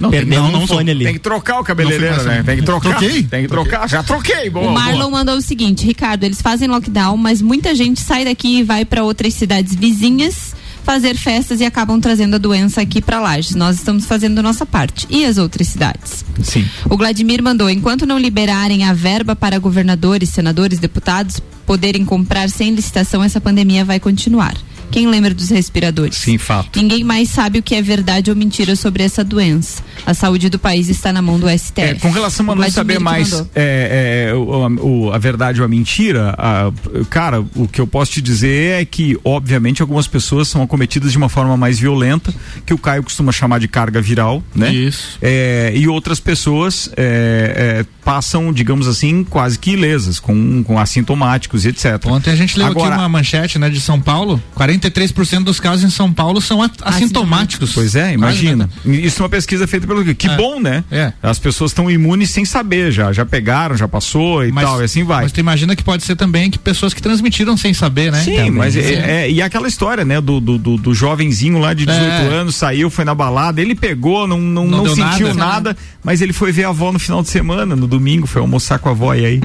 Não, 0.00 0.10
Perdeu 0.10 0.42
não, 0.42 0.48
um 0.48 0.52
não 0.52 0.66
fone 0.66 0.90
ali. 0.90 1.04
Tem 1.04 1.12
que 1.12 1.20
trocar 1.20 1.60
o 1.60 1.64
cabeleireiro, 1.64 2.22
né? 2.24 2.42
Tem 2.42 2.56
que 2.56 2.62
trocar. 2.62 2.96
Troquei? 2.96 3.22
Tem 3.22 3.42
que 3.42 3.48
trocar. 3.48 3.88
Já 3.88 4.02
troquei, 4.02 4.48
boa. 4.48 4.70
o 4.70 4.72
Marlon 4.72 4.98
boa. 4.98 5.10
mandou 5.10 5.36
o 5.36 5.42
seguinte, 5.42 5.86
Ricardo, 5.86 6.24
eles 6.24 6.40
fazem 6.40 6.66
lockdown, 6.66 7.16
mas 7.18 7.42
muita 7.42 7.74
gente 7.74 8.00
sai 8.00 8.24
daqui 8.24 8.60
e 8.60 8.62
vai 8.62 8.84
para 8.84 9.04
outras 9.04 9.34
cidades 9.34 9.74
vizinhas 9.74 10.54
fazer 10.82 11.14
festas 11.16 11.60
e 11.60 11.64
acabam 11.64 12.00
trazendo 12.00 12.34
a 12.34 12.38
doença 12.38 12.80
aqui 12.80 13.00
para 13.00 13.20
Lages. 13.20 13.54
Nós 13.54 13.76
estamos 13.76 14.06
fazendo 14.06 14.38
a 14.38 14.42
nossa 14.42 14.64
parte. 14.66 15.06
E 15.10 15.24
as 15.24 15.38
outras 15.38 15.68
cidades? 15.68 16.24
Sim. 16.42 16.66
O 16.88 16.96
Vladimir 16.96 17.42
mandou: 17.42 17.68
enquanto 17.70 18.06
não 18.06 18.18
liberarem 18.18 18.84
a 18.84 18.92
verba 18.92 19.36
para 19.36 19.58
governadores, 19.58 20.30
senadores, 20.30 20.78
deputados 20.78 21.40
poderem 21.66 22.04
comprar 22.04 22.50
sem 22.50 22.74
licitação, 22.74 23.22
essa 23.22 23.40
pandemia 23.40 23.84
vai 23.84 24.00
continuar. 24.00 24.56
Quem 24.90 25.06
lembra 25.08 25.32
dos 25.34 25.48
respiradores? 25.50 26.16
Sim, 26.16 26.38
fato. 26.38 26.78
Ninguém 26.80 27.04
mais 27.04 27.28
sabe 27.30 27.58
o 27.58 27.62
que 27.62 27.74
é 27.74 27.82
verdade 27.82 28.30
ou 28.30 28.36
mentira 28.36 28.74
sobre 28.76 29.02
essa 29.02 29.22
doença. 29.24 29.82
A 30.06 30.14
saúde 30.14 30.48
do 30.48 30.58
país 30.58 30.88
está 30.88 31.12
na 31.12 31.22
mão 31.22 31.38
do 31.38 31.48
STF. 31.48 31.80
É, 31.80 31.94
com 31.94 32.10
relação 32.10 32.50
a 32.50 32.54
não 32.54 32.70
saber 32.70 32.98
mais 32.98 33.32
é, 33.54 34.30
é, 34.30 34.34
o, 34.34 35.06
o- 35.06 35.12
a 35.12 35.18
verdade 35.18 35.60
ou 35.60 35.64
a 35.64 35.68
mentira, 35.68 36.34
a- 36.36 36.72
cara, 37.08 37.40
o 37.54 37.68
que 37.68 37.80
eu 37.80 37.86
posso 37.86 38.12
te 38.12 38.20
dizer 38.22 38.80
é 38.80 38.84
que, 38.84 39.18
obviamente, 39.24 39.80
algumas 39.82 40.06
pessoas 40.06 40.48
são 40.48 40.62
acometidas 40.62 41.12
de 41.12 41.18
uma 41.18 41.28
forma 41.28 41.56
mais 41.56 41.78
violenta, 41.78 42.32
que 42.66 42.72
o 42.74 42.78
Caio 42.78 43.02
costuma 43.02 43.32
chamar 43.32 43.60
de 43.60 43.68
carga 43.68 44.00
viral, 44.00 44.42
né? 44.54 44.72
Isso. 44.72 45.18
É, 45.22 45.72
e 45.74 45.86
outras 45.88 46.18
pessoas 46.20 46.90
é, 46.96 47.80
é, 47.80 47.86
passam, 48.04 48.52
digamos 48.52 48.88
assim, 48.88 49.22
quase 49.24 49.58
que 49.58 49.72
ilesas, 49.72 50.18
com, 50.18 50.62
com 50.64 50.78
assintomáticos 50.78 51.64
e 51.64 51.68
etc. 51.68 52.00
Ontem 52.06 52.30
a 52.30 52.36
gente 52.36 52.58
leu 52.58 52.66
Agora, 52.66 52.94
aqui 52.94 52.98
uma 53.02 53.08
manchete, 53.08 53.58
né, 53.58 53.68
de 53.70 53.80
São 53.80 54.00
Paulo. 54.00 54.42
43% 54.80 55.44
dos 55.44 55.60
casos 55.60 55.84
em 55.84 55.90
São 55.90 56.12
Paulo 56.12 56.40
são 56.40 56.62
a- 56.62 56.70
assintomáticos. 56.82 57.72
Pois 57.72 57.94
é, 57.94 58.12
imagina. 58.12 58.68
Isso 58.84 59.20
é 59.20 59.22
uma 59.24 59.28
pesquisa 59.28 59.66
feita 59.66 59.86
pelo 59.86 60.04
que? 60.04 60.14
Que 60.14 60.28
É. 60.28 60.36
bom, 60.36 60.60
né? 60.60 60.82
É. 60.90 61.12
As 61.22 61.38
pessoas 61.38 61.70
estão 61.70 61.90
imunes 61.90 62.30
sem 62.30 62.44
saber 62.44 62.90
já, 62.92 63.12
já 63.12 63.24
pegaram, 63.26 63.76
já 63.76 63.86
passou 63.88 64.44
e 64.44 64.52
tal, 64.52 64.80
e 64.80 64.84
assim 64.84 65.04
vai. 65.04 65.22
Mas 65.24 65.32
tu 65.32 65.40
imagina 65.40 65.74
que 65.76 65.84
pode 65.84 66.02
ser 66.04 66.16
também 66.16 66.50
que 66.50 66.58
pessoas 66.58 66.94
que 66.94 67.02
transmitiram 67.02 67.56
sem 67.56 67.72
saber, 67.74 68.10
né? 68.12 68.22
Sim, 68.22 68.36
Também. 68.36 68.50
mas 68.50 68.76
é, 68.76 69.24
é- 69.24 69.30
e 69.30 69.42
aquela 69.42 69.68
história, 69.68 70.04
né, 70.04 70.20
do, 70.20 70.40
do, 70.40 70.58
do, 70.58 70.76
do 70.76 70.94
jovenzinho 70.94 71.58
lá 71.58 71.74
de 71.74 71.84
18 71.86 72.04
É. 72.04 72.26
anos, 72.34 72.56
saiu, 72.56 72.90
foi 72.90 73.04
na 73.04 73.14
balada, 73.14 73.60
ele 73.60 73.74
pegou, 73.74 74.26
não, 74.26 74.38
não, 74.40 74.66
Não 74.66 74.84
não, 74.84 74.94
sentiu 74.94 75.28
nada. 75.34 75.34
nada, 75.34 75.76
mas 76.02 76.20
ele 76.22 76.32
foi 76.32 76.52
ver 76.52 76.64
a 76.64 76.68
avó 76.70 76.92
no 76.92 76.98
final 76.98 77.22
de 77.22 77.28
semana, 77.28 77.74
no 77.76 77.86
domingo, 77.86 78.26
foi 78.26 78.40
almoçar 78.40 78.78
com 78.78 78.88
a 78.88 78.92
avó 78.92 79.14
e 79.14 79.24
aí. 79.24 79.40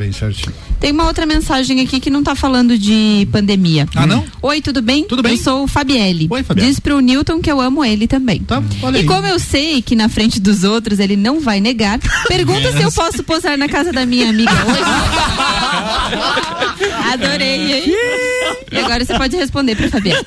Bem 0.00 0.12
certinho. 0.12 0.54
Tem 0.80 0.92
uma 0.92 1.04
outra 1.04 1.26
mensagem 1.26 1.78
aqui 1.82 2.00
que 2.00 2.08
não 2.08 2.22
tá 2.22 2.34
falando 2.34 2.78
de 2.78 3.28
pandemia. 3.30 3.86
Ah, 3.94 4.06
não? 4.06 4.24
Oi, 4.40 4.62
tudo 4.62 4.80
bem? 4.80 5.04
Tudo 5.04 5.22
bem. 5.22 5.32
Eu 5.32 5.38
sou 5.38 5.64
o 5.64 5.68
Fabielle. 5.68 6.26
Oi, 6.30 6.42
Fabielle. 6.42 6.70
Diz 6.70 6.80
pro 6.80 7.00
Newton 7.00 7.38
que 7.42 7.52
eu 7.52 7.60
amo 7.60 7.84
ele 7.84 8.08
também. 8.08 8.38
Tá, 8.38 8.62
olha 8.82 8.96
e 8.96 9.00
aí. 9.00 9.06
como 9.06 9.26
eu 9.26 9.38
sei 9.38 9.82
que 9.82 9.94
na 9.94 10.08
frente 10.08 10.40
dos 10.40 10.64
outros 10.64 11.00
ele 11.00 11.16
não 11.16 11.38
vai 11.38 11.60
negar, 11.60 11.98
pergunta 12.26 12.72
se 12.72 12.80
eu 12.80 12.90
posso 12.90 13.22
posar 13.22 13.58
na 13.58 13.68
casa 13.68 13.92
da 13.92 14.06
minha 14.06 14.30
amiga 14.30 14.50
hoje. 14.50 14.80
Adorei, 17.12 17.72
hein? 17.72 17.94
E 18.72 18.78
agora 18.78 19.04
você 19.04 19.12
pode 19.18 19.36
responder 19.36 19.76
pra 19.76 19.90
Fabielle. 19.90 20.26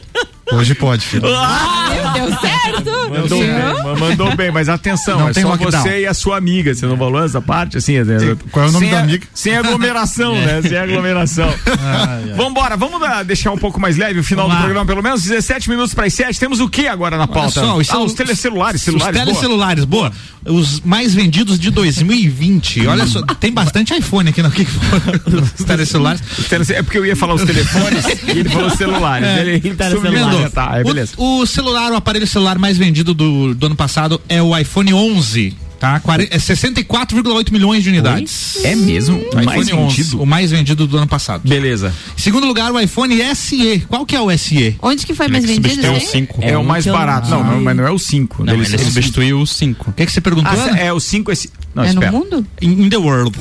Hoje 0.52 0.76
pode, 0.76 1.04
filho. 1.04 1.24
Ah, 1.36 2.14
deu 2.14 2.28
certo? 2.40 2.92
Mandou 3.22 3.40
bem, 3.40 4.00
mandou 4.00 4.36
bem, 4.36 4.52
mas 4.52 4.70
atenção, 4.70 5.20
Não 5.20 5.30
é 5.30 5.34
tem 5.34 5.44
só 5.44 5.50
lockdown. 5.50 5.84
você 5.84 6.02
e 6.02 6.08
a 6.08 6.14
sua 6.14 6.38
amiga, 6.38 6.74
você 6.74 6.86
não 6.86 6.98
falou 6.98 7.24
essa 7.24 7.42
parte, 7.42 7.78
assim, 7.78 7.96
é- 7.98 8.04
qual 8.52 8.66
é 8.66 8.70
o 8.70 8.72
nome 8.72 8.86
sem 8.86 8.94
da 8.94 9.00
a- 9.00 9.04
amiga? 9.04 9.28
Sem 9.34 9.56
aglomeração, 9.58 10.36
né, 10.42 10.62
sem 10.62 10.78
aglomeração. 10.78 11.54
Vambora, 12.36 12.76
vamos 12.78 13.00
dar- 13.00 13.24
deixar 13.24 13.52
um 13.52 13.58
pouco 13.58 13.80
mais 13.80 13.98
leve 13.98 14.20
o 14.20 14.24
final 14.24 14.46
Vamos 14.46 14.56
do 14.58 14.60
lá. 14.60 14.66
programa, 14.66 14.86
pelo 14.86 15.04
menos 15.04 15.22
17 15.24 15.70
minutos 15.70 15.94
para 15.94 16.06
as 16.06 16.14
7, 16.14 16.40
temos 16.40 16.60
o 16.60 16.70
que 16.70 16.88
agora 16.88 17.18
na 17.18 17.28
pauta? 17.28 17.52
só, 17.62 17.78
os, 17.78 17.90
ah, 17.90 18.00
os 18.00 18.14
telecelulares, 18.14 18.82
celulares, 18.82 19.16
Os 19.20 19.24
boa. 19.24 19.26
telecelulares, 19.26 19.86
boa. 19.86 20.12
Os 20.46 20.82
mais 20.82 21.14
vendidos 21.14 21.58
de 21.58 21.72
2020. 21.72 22.86
Olha 22.88 23.08
só, 23.08 23.22
tem 23.40 23.52
bastante 23.52 23.94
iPhone 23.98 24.30
aqui 24.30 24.42
no 24.42 24.52
que 24.52 24.64
os 25.58 25.66
telecelulares. 25.66 26.22
Os 26.38 26.48
telece- 26.48 26.74
É 26.74 26.82
porque 26.84 26.98
eu 26.98 27.06
ia 27.06 27.16
falar 27.16 27.34
os 27.36 27.44
telefones 27.44 28.06
e 28.28 28.32
ele 28.40 28.50
falou 28.50 28.68
os 28.68 28.74
celulares. 28.74 29.28
É. 29.28 29.42
Ele, 29.42 29.52
ele. 29.52 30.08
Emendou. 30.08 30.50
Tá, 30.50 30.80
é, 30.80 30.84
beleza. 30.84 31.14
O, 31.18 31.40
o 31.40 31.46
celular, 31.48 31.92
o 31.92 31.96
aparelho 31.96 32.28
celular 32.28 32.58
mais 32.60 32.78
vendido 32.78 33.03
do, 33.12 33.56
do 33.56 33.66
ano 33.66 33.76
passado 33.76 34.22
é 34.30 34.40
o 34.40 34.56
iPhone 34.56 34.94
11, 34.94 35.56
tá? 35.80 36.00
Quare- 36.00 36.28
É 36.30 36.38
64,8 36.38 37.52
milhões 37.52 37.82
de 37.84 37.90
unidades. 37.90 38.64
É 38.64 38.76
mesmo? 38.76 39.18
O 39.18 39.22
O 39.22 39.26
iPhone 39.28 39.46
mais 39.46 39.60
11, 39.72 39.74
vendido? 39.74 40.22
o 40.22 40.26
mais 40.28 40.52
vendido 40.52 40.86
do 40.86 40.98
ano 40.98 41.08
passado. 41.08 41.42
Beleza. 41.48 41.92
Em 42.16 42.22
segundo 42.22 42.46
lugar, 42.46 42.72
o 42.72 42.80
iPhone 42.80 43.16
SE. 43.36 43.84
Qual 43.90 44.06
que 44.06 44.16
é 44.16 44.22
o 44.22 44.30
SE? 44.38 44.76
Onde 44.82 45.06
que 45.06 45.14
foi 45.14 45.28
mais 45.28 45.44
vendido? 45.44 45.68
substituiu 45.68 45.92
o 45.92 45.96
né? 45.96 46.00
5. 46.00 46.38
É, 46.44 46.50
É 46.52 46.58
o 46.58 46.64
mais 46.64 46.84
que 46.86 46.92
barato. 46.92 47.30
não 47.30 47.44
Não, 47.44 47.62
mas 47.62 47.76
não 47.76 47.88
é 47.88 47.92
o 47.92 47.98
5. 48.00 48.44
Não, 48.46 48.54
ele 48.54 48.66
substituiu 48.78 49.40
o 49.42 49.48
5. 49.48 49.90
O 49.90 49.94
que, 49.94 50.06
que 50.06 50.12
você 50.12 50.22
perguntou? 50.22 50.52
Ah, 50.54 50.78
é 50.78 50.94
o 50.94 51.00
5 51.00 51.32
esse. 51.32 51.50
Não, 51.76 51.84
É 51.84 51.88
espera. 51.88 52.12
no 52.12 52.18
mundo? 52.20 52.46
In, 52.62 52.84
in 52.84 52.90
the 52.90 52.98
world. 52.98 53.36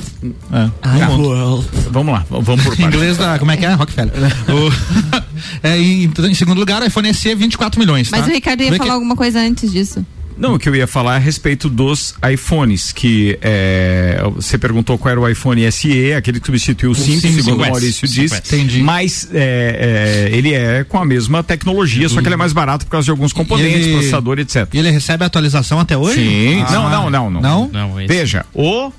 É. 0.52 0.70
Ai, 0.82 0.98
Tá. 1.00 1.08
world. 1.10 1.68
Vamos 1.90 2.14
lá, 2.14 2.24
vamos 2.30 2.44
por 2.46 2.54
Em 2.54 2.76
partes. 2.76 2.80
inglês 2.80 3.16
da. 3.18 3.38
Como 3.38 3.50
é 3.50 3.56
que 3.56 3.66
é? 3.66 3.72
Rockefeller. 3.74 4.12
O- 4.48 5.22
é, 5.66 5.78
em, 5.78 6.10
em 6.30 6.34
segundo 6.34 6.58
lugar, 6.58 6.80
o 6.82 6.86
iPhone 6.86 7.12
SE 7.12 7.34
24 7.34 7.78
milhões. 7.78 8.08
Mas 8.10 8.22
tá? 8.22 8.26
o 8.28 8.30
Ricardo 8.30 8.62
ia 8.62 8.70
Vê 8.70 8.76
falar 8.78 8.88
que- 8.90 8.94
alguma 8.94 9.16
coisa 9.16 9.38
antes 9.40 9.70
disso. 9.70 10.04
Não, 10.36 10.54
o 10.54 10.58
que 10.58 10.68
eu 10.68 10.74
ia 10.74 10.86
falar 10.86 11.14
é 11.14 11.16
a 11.16 11.20
respeito 11.20 11.68
dos 11.68 12.14
iPhones, 12.32 12.92
que 12.92 13.38
é, 13.40 14.20
você 14.34 14.56
perguntou 14.58 14.96
qual 14.98 15.12
era 15.12 15.20
o 15.20 15.28
iPhone 15.28 15.70
SE, 15.72 16.12
aquele 16.14 16.40
que 16.40 16.46
substituiu 16.46 16.90
o 16.90 16.94
5, 16.94 17.20
cinco, 17.20 17.34
segundo 17.42 17.62
o. 17.62 17.66
Maurício 17.68 18.08
disse. 18.08 18.36
Entendi. 18.36 18.82
Mas 18.82 19.28
é, 19.32 20.28
é, 20.32 20.36
ele 20.36 20.52
é 20.54 20.84
com 20.84 20.98
a 20.98 21.04
mesma 21.04 21.42
tecnologia, 21.42 22.08
só 22.08 22.20
que 22.20 22.26
ele 22.28 22.34
é 22.34 22.38
mais 22.38 22.52
barato 22.52 22.84
por 22.86 22.92
causa 22.92 23.04
de 23.06 23.10
alguns 23.10 23.32
componentes, 23.32 23.86
ele- 23.86 23.92
processador, 23.92 24.38
etc. 24.38 24.68
E 24.72 24.78
ele 24.78 24.90
recebe 24.90 25.24
atualização 25.24 25.78
até 25.80 25.96
hoje? 25.96 26.14
Sim. 26.20 26.62
Ah. 26.68 26.72
Não, 26.72 26.90
não, 26.90 27.10
não, 27.10 27.30
não. 27.30 27.40
Não? 27.40 27.70
Não, 27.72 28.00
esse. 28.00 28.08
Veja, 28.12 28.44
o 28.54 28.92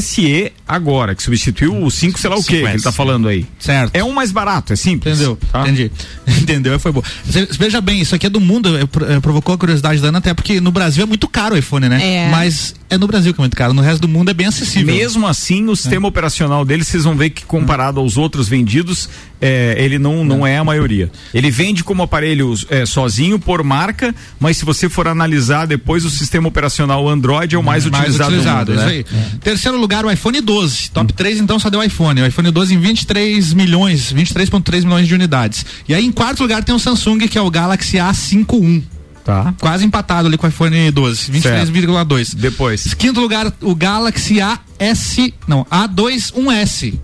SE 0.00 0.52
agora, 0.66 1.14
que 1.14 1.22
substituiu 1.22 1.82
o 1.82 1.90
5, 1.90 2.18
sei 2.18 2.30
lá 2.30 2.36
o 2.36 2.42
que, 2.44 2.58
que 2.58 2.62
5S. 2.62 2.72
ele 2.74 2.82
tá 2.82 2.92
falando 2.92 3.28
aí. 3.28 3.46
Certo. 3.58 3.90
É 3.94 4.04
um 4.04 4.12
mais 4.12 4.30
barato, 4.32 4.72
é 4.72 4.76
simples. 4.76 5.16
Entendeu? 5.16 5.38
tá? 5.50 5.62
Entendi. 5.62 5.90
Entendeu? 6.40 6.78
Foi 6.78 6.92
bom. 6.92 7.02
Cê- 7.30 7.48
Veja 7.58 7.80
bem, 7.80 8.00
isso 8.00 8.14
aqui 8.14 8.26
é 8.26 8.30
do 8.30 8.40
mundo, 8.40 8.76
é, 8.76 8.86
pro- 8.86 9.10
é, 9.10 9.20
provocou 9.20 9.54
a 9.54 9.58
curiosidade 9.58 10.00
da 10.00 10.08
Ana, 10.08 10.18
até 10.18 10.34
porque 10.34 10.60
no 10.60 10.70
Brasil 10.70 11.02
é 11.02 11.06
muito 11.06 11.26
caro 11.28 11.54
o 11.54 11.58
iPhone, 11.58 11.88
né? 11.88 12.00
É. 12.26 12.30
Mas 12.30 12.74
é 12.90 12.96
no 12.98 13.06
Brasil 13.06 13.32
que 13.34 13.40
é 13.40 13.42
muito 13.42 13.56
caro, 13.56 13.72
no 13.74 13.82
resto 13.82 14.00
do 14.02 14.08
mundo 14.08 14.30
é 14.30 14.34
bem 14.34 14.46
acessível. 14.46 14.94
Mesmo 14.94 15.26
assim, 15.26 15.66
o 15.68 15.76
sistema 15.76 16.08
operacional 16.08 16.64
dele, 16.64 16.84
vocês 16.84 17.04
vão 17.04 17.16
ver 17.16 17.30
que 17.30 17.44
comparado 17.44 18.00
aos 18.00 18.16
outros 18.16 18.48
vendidos, 18.48 19.08
é, 19.40 19.76
ele 19.78 19.98
não, 19.98 20.24
não 20.24 20.46
é 20.46 20.58
a 20.58 20.64
maioria. 20.64 21.10
Ele 21.32 21.50
vende 21.50 21.84
como 21.84 22.02
aparelho 22.02 22.54
é, 22.68 22.84
sozinho, 22.84 23.38
por 23.38 23.62
marca, 23.62 24.14
mas 24.38 24.56
se 24.56 24.64
você 24.64 24.88
for 24.88 25.06
analisar 25.08 25.66
depois, 25.66 26.04
o 26.04 26.10
sistema 26.10 26.48
operacional 26.48 27.08
Android 27.08 27.54
é 27.54 27.58
o 27.58 27.62
mais, 27.62 27.86
utilizado, 27.86 28.30
do 28.30 28.36
mundo, 28.36 28.74
isso 28.74 29.14
né? 29.14 29.38
Terceiro 29.40 29.78
lugar, 29.78 30.04
o 30.04 30.10
iPhone 30.10 30.40
12. 30.40 30.90
Top 30.90 31.12
3, 31.12 31.40
então, 31.40 31.58
só 31.58 31.70
deu 31.70 31.82
iPhone. 31.82 32.22
O 32.22 32.26
iPhone 32.26 32.50
12 32.50 32.74
em 32.74 32.78
23 32.78 33.54
milhões, 33.54 34.12
23,3 34.12 34.84
milhões 34.84 35.06
de 35.06 35.14
unidades. 35.14 35.64
E 35.88 35.94
aí, 35.94 36.04
em 36.04 36.12
quarto 36.12 36.40
lugar, 36.40 36.64
tem 36.64 36.74
o 36.74 36.78
Samsung, 36.78 37.18
que 37.28 37.38
é 37.38 37.42
o 37.42 37.50
Galaxy 37.50 37.96
A51. 37.96 38.82
Tá. 39.24 39.54
Quase 39.60 39.84
empatado 39.84 40.26
ali 40.26 40.38
com 40.38 40.46
o 40.46 40.48
iPhone 40.48 40.90
12, 40.90 41.30
23,2. 41.30 42.34
Depois. 42.34 42.94
Quinto 42.94 43.20
lugar, 43.20 43.52
o 43.60 43.74
Galaxy 43.74 44.40
AS, 44.40 45.16
não, 45.46 45.66
A21S. 45.66 46.98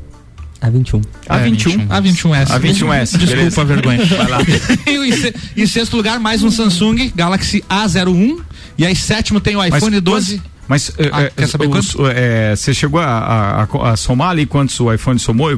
A21. 0.70 1.02
A21. 1.28 1.88
A21S. 1.88 2.46
A21S, 2.46 3.18
Desculpa 3.18 3.26
beleza. 3.26 3.60
a 3.60 3.64
vergonha. 3.64 4.04
Vai 4.04 4.28
lá. 4.28 4.38
e 4.86 4.90
em, 5.08 5.12
se- 5.12 5.34
em 5.56 5.66
sexto 5.66 5.96
lugar, 5.96 6.18
mais 6.20 6.42
um 6.42 6.50
Samsung 6.50 7.12
Galaxy 7.14 7.62
A01. 7.68 8.38
E 8.78 8.84
aí, 8.86 8.96
sétimo 8.96 9.40
tem 9.40 9.56
o 9.56 9.64
iPhone 9.64 10.00
12. 10.00 10.42
Mas 10.66 10.90
eh, 10.98 11.10
Ah, 11.12 11.22
eh, 11.22 11.32
quer 11.36 11.46
saber 11.48 11.68
os- 11.68 11.92
quanto? 11.92 12.10
eh, 12.10 12.54
você 12.56 12.72
chegou 12.72 13.00
a, 13.00 13.66
a- 13.70 13.90
a- 13.92 13.96
somar 13.96 14.30
ali 14.30 14.46
quantos 14.46 14.78
o 14.80 14.92
iPhone 14.92 15.18
somou, 15.18 15.50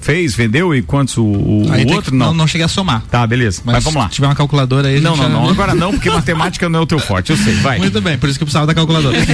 fez, 0.00 0.34
vendeu 0.34 0.74
e 0.74 0.82
quantos 0.82 1.16
o, 1.16 1.24
o 1.24 1.62
outro? 1.92 2.10
que- 2.10 2.16
não. 2.16 2.26
não, 2.26 2.34
não 2.34 2.46
cheguei 2.46 2.64
a 2.64 2.68
somar. 2.68 3.02
Tá, 3.10 3.26
beleza. 3.26 3.62
Mas, 3.64 3.82
vamos 3.82 4.00
lá. 4.02 4.08
Se 4.08 4.16
tiver 4.16 4.26
uma 4.26 4.34
calculadora 4.34 4.88
aí, 4.88 4.98
a 4.98 5.00
Não, 5.00 5.14
gente 5.16 5.22
não, 5.22 5.28
já- 5.30 5.34
não. 5.44 5.50
Agora 5.50 5.74
não, 5.74 5.92
porque 5.92 6.10
matemática 6.10 6.68
não 6.68 6.80
é 6.80 6.82
o 6.82 6.86
teu 6.86 6.98
forte, 6.98 7.30
eu 7.30 7.36
sei. 7.36 7.54
Vai. 7.54 7.78
Muito 7.78 8.00
bem, 8.00 8.18
por 8.18 8.28
isso 8.28 8.38
que 8.38 8.42
eu 8.42 8.46
precisava 8.46 8.66
da 8.66 8.74
calculadora. 8.74 9.16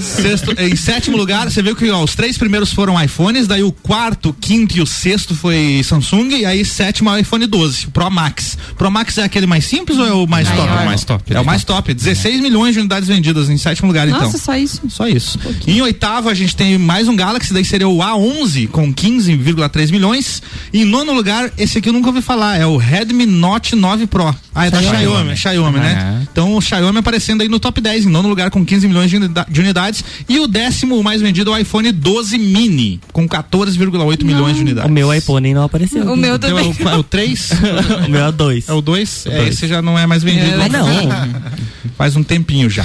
Sexto, 0.00 0.54
em 0.58 0.74
sétimo 0.76 1.16
lugar, 1.16 1.50
você 1.50 1.62
viu 1.62 1.74
que 1.76 1.90
ó, 1.90 2.02
os 2.02 2.14
três 2.14 2.36
primeiros 2.38 2.72
foram 2.72 3.00
iPhones, 3.02 3.46
daí 3.46 3.62
o 3.62 3.72
quarto, 3.72 4.34
quinto 4.40 4.76
e 4.76 4.80
o 4.80 4.86
sexto 4.86 5.34
foi 5.34 5.82
Samsung, 5.84 6.30
e 6.30 6.44
aí 6.44 6.64
sétimo 6.64 7.10
é 7.10 7.14
o 7.14 7.18
iPhone 7.18 7.46
12, 7.46 7.86
o 7.86 7.90
Pro 7.90 8.10
Max. 8.10 8.56
Pro 8.76 8.90
Max 8.90 9.18
é 9.18 9.24
aquele 9.24 9.46
mais 9.46 9.64
simples 9.64 9.98
ou 9.98 10.06
é 10.06 10.12
o 10.12 10.26
mais 10.26 10.48
Maior. 10.48 10.66
top? 10.66 10.78
É 10.78 10.82
o 10.82 10.86
mais 10.86 11.04
top. 11.04 11.34
É 11.34 11.40
o 11.40 11.44
mais 11.44 11.64
top. 11.64 11.94
16 11.94 12.29
milhões 12.38 12.74
de 12.74 12.80
unidades 12.80 13.08
vendidas 13.08 13.48
em 13.48 13.56
sétimo 13.56 13.88
lugar, 13.88 14.06
então. 14.06 14.20
Nossa, 14.20 14.38
só 14.38 14.54
isso. 14.56 14.82
Só 14.88 15.08
isso. 15.08 15.38
Em 15.66 15.80
oitavo, 15.80 16.28
a 16.28 16.34
gente 16.34 16.54
tem 16.54 16.76
mais 16.76 17.08
um 17.08 17.16
Galaxy, 17.16 17.52
daí 17.52 17.64
seria 17.64 17.88
o 17.88 17.98
A11 17.98 18.68
com 18.68 18.92
15,3 18.94 19.90
milhões. 19.90 20.42
E 20.72 20.82
em 20.82 20.84
nono 20.84 21.12
lugar, 21.12 21.50
esse 21.56 21.78
aqui 21.78 21.88
eu 21.88 21.92
nunca 21.92 22.08
ouvi 22.08 22.20
falar, 22.22 22.58
é 22.60 22.66
o 22.66 22.76
Redmi 22.76 23.26
Note 23.26 23.74
9 23.74 24.06
Pro. 24.06 24.34
Ah, 24.54 24.66
é 24.66 24.70
da 24.70 24.80
Xiaomi. 24.80 24.98
Xiaomi, 25.00 25.36
Xiaomi, 25.36 25.78
né? 25.78 26.18
É. 26.20 26.28
Então 26.32 26.54
o 26.54 26.60
Xiaomi 26.60 26.98
aparecendo 26.98 27.40
aí 27.40 27.48
no 27.48 27.58
top 27.60 27.80
10, 27.80 28.06
em 28.06 28.08
nono 28.08 28.28
lugar 28.28 28.50
com 28.50 28.64
15 28.64 28.86
milhões 28.88 29.08
de, 29.10 29.16
unida- 29.16 29.46
de 29.48 29.60
unidades. 29.60 30.04
E 30.28 30.38
o 30.38 30.46
décimo 30.46 30.98
o 30.98 31.04
mais 31.04 31.22
vendido 31.22 31.50
é 31.52 31.54
o 31.54 31.58
iPhone 31.58 31.90
12 31.92 32.36
Mini, 32.38 33.00
com 33.12 33.28
14,8 33.28 34.24
milhões 34.24 34.56
de 34.56 34.62
unidades. 34.62 34.90
O 34.90 34.92
meu 34.92 35.12
iPhone 35.14 35.54
não 35.54 35.64
apareceu. 35.64 36.04
O 36.12 36.16
meu 36.16 36.34
é 36.34 36.38
também. 36.38 36.74
o, 36.78 36.88
é 36.88 36.96
o 36.96 37.02
3? 37.02 37.50
o 38.06 38.10
meu 38.10 38.20
é 38.24 38.28
o 38.28 38.32
2. 38.32 38.68
É 38.68 38.72
o 38.72 38.80
2? 38.80 39.26
É, 39.26 39.36
dois. 39.38 39.48
esse 39.54 39.68
já 39.68 39.80
não 39.80 39.98
é 39.98 40.06
mais 40.06 40.22
vendido. 40.22 40.56
Não. 40.68 40.88
Faz 42.00 42.16
um 42.16 42.22
tempinho 42.22 42.70
já. 42.70 42.82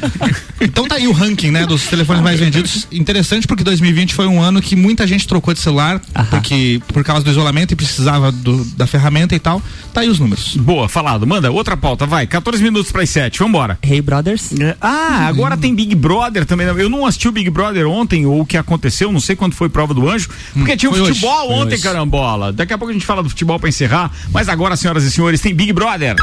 então 0.62 0.88
tá 0.88 0.94
aí 0.94 1.06
o 1.06 1.12
ranking, 1.12 1.50
né, 1.50 1.66
dos 1.66 1.86
telefones 1.88 2.22
mais 2.22 2.40
vendidos. 2.40 2.88
Interessante 2.90 3.46
porque 3.46 3.62
2020 3.62 4.14
foi 4.14 4.26
um 4.26 4.40
ano 4.40 4.62
que 4.62 4.74
muita 4.74 5.06
gente 5.06 5.28
trocou 5.28 5.52
de 5.52 5.60
celular, 5.60 6.00
porque 6.30 6.80
por 6.88 7.04
causa 7.04 7.22
do 7.22 7.30
isolamento 7.30 7.72
e 7.72 7.76
precisava 7.76 8.32
do- 8.32 8.64
da 8.74 8.86
ferramenta 8.86 9.34
e 9.34 9.38
tal. 9.38 9.60
Tá 9.92 10.00
aí 10.00 10.08
os 10.08 10.18
números. 10.18 10.56
Boa, 10.56 10.88
falado. 10.88 11.26
Manda 11.26 11.50
outra 11.50 11.76
pauta, 11.76 12.06
vai. 12.06 12.26
14 12.26 12.62
minutos 12.62 12.90
para 12.90 13.02
as 13.02 13.10
7, 13.10 13.40
vambora. 13.40 13.78
Hey 13.82 14.00
Brothers. 14.00 14.48
Ah, 14.80 15.26
agora 15.28 15.54
tem 15.58 15.74
Big 15.74 15.94
Brother 15.94 16.46
também. 16.46 16.66
Eu 16.66 16.88
não 16.88 17.04
assisti 17.04 17.28
o 17.28 17.32
Big 17.32 17.50
Brother 17.50 17.86
ontem, 17.86 18.24
ou 18.24 18.40
o 18.40 18.46
que 18.46 18.56
aconteceu, 18.56 19.12
não 19.12 19.20
sei 19.20 19.36
quando 19.36 19.52
foi 19.52 19.68
prova 19.68 19.92
do 19.92 20.08
anjo, 20.08 20.30
porque 20.54 20.78
tinha 20.78 20.88
o 20.88 20.94
foi 20.94 21.02
hoje. 21.02 21.20
futebol 21.20 21.48
Foi 21.48 21.56
ontem, 21.56 21.74
hoje. 21.74 21.82
carambola. 21.82 22.54
Daqui 22.54 22.72
a 22.72 22.78
pouco 22.78 22.90
a 22.90 22.94
gente 22.94 23.04
fala 23.04 23.22
do 23.22 23.28
futebol 23.28 23.60
para 23.60 23.68
encerrar, 23.68 24.10
mas 24.32 24.48
agora, 24.48 24.76
senhoras 24.76 25.04
e 25.04 25.10
senhores, 25.10 25.42
tem 25.42 25.54
Big 25.54 25.74
Brother. 25.74 26.16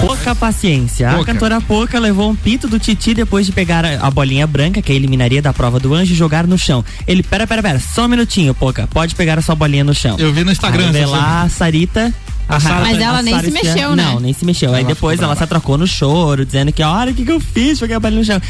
Pouca 0.00 0.34
paciência. 0.34 1.10
A 1.10 1.14
Pouca. 1.14 1.32
cantora 1.32 1.60
Pouca 1.60 1.98
levou 1.98 2.30
um 2.30 2.36
pito 2.36 2.68
do 2.68 2.78
Titi 2.78 3.14
depois 3.14 3.46
de 3.46 3.52
pegar 3.52 3.84
a, 3.84 4.06
a 4.06 4.10
bolinha 4.10 4.46
branca, 4.46 4.80
que 4.80 4.92
eliminaria 4.92 5.42
da 5.42 5.52
prova 5.52 5.78
do 5.80 5.92
anjo, 5.94 6.12
e 6.12 6.16
jogar 6.16 6.46
no 6.46 6.56
chão. 6.56 6.84
Ele, 7.06 7.22
pera, 7.22 7.46
pera, 7.46 7.62
pera, 7.62 7.78
só 7.80 8.04
um 8.04 8.08
minutinho, 8.08 8.54
Pouca, 8.54 8.86
pode 8.88 9.14
pegar 9.14 9.38
a 9.38 9.42
sua 9.42 9.54
bolinha 9.54 9.82
no 9.84 9.94
chão. 9.94 10.16
Eu 10.18 10.32
vi 10.32 10.44
no 10.44 10.52
Instagram 10.52 10.90
Aí 10.94 11.04
lá 11.04 11.42
a 11.42 11.48
Sarita. 11.48 12.14
a 12.48 12.60
Sara- 12.60 12.80
Mas 12.80 12.98
ela 12.98 13.18
a 13.18 13.22
nem 13.22 13.34
Sara 13.34 13.46
se 13.46 13.52
mexeu, 13.52 13.96
né? 13.96 14.04
Não, 14.04 14.20
nem 14.20 14.32
se 14.32 14.44
mexeu. 14.44 14.70
Aí 14.72 14.80
Ela 14.82 14.88
depois 14.88 15.16
ficou 15.16 15.26
ela 15.26 15.36
se 15.36 15.42
atracou 15.44 15.76
no 15.76 15.86
choro, 15.86 16.46
dizendo 16.46 16.72
que, 16.72 16.82
olha 16.82 17.10
o 17.10 17.14
que, 17.14 17.24
que 17.24 17.32
eu 17.32 17.40
fiz, 17.40 17.78
joguei 17.78 17.96
a 17.96 18.00
bolinha 18.00 18.20
no 18.20 18.24
chão. 18.26 18.40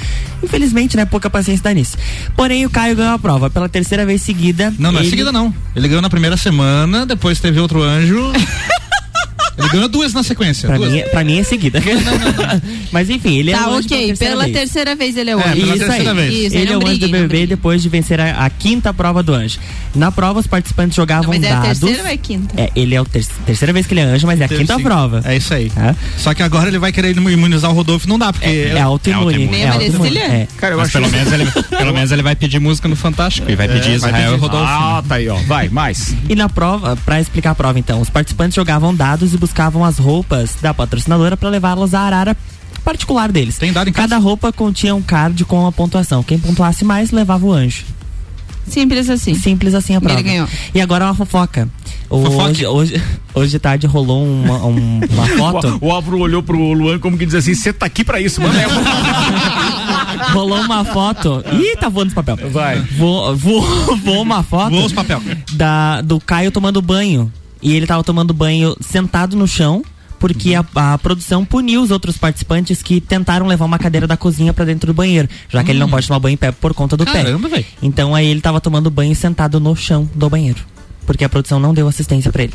Infelizmente, 0.42 0.96
né, 0.96 1.05
pouca 1.07 1.28
paciência 1.30 1.62
dá 1.64 1.72
nisso. 1.72 1.96
Porém, 2.36 2.64
o 2.66 2.70
Caio 2.70 2.94
ganhou 2.94 3.14
a 3.14 3.18
prova 3.18 3.49
pela 3.51 3.68
terceira 3.68 4.05
vez 4.05 4.20
seguida. 4.22 4.72
Não, 4.78 4.92
não 4.92 4.99
é 5.01 5.03
ele- 5.03 5.11
seguida 5.11 5.32
não. 5.32 5.53
Ele 5.74 5.88
ganhou 5.88 6.03
na 6.03 6.11
primeira 6.11 6.36
semana, 6.36 7.07
depois 7.07 7.40
teve 7.40 7.59
outro 7.59 7.82
anjo. 7.82 8.32
Ele 9.59 9.68
ganhou 9.68 9.88
duas 9.88 10.12
na 10.14 10.22
sequência. 10.22 10.68
Pra 10.68 10.76
duas. 10.78 10.90
mim, 10.92 10.98
é- 10.98 11.09
pra 11.09 11.24
mim 11.24 11.38
é 11.38 11.42
seguida. 11.42 11.80
Mas 12.92 13.11
enfim, 13.11 13.36
ele 13.38 13.50
é 13.50 13.54
Tá, 13.56 13.68
o 13.68 13.74
anjo 13.74 13.86
ok. 13.86 14.16
Pela 14.16 14.44
vez. 14.44 14.56
terceira 14.56 14.94
vez 14.94 15.16
ele 15.16 15.30
é 15.30 15.36
o 15.36 15.40
É, 15.40 15.48
anjo. 15.48 15.61
pela 15.61 15.76
Isso 15.76 15.84
terceira 15.86 16.11
aí. 16.11 16.16
vez. 16.16 16.34
Isso, 16.46 16.56
ele 16.56 16.64
não 16.66 16.80
é 16.80 16.84
o 16.84 16.86
anjo 16.88 16.98
do 16.98 17.06
não 17.06 17.12
bebê 17.12 17.26
briguem. 17.28 17.46
depois 17.48 17.82
de 17.82 17.88
vencer 17.88 18.20
a, 18.20 18.44
a 18.44 18.50
quinta 18.50 18.92
prova 18.94 19.22
do 19.22 19.34
anjo. 19.34 19.59
Na 19.94 20.12
prova, 20.12 20.38
os 20.40 20.46
participantes 20.46 20.94
jogavam 20.96 21.32
Não, 21.32 21.40
mas 21.40 21.42
é 21.42 21.52
a 21.52 21.61
dados. 21.61 21.78
terceira 21.80 22.02
ou 22.02 22.09
é 22.09 22.12
a 22.12 22.16
quinta? 22.16 22.61
É, 22.61 22.70
ele 22.76 22.94
é 22.94 22.98
a 22.98 23.04
ter 23.04 23.24
terceira 23.46 23.72
vez 23.72 23.86
que 23.86 23.94
ele 23.94 24.00
é 24.00 24.04
anjo, 24.04 24.26
mas 24.26 24.40
é 24.40 24.44
a 24.44 24.48
Teve 24.48 24.61
quinta 24.61 24.76
sim. 24.76 24.82
prova. 24.82 25.22
É 25.24 25.36
isso 25.36 25.52
aí. 25.52 25.70
Tá? 25.70 25.94
Só 26.16 26.32
que 26.34 26.42
agora 26.42 26.68
ele 26.68 26.78
vai 26.78 26.92
querer 26.92 27.16
imunizar 27.16 27.70
o 27.70 27.74
Rodolfo, 27.74 28.09
não 28.09 28.18
dá, 28.18 28.32
porque. 28.32 28.46
É 28.48 28.80
autoimune. 28.80 29.48
É 29.56 29.68
autoimune. 29.68 30.18
É. 30.18 30.46
Cara, 30.56 30.74
eu 30.74 30.78
Mas 30.78 30.88
acho 30.88 30.98
pelo 30.98 31.11
menos, 31.11 31.32
ele, 31.32 31.46
pelo 31.76 31.92
menos 31.92 32.12
ele 32.12 32.22
vai 32.22 32.36
pedir 32.36 32.59
música 32.61 32.86
no 32.88 32.96
Fantástico 32.96 33.50
e 33.50 33.56
vai 33.56 33.66
pedir 33.68 33.92
Israel 33.92 34.34
e 34.34 34.38
Rodolfo. 34.38 34.66
Ah, 34.66 35.02
tá 35.06 35.16
aí, 35.16 35.28
ó. 35.28 35.36
Vai, 35.46 35.68
mais. 35.68 36.14
E 36.28 36.34
na 36.34 36.48
prova, 36.48 36.96
pra 37.04 37.20
explicar 37.20 37.50
a 37.50 37.54
prova 37.54 37.78
então, 37.78 38.00
os 38.00 38.09
participantes 38.11 38.54
jogavam 38.54 38.94
dados 38.94 39.32
e 39.34 39.36
buscavam 39.36 39.47
as 39.84 39.99
roupas 39.99 40.57
da 40.61 40.72
patrocinadora 40.74 41.36
pra 41.36 41.49
levá-las 41.49 41.94
à 41.94 42.01
arara 42.01 42.36
particular 42.84 43.30
deles. 43.30 43.59
Tem 43.59 43.72
dado 43.72 43.88
em 43.88 43.92
casa? 43.92 44.09
Cada 44.09 44.22
roupa 44.22 44.53
continha 44.53 44.94
um 44.94 45.03
card 45.03 45.44
com 45.44 45.66
a 45.66 45.72
pontuação. 45.72 46.22
Quem 46.22 46.38
pontuasse 46.38 46.84
mais 46.84 47.11
levava 47.11 47.44
o 47.44 47.53
anjo. 47.53 47.84
Simples 48.66 49.09
assim. 49.11 49.34
Simples 49.34 49.74
assim 49.74 49.94
a 49.94 49.99
E 49.99 50.01
prova. 50.01 50.14
ele 50.20 50.28
ganhou. 50.28 50.49
E 50.74 50.80
agora 50.80 51.05
uma 51.07 51.14
fofoca. 51.14 51.68
Hoje, 52.11 52.66
hoje, 52.66 53.03
hoje 53.34 53.51
de 53.51 53.59
tarde 53.59 53.86
rolou 53.86 54.24
uma, 54.26 54.64
um- 54.66 55.01
uma 55.11 55.26
foto. 55.36 55.78
O, 55.80 55.86
o 55.88 55.92
Álvaro 55.92 56.18
olhou 56.20 56.42
pro 56.42 56.57
Luan 56.72 56.99
como 56.99 57.16
que 57.18 57.24
diz 57.26 57.34
assim: 57.34 57.55
você 57.55 57.72
tá 57.72 57.86
aqui 57.86 58.05
pra 58.05 58.20
isso, 58.20 58.40
mano. 58.40 58.55
rolou 60.32 60.61
uma 60.61 60.84
foto. 60.84 61.42
Ih, 61.53 61.76
tá 61.76 61.88
voando 61.88 62.09
os 62.09 62.14
papel. 62.14 62.36
Vai. 62.51 62.78
Voou, 62.96 63.36
voou, 63.36 63.96
voou 64.05 64.22
uma 64.22 64.42
foto. 64.42 64.70
Voou 64.70 64.86
os 64.86 64.92
papel. 64.92 65.22
Da, 65.53 66.01
do 66.03 66.20
Caio 66.20 66.51
tomando 66.51 66.80
banho. 66.82 67.32
E 67.62 67.74
ele 67.74 67.86
tava 67.86 68.02
tomando 68.04 68.32
banho 68.34 68.76
sentado 68.80 69.36
no 69.36 69.46
chão. 69.46 69.82
Porque 70.20 70.52
a, 70.52 70.64
a 70.74 70.98
produção 70.98 71.44
puniu 71.44 71.80
os 71.80 71.92
outros 71.92 72.16
participantes 72.18 72.82
que 72.82 73.00
tentaram 73.00 73.46
levar 73.46 73.64
uma 73.66 73.78
cadeira 73.78 74.04
da 74.04 74.16
cozinha 74.16 74.52
pra 74.52 74.64
dentro 74.64 74.88
do 74.88 74.92
banheiro, 74.92 75.28
já 75.48 75.62
que 75.62 75.70
ele 75.70 75.78
não 75.78 75.88
pode 75.88 76.09
tomar 76.09 76.18
banho 76.18 76.34
em 76.34 76.36
pé 76.36 76.50
por 76.50 76.74
conta 76.74 76.96
do 76.96 77.04
Caramba, 77.06 77.48
pé. 77.48 77.54
velho. 77.54 77.66
Então 77.80 78.16
aí 78.16 78.26
ele 78.26 78.40
tava 78.40 78.61
tomando 78.61 78.90
banho 78.90 79.14
sentado 79.14 79.61
no 79.61 79.76
chão 79.76 80.11
do 80.16 80.28
banheiro, 80.28 80.59
porque 81.06 81.22
a 81.22 81.28
produção 81.28 81.61
não 81.61 81.72
deu 81.72 81.86
assistência 81.86 82.32
pra 82.32 82.42
ele. 82.42 82.52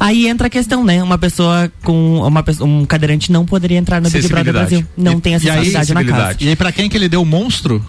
Aí 0.00 0.26
entra 0.26 0.48
a 0.48 0.50
questão, 0.50 0.82
né? 0.82 1.00
Uma 1.00 1.16
pessoa 1.16 1.70
com 1.84 2.16
uma 2.18 2.42
pessoa, 2.42 2.68
um 2.68 2.84
cadeirante 2.84 3.30
não 3.30 3.46
poderia 3.46 3.78
entrar 3.78 4.00
no 4.00 4.10
Big 4.10 4.26
Brother. 4.26 4.52
Brasil. 4.52 4.84
Não 4.96 5.12
E- 5.18 5.20
tem 5.20 5.36
acessibilidade 5.36 5.94
na 5.94 6.02
casa. 6.04 6.36
E 6.40 6.48
aí, 6.48 6.56
pra 6.56 6.72
quem 6.72 6.88
que 6.88 6.96
ele 6.96 7.08
deu 7.08 7.22
o 7.22 7.24
monstro? 7.24 7.80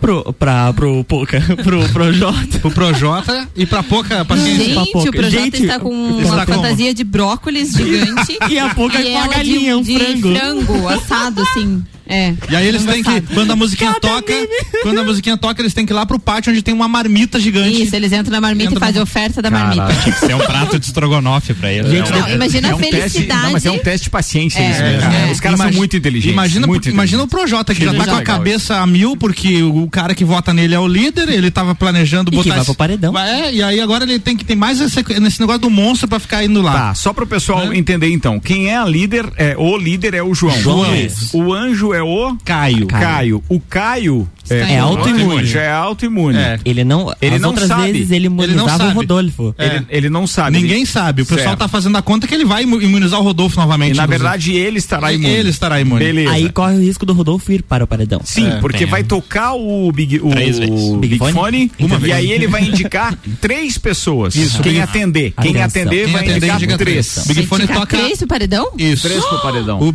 Pro, 0.00 0.32
pra, 0.32 0.72
pro 0.72 1.04
Poca, 1.04 1.40
pro 1.62 1.86
Projota. 1.90 2.58
Pro 2.58 2.70
Projota 2.70 3.48
e 3.54 3.66
pra 3.66 3.82
pouca 3.82 4.24
paciência. 4.24 4.64
Gente, 4.64 4.74
papoca. 4.74 5.08
o 5.08 5.12
Projota 5.12 5.30
Gente, 5.30 5.62
está 5.62 5.78
com 5.80 6.20
está 6.20 6.34
uma 6.34 6.46
como? 6.46 6.62
fantasia 6.62 6.94
de 6.94 7.04
brócolis 7.04 7.72
gigante. 7.72 8.38
E 8.50 8.58
a 8.58 8.74
Poca 8.74 8.98
e 9.00 9.02
com 9.12 9.18
a 9.18 9.22
ela 9.24 9.28
galinha, 9.28 9.76
um 9.76 9.82
de, 9.82 9.92
de 9.94 9.98
frango. 10.20 10.34
frango 10.34 10.88
assado, 10.88 11.42
assim. 11.42 11.82
É. 12.10 12.34
E 12.50 12.56
aí 12.56 12.66
eles 12.66 12.84
têm 12.84 13.02
que, 13.02 13.20
quando 13.34 13.50
a 13.52 13.56
musiquinha 13.56 13.94
toca, 14.00 14.32
quando 14.82 14.98
a 14.98 15.04
musiquinha 15.04 15.36
toca, 15.36 15.62
eles 15.62 15.72
têm 15.72 15.86
que 15.86 15.92
ir 15.92 15.94
lá 15.94 16.04
pro 16.04 16.18
pátio 16.18 16.50
onde 16.52 16.60
tem 16.62 16.74
uma 16.74 16.88
marmita 16.88 17.38
gigante. 17.40 17.82
Isso, 17.82 17.94
eles 17.94 18.12
entram 18.12 18.32
na 18.32 18.40
marmita 18.40 18.70
Entra 18.70 18.78
e 18.78 18.80
fazem 18.80 18.96
no- 18.96 19.02
oferta 19.02 19.40
da 19.40 19.50
Caralho. 19.50 19.76
marmita. 19.76 20.02
Tinha 20.02 20.14
que 20.14 20.26
ser 20.26 20.34
um 20.34 20.38
prato 20.40 20.78
de 20.78 20.86
estrogonofe 20.86 21.54
pra 21.54 21.72
ele. 21.72 21.88
Gente, 21.90 22.10
né? 22.12 22.20
Não, 22.20 22.28
imagina 22.30 22.68
é 22.68 22.70
a 22.72 22.76
um 22.76 22.78
teste, 22.80 22.96
felicidade. 22.96 23.42
não, 23.44 23.52
mas 23.52 23.64
é 23.66 23.70
um 23.70 23.78
teste 23.78 24.04
de 24.04 24.10
paciência 24.10 24.58
É, 24.58 24.70
isso 24.70 24.82
mesmo. 24.82 25.10
é. 25.12 25.30
Os 25.32 25.40
caras 25.40 25.58
são 25.58 25.66
Imagi- 25.66 25.78
muito 25.78 25.96
inteligentes. 25.96 26.32
Imagina, 26.32 26.66
muito 26.66 26.88
imagina 26.88 27.22
o. 27.22 27.28
Projota, 27.28 27.74
que 27.74 27.84
já 27.84 27.94
tá 27.94 28.04
com 28.06 28.16
a 28.16 28.22
cabeça 28.22 28.76
a 28.78 28.86
mil, 28.86 29.16
porque 29.16 29.62
o 29.62 29.88
cara 29.88 30.14
que 30.14 30.24
vota 30.24 30.52
nele 30.52 30.74
é 30.74 30.78
o 30.80 30.86
líder, 30.88 31.28
ele 31.28 31.50
tava 31.50 31.74
planejando 31.76 32.28
E 32.28 32.32
que 32.32 32.36
botar. 32.42 32.56
vai 32.56 32.64
pro 32.64 32.74
paredão. 32.74 33.16
É, 33.18 33.54
e 33.54 33.62
aí 33.62 33.80
agora 33.80 34.02
ele 34.04 34.18
tem 34.18 34.36
que 34.36 34.44
ter 34.44 34.54
mais 34.56 34.80
esse, 34.80 35.02
nesse 35.20 35.38
negócio 35.40 35.60
do 35.62 35.70
monstro 35.70 36.08
pra 36.08 36.18
ficar 36.18 36.44
indo 36.44 36.60
lá. 36.60 36.72
Tá, 36.72 36.94
só 36.94 37.12
pro 37.12 37.26
pessoal 37.26 37.66
Hã? 37.68 37.74
entender 37.76 38.10
então. 38.10 38.40
Quem 38.40 38.68
é 38.68 38.76
a 38.76 38.84
líder, 38.84 39.26
é, 39.36 39.54
o 39.56 39.76
líder 39.76 40.14
é 40.14 40.22
o 40.22 40.34
João. 40.34 40.58
João. 40.60 40.86
O 41.32 41.52
anjo 41.54 41.94
é 41.94 41.99
o 42.06 42.36
Caio. 42.44 42.86
Caio. 42.86 43.44
O 43.48 43.60
Caio 43.60 44.28
É 44.54 44.78
autoimune. 44.78 45.46
Já 45.46 45.60
é 45.62 45.72
autoimune. 45.72 46.38
É. 46.38 46.58
Ele 46.64 46.84
não. 46.84 47.12
Ele 47.20 47.36
as 47.36 47.40
não 47.40 47.50
outras 47.50 47.68
sabe. 47.68 47.92
vezes 47.92 48.10
ele 48.10 48.28
não 48.28 48.36
imunizava 48.44 48.78
sabe. 48.78 48.90
o 48.90 48.94
Rodolfo. 48.94 49.54
É. 49.58 49.66
Ele, 49.66 49.86
ele 49.90 50.10
não 50.10 50.26
sabe. 50.26 50.56
Ninguém 50.58 50.78
Ele- 50.78 50.86
sabe. 50.86 51.22
O 51.22 51.26
pessoal 51.26 51.48
Certo. 51.48 51.58
tá 51.60 51.68
fazendo 51.68 51.96
a 51.96 52.02
conta 52.02 52.26
que 52.26 52.34
ele 52.34 52.44
vai 52.44 52.62
imu- 52.62 52.80
imunizar 52.80 53.20
o 53.20 53.22
Rodolfo 53.22 53.58
novamente. 53.60 53.94
E 53.94 53.96
na 53.96 54.06
verdade 54.06 54.52
ele 54.54 54.78
estará 54.78 55.12
imune. 55.12 55.32
Ele 55.32 55.50
estará 55.50 55.80
imune. 55.80 56.04
Beleza. 56.04 56.30
Aí 56.32 56.50
corre 56.50 56.74
o 56.76 56.80
risco 56.80 57.04
do 57.06 57.12
Rodolfo 57.12 57.52
ir 57.52 57.62
para 57.62 57.84
o 57.84 57.86
paredão. 57.86 58.20
Sim, 58.24 58.48
É, 58.48 58.56
porque 58.60 58.78
tem, 58.78 58.86
vai 58.86 59.00
é. 59.00 59.04
tocar 59.04 59.54
o 59.54 59.90
Big, 59.92 60.18
o 60.20 60.30
Três 60.30 60.58
vezes. 60.58 60.88
Big, 60.96 60.98
Big 61.00 61.18
Fone, 61.18 61.32
Fone? 61.32 61.72
e 61.78 61.86
vez. 61.86 62.14
aí 62.14 62.30
ele 62.32 62.46
vai 62.46 62.64
indicar 62.64 63.16
três 63.40 63.78
pessoas. 63.78 64.34
Isso, 64.34 64.62
Quem 64.62 64.80
atender. 64.80 65.32
Quem 65.40 65.60
atender 65.62 66.04
Quem 66.04 66.12
vai 66.12 66.22
atender, 66.22 66.36
indicar 66.36 66.56
indica 66.56 66.78
três. 66.78 67.24
Big 67.26 67.46
Fone 67.46 67.66
toca- 67.66 67.96
três 67.98 68.18
pro 68.18 68.26
paredão? 68.28 68.70
Isso. 68.78 69.02
Três 69.08 69.24
pro 69.24 69.38
paredão. 69.40 69.80
O, 69.80 69.92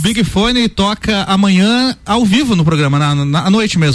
Big 0.00 0.24
Fone 0.24 0.68
toca 0.68 1.22
amanhã 1.24 1.96
ao 2.04 2.24
vivo 2.24 2.54
no 2.56 2.64
programa, 2.64 2.98
na, 2.98 3.14
noite 3.50 3.78
mesmo. 3.78 3.87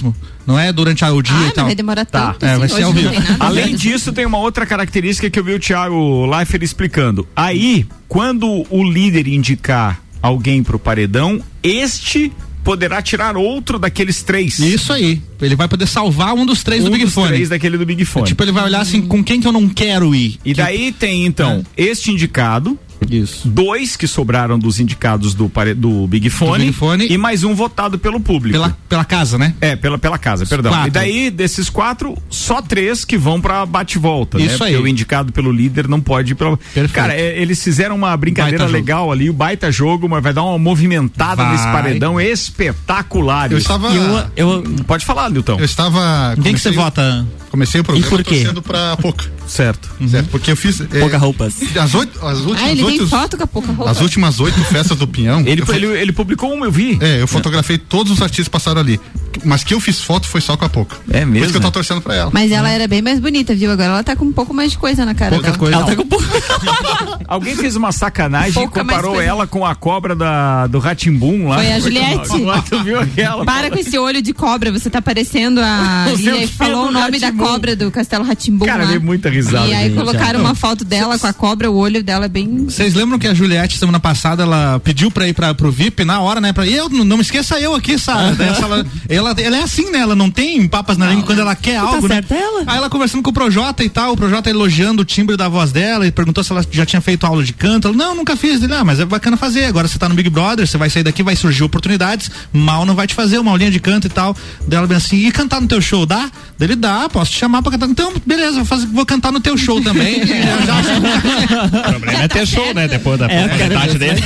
Não 0.48 0.58
é 0.60 0.72
durante 0.74 1.04
a- 1.06 1.14
o 1.14 1.22
dia 1.22 1.36
Ah, 1.36 1.41
e 1.41 1.46
não 1.46 1.52
tal. 1.52 1.66
vai 1.66 1.76
demorar 1.76 2.06
Tá. 2.06 2.34
tanto. 2.34 2.46
É, 2.46 2.50
assim, 2.52 2.60
vai 2.60 2.70
ser 2.70 2.84
ao 2.84 2.94
vivo. 2.94 3.12
Além 3.39 3.68
ver. 3.72 3.76
disso, 3.78 4.12
tem 4.14 4.26
uma 4.26 4.38
outra 4.39 4.66
característica 4.66 5.30
que 5.30 5.39
eu 5.39 5.44
vi 5.44 5.54
o 5.54 5.60
Thiago 5.60 6.26
Leifert 6.26 6.64
explicando. 6.64 7.28
Aí, 7.36 7.86
quando 8.08 8.66
o 8.70 8.84
líder 8.84 9.28
indicar 9.28 10.02
alguém 10.22 10.64
pro 10.64 10.80
paredão, 10.80 11.41
este 11.62 12.32
poderá 12.64 13.02
tirar 13.02 13.36
outro 13.36 13.78
daqueles 13.78 14.24
três. 14.24 14.58
Isso 14.60 14.94
aí. 14.94 15.22
Ele 15.41 15.54
vai 15.56 15.68
poder 15.68 15.86
salvar 15.86 16.34
um 16.34 16.46
dos 16.46 16.64
três 16.64 16.82
um 16.82 16.86
do 16.86 16.91
Big 16.91 17.04
dos 17.04 17.14
Fone. 17.14 17.28
três 17.28 17.50
daquele 17.50 17.78
do 17.78 17.86
Big 17.86 18.06
Fone. 18.06 18.26
Tipo, 18.28 18.41
ele 18.44 18.54
vai 18.54 18.64
olhar 18.64 18.80
assim, 18.80 19.02
com 19.02 19.22
quem 19.22 19.41
que 19.41 19.48
eu 19.48 19.52
não 19.52 19.68
quero 19.68 20.16
ir? 20.16 20.39
E 20.46 20.54
daí 20.54 20.94
tem, 20.94 21.26
então, 21.26 21.62
este 21.76 22.10
indicado. 22.12 22.80
Isso. 23.10 23.47
Dois 23.47 23.95
que 23.95 24.08
sobraram 24.08 24.58
dos 24.58 24.80
indicados 24.80 25.34
do, 25.34 25.51
do 25.76 26.08
Big 26.08 26.30
Fone. 26.30 26.66
Big 26.66 26.74
Fone. 26.74 27.08
E 27.10 27.18
mais 27.18 27.43
um 27.43 27.54
votado 27.54 27.97
pelo 27.99 28.20
público. 28.20 28.54
Pela, 28.54 28.78
pela 28.88 29.06
casa, 29.06 29.38
né? 29.38 29.54
É, 29.62 29.76
pela, 29.76 29.97
pela 29.97 30.18
casa, 30.18 30.45
perdão. 30.45 30.72
quatro. 30.72 30.88
E 30.88 30.91
daí, 30.91 31.30
desses 31.32 31.70
quatro, 31.70 32.18
só 32.30 32.62
três 32.62 33.04
que 33.06 33.18
vão 33.18 33.39
pra 33.41 33.66
bate-volta, 33.66 34.38
né? 34.38 34.45
Isso 34.45 34.58
Porque 34.58 34.74
aí. 34.76 34.82
o 34.82 34.88
indicado 34.88 35.32
pelo 35.32 35.51
líder 35.51 35.88
não 35.88 35.99
pode 36.01 36.32
ir 36.32 36.36
pra... 36.36 36.58
Cara, 36.91 37.14
é, 37.14 37.39
eles 37.41 37.64
fizeram 37.64 37.95
uma 37.95 38.16
brincadeira 38.16 38.60
Baita 38.60 38.72
jogo. 38.72 38.78
legal 38.86 39.12
ali, 39.12 39.30
o 39.30 39.34
baita 39.34 39.72
jogo, 39.72 40.08
mas 40.10 40.24
vai 40.24 40.34
dar 40.34 40.43
uma 40.43 40.58
movimentada 40.58 41.43
Vai. 41.43 41.51
nesse 41.54 41.64
paredão 41.66 42.20
espetacular. 42.22 43.51
Eu 43.51 43.58
estava- 43.58 43.89
Eu, 44.36 44.64
Pode 44.88 45.06
falar, 45.06 45.30
Nilton. 45.30 45.58
Eu 45.60 45.66
estava. 45.66 46.36
Quem 46.41 46.54
que 46.54 46.60
você 46.60 46.72
vota? 46.72 47.26
Comecei 47.54 47.82
o 47.82 47.84
programa 47.84 48.08
E 48.08 48.10
por 48.10 48.24
quê? 48.24 48.38
torcendo 48.38 48.64
pra 48.64 48.97
pouca. 48.97 49.32
Certo. 49.45 49.88
Certo, 50.10 50.28
porque 50.30 50.51
eu 50.51 50.58
fiz. 50.58 50.82
é, 50.82 50.86
Pouca 50.99 51.20
roupas. 51.20 51.54
As, 51.80 51.93
oito, 51.93 52.26
as 52.26 52.39
últimas 52.39 52.62
Ah, 52.64 52.72
ele 52.72 52.82
tem 52.84 52.91
oito. 52.93 53.08
foto 53.08 53.38
com 53.38 53.43
a 53.43 53.47
pouca 53.47 53.72
roupa. 53.72 53.91
As 53.91 54.01
últimas 54.01 54.39
oito 54.39 54.60
festas 54.66 54.97
do 54.97 55.08
Pinhão. 55.08 55.41
Ele, 55.45 55.62
ele, 55.72 55.86
ele 55.86 56.12
publicou 56.12 56.51
uma, 56.51 56.66
eu 56.66 56.72
vi. 56.72 56.97
É, 56.99 57.22
eu 57.22 57.28
fotografei 57.28 57.78
todos 57.78 58.12
os 58.12 58.24
artistas 58.24 58.45
que 58.47 58.49
passaram 58.51 58.82
ali. 58.82 58.99
Mas 59.45 59.64
que 59.64 59.72
eu 59.76 59.80
fiz 59.80 59.99
foto 59.99 60.28
foi 60.28 60.41
só 60.41 60.58
com 60.58 60.66
a 60.66 60.70
pouca. 60.70 60.95
É 61.12 61.20
Por 61.20 61.28
mesmo? 61.28 61.43
isso 61.45 61.51
que 61.51 61.58
eu 61.58 61.62
tô 61.62 61.70
torcendo 61.70 62.01
pra 62.01 62.16
ela. 62.16 62.32
Mas 62.34 62.51
ela 62.51 62.70
era 62.72 62.88
bem 62.88 63.04
mais 63.04 63.20
bonita, 63.20 63.54
viu? 63.54 63.70
Agora 63.72 63.89
ela 63.89 64.04
tá 64.04 64.16
com 64.16 64.26
um 64.26 64.34
pouco 64.34 64.51
mais 64.51 64.72
de 64.72 64.78
coisa 64.80 65.06
na 65.06 65.14
cara 65.14 65.32
Pouca 65.36 65.45
dela. 65.51 65.58
coisa. 65.60 65.76
Ela 65.76 65.86
tá 65.86 65.95
com 65.95 66.08
pouco. 66.08 66.26
Alguém 67.28 67.56
fez 67.56 67.76
uma 67.76 67.91
sacanagem 67.91 68.49
e 68.51 68.54
Pouca 68.54 68.84
mais 68.84 68.97
comparou 68.99 69.22
ela 69.22 69.45
com 69.45 69.64
a 69.66 69.76
cobra 69.76 70.16
da, 70.16 70.66
do 70.68 70.80
Ratimbum 70.80 71.47
lá. 71.49 71.58
Foi 71.58 71.72
a 71.72 71.80
Juliette. 71.80 72.30
Tu 72.70 72.80
viu 72.84 72.99
aquela? 72.99 73.45
Para 73.45 73.70
com 73.70 73.78
esse 73.78 73.97
olho 73.97 74.22
de 74.22 74.34
cobra, 74.34 74.72
você 74.72 74.89
tá 74.89 75.01
parecendo 75.01 75.60
a 75.62 76.08
Você 76.14 76.47
falou 76.47 76.88
o 76.88 76.91
nome 76.91 77.20
da 77.20 77.28
Rá-Tim-Bum. 77.28 77.43
Cobra 77.44 77.76
do 77.76 77.91
Castelo 77.91 78.24
Ratimbum 78.24 78.66
Cara, 78.66 78.86
dei 78.86 79.00
muita 79.00 79.30
risada. 79.30 79.68
E 79.68 79.74
aí 79.74 79.89
gente. 79.89 79.98
colocaram 79.98 80.39
uma 80.39 80.56
foto 80.56 80.84
dela 80.84 81.18
com 81.18 81.28
a 81.28 81.34
cobra, 81.34 81.70
o 81.70 81.76
olho 81.76 82.04
dela 82.04 82.26
é 82.26 82.30
bem. 82.30 82.66
Vocês 82.66 82.94
lembram 82.94 83.20
que 83.20 83.28
a 83.28 83.34
Juliette, 83.34 83.78
semana 83.78 84.00
passada, 84.00 84.44
ela 84.44 84.80
pediu 84.80 85.12
pra 85.12 85.28
ir 85.28 85.34
pra, 85.34 85.54
pro 85.54 85.72
VIP 85.72 86.04
na 86.04 86.20
hora, 86.20 86.41
né? 86.41 86.54
Pra, 86.54 86.66
e 86.66 86.74
eu, 86.74 86.89
não 86.89 87.04
não 87.04 87.18
me 87.18 87.24
esqueça 87.24 87.60
eu 87.60 87.76
aqui, 87.76 87.94
essa 87.96 88.12
ela, 88.12 88.86
ela, 89.08 89.36
ela 89.38 89.58
é 89.58 89.64
assim, 89.64 89.91
né? 89.91 90.00
Ela 90.00 90.16
não 90.16 90.30
tem 90.30 90.68
papas 90.68 90.98
na 90.98 91.08
língua 91.08 91.26
quando 91.26 91.39
ela 91.39 91.56
quer 91.56 91.78
algo, 91.78 92.08
né? 92.08 92.16
certa 92.16 92.36
ela. 92.36 92.64
Aí 92.66 92.78
ela 92.78 92.89
conversando 92.89 93.22
com 93.22 93.30
o 93.30 93.34
Projota 93.34 93.84
e 93.84 93.89
tal, 93.89 94.14
o 94.14 94.18
Projota 94.18 94.50
elogiando 94.50 95.02
o 95.02 95.06
timbre 95.06 95.38
da 95.38 95.48
voz 95.48 95.72
dela 95.72 96.06
e 96.08 96.12
perguntou 96.12 96.44
se 96.44 96.52
ela 96.52 96.66
já 96.72 96.86
tinha 96.86 97.02
feito 97.02 97.26
aula 97.26 97.44
de 97.44 97.54
canto. 97.54 97.88
Ela, 97.88 97.98
não, 97.98 98.16
nunca 98.16 98.36
fiz. 98.36 98.62
Ele, 98.62 98.74
ah, 98.74 98.84
mas 98.84 99.00
é 99.00 99.06
bacana 99.06 99.38
fazer. 99.38 99.66
Agora 99.66 99.88
você 99.88 99.98
tá 99.98 100.10
no 100.10 100.16
Big 100.16 100.30
Brother, 100.30 100.68
você 100.68 100.78
vai 100.78 100.89
sair 100.89 101.04
daqui, 101.04 101.24
vai 101.24 101.36
surgir 101.36 101.64
oportunidades. 101.64 102.30
Mal 102.52 102.86
não 102.86 102.96
vai 102.96 103.08
te 103.08 103.14
fazer 103.14 103.38
uma 103.39 103.52
aulinha 103.52 103.72
de 103.72 103.80
canto 103.80 104.08
e 104.08 104.10
tal. 104.10 104.36
Dela 104.68 104.88
bem 104.88 104.98
assim, 104.98 105.18
e 105.18 105.32
cantar 105.32 105.62
no 105.62 105.68
teu 105.68 105.82
show, 105.82 106.06
dá? 106.06 106.30
Ele 106.60 106.76
dá, 106.76 107.10
posso 107.10 107.32
te 107.32 107.39
chamar 107.39 107.62
pra 107.62 107.72
cantar. 107.72 107.88
Então, 107.89 108.14
beleza, 108.26 108.58
vou, 108.58 108.66
fazer, 108.66 108.86
vou 108.88 109.06
cantar 109.06 109.32
no 109.32 109.39
teu 109.39 109.58
show 109.58 109.82
também. 109.82 110.22
E 110.24 111.78
O 111.78 111.89
problema 111.89 112.24
é 112.24 112.28
ter 112.28 112.47
show, 112.47 112.74
né? 112.74 112.88
Depois 112.88 113.20
da 113.20 113.28
É, 113.28 113.47
metade 113.47 113.97
dele. 113.97 114.22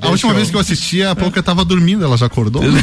A 0.00 0.08
última 0.08 0.32
vez 0.32 0.48
que 0.50 0.56
eu 0.56 0.60
assisti, 0.60 1.02
a 1.02 1.14
pouca 1.14 1.42
tava 1.42 1.64
dormindo, 1.64 2.04
ela 2.04 2.16
já 2.16 2.26
acordou. 2.26 2.62
né? 2.62 2.80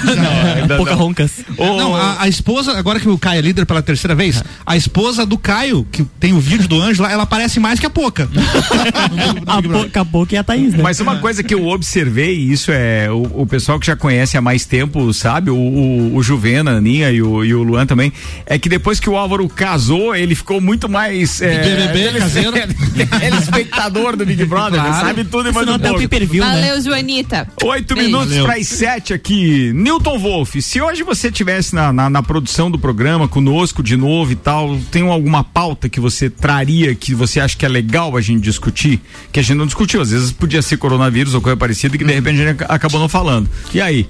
Pouca 0.78 0.94
roncas. 0.94 1.32
Não, 1.58 1.96
a, 1.96 2.22
a 2.24 2.28
esposa, 2.28 2.78
agora 2.78 3.00
que 3.00 3.10
o 3.10 3.18
Caio 3.18 3.40
é 3.40 3.42
líder 3.42 3.66
pela 3.66 3.82
terceira 3.82 4.14
vez, 4.14 4.44
a 4.66 4.76
esposa 4.78 5.26
do 5.26 5.38
Caio, 5.38 5.88
que 5.92 6.04
tem 6.20 6.34
o 6.34 6.40
vídeo 6.40 6.68
do 6.68 6.80
Ângelo, 6.82 7.08
ela 7.08 7.24
aparece 7.24 7.60
mais 7.60 7.80
que 7.80 7.86
a 7.86 7.90
Poca. 7.90 8.30
A 9.48 9.62
pouca, 9.62 10.02
a 10.02 10.06
pouca 10.06 10.36
e 10.36 10.38
a 10.38 10.44
Thaís, 10.44 10.74
né? 10.74 10.80
Mas 10.84 11.00
uma 11.00 11.18
coisa 11.18 11.42
que 11.44 11.54
eu 11.54 11.68
observei, 11.68 12.38
e 12.38 12.52
isso 12.52 12.72
é 12.72 13.10
o, 13.12 13.42
o 13.42 13.46
pessoal 13.48 13.80
que 13.80 13.88
já 13.88 13.96
conhece 13.96 14.38
há 14.38 14.42
mais 14.42 14.66
tempo, 14.66 15.12
sabe? 15.14 15.50
O, 15.50 15.56
o, 15.56 16.16
o 16.16 16.24
Juvena, 16.24 16.72
a 16.72 16.76
Aninha 16.78 17.12
e 17.12 17.22
o, 17.22 17.44
e 17.44 17.54
o 17.54 17.64
Luan 17.64 17.86
também, 17.86 18.12
é 18.46 18.57
que 18.60 18.70
depois 18.70 19.00
que 19.00 19.10
o 19.10 19.16
Álvaro 19.18 19.48
casou, 19.50 20.16
ele 20.16 20.36
ficou 20.36 20.60
muito 20.62 20.88
mais. 20.90 21.42
É, 21.42 21.64
BBB 21.64 22.18
caseiro. 22.20 22.58
ele 22.58 23.36
é 23.36 23.40
espectador 23.40 24.16
do 24.16 24.26
Big 24.26 24.44
Brother, 24.46 24.80
ele 24.80 24.88
Claro. 24.90 25.08
sabe 25.08 25.24
tudo 25.26 25.50
e 25.50 25.52
mais 25.54 25.68
um 25.68 25.80
pouco. 25.80 26.00
né? 26.40 26.40
Valeu, 26.40 26.82
Joanita. 26.82 27.48
Oito 27.64 27.96
Beijo. 27.96 28.10
minutos 28.10 28.38
para 28.40 28.56
as 28.56 28.68
sete 28.68 29.14
aqui. 29.14 29.72
Newton 29.74 30.18
Wolf, 30.20 30.56
se 30.62 30.82
hoje 30.82 31.04
você 31.04 31.32
tivesse 31.32 31.74
na, 31.76 31.92
na, 31.94 32.10
na 32.10 32.24
produção 32.24 32.70
do 32.72 32.78
programa 32.80 33.28
conosco 33.28 33.82
de 33.84 33.96
novo 33.98 34.32
e 34.32 34.36
tal, 34.36 34.80
tem 34.92 35.04
alguma 35.08 35.44
pauta 35.44 35.90
que 35.90 36.00
você 36.00 36.30
traria 36.30 36.94
que 36.96 37.14
você 37.14 37.40
acha 37.40 37.56
que 37.58 37.66
é 37.66 37.70
legal 37.70 38.16
a 38.18 38.22
gente 38.22 38.42
discutir? 38.42 39.02
Que 39.32 39.40
a 39.40 39.44
gente 39.44 39.56
não 39.58 39.66
discutiu. 39.66 40.02
Às 40.02 40.12
vezes 40.12 40.32
podia 40.32 40.62
ser 40.62 40.78
coronavírus 40.78 41.34
ou 41.34 41.42
coisa 41.42 41.58
parecida 41.58 41.96
e 41.96 42.00
que 42.00 42.06
de 42.06 42.14
repente 42.14 42.42
a 42.42 42.46
gente 42.48 42.62
ac- 42.64 42.72
acabou 42.72 43.00
não 43.00 43.10
falando. 43.10 43.50
E 43.74 43.82
aí? 43.82 44.08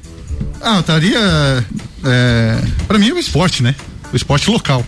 Ah, 0.61 0.75
eu 0.75 0.79
estaria. 0.81 1.65
É, 2.05 2.61
pra 2.87 2.99
mim 2.99 3.09
é 3.09 3.13
o 3.13 3.17
esporte, 3.17 3.63
né? 3.63 3.75
O 4.11 4.15
esporte 4.15 4.49
local. 4.49 4.85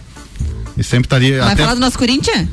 E 0.77 0.83
sempre 0.83 1.05
estaria. 1.07 1.39
Vai 1.43 1.53
até 1.53 1.63
falar 1.63 1.75
do 1.75 1.81
nosso 1.81 1.97
Corinthians? 1.97 2.47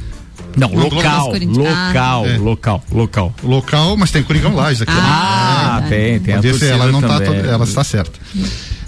Não, 0.56 0.68
Não, 0.70 0.84
local, 0.84 1.32
local, 1.32 2.24
Ah. 2.24 2.28
É. 2.28 2.38
local, 2.38 2.84
local. 2.90 3.34
local, 3.42 3.96
mas 3.96 4.10
tem 4.10 4.22
Coringão 4.22 4.54
Lages 4.54 4.82
aqui. 4.82 4.92
Ah, 4.94 5.80
verdade. 5.82 5.88
tem, 5.90 6.20
tem 6.20 6.34
a 6.34 6.36
Pode 6.38 6.48
ver 6.48 6.54
se 6.54 6.60
torcida 6.60 6.82
ela 6.82 6.92
não 6.92 7.00
tá, 7.02 7.20
também. 7.20 7.42
to- 7.42 7.48
ela 7.48 7.64
está 7.64 7.84
certa. 7.84 8.18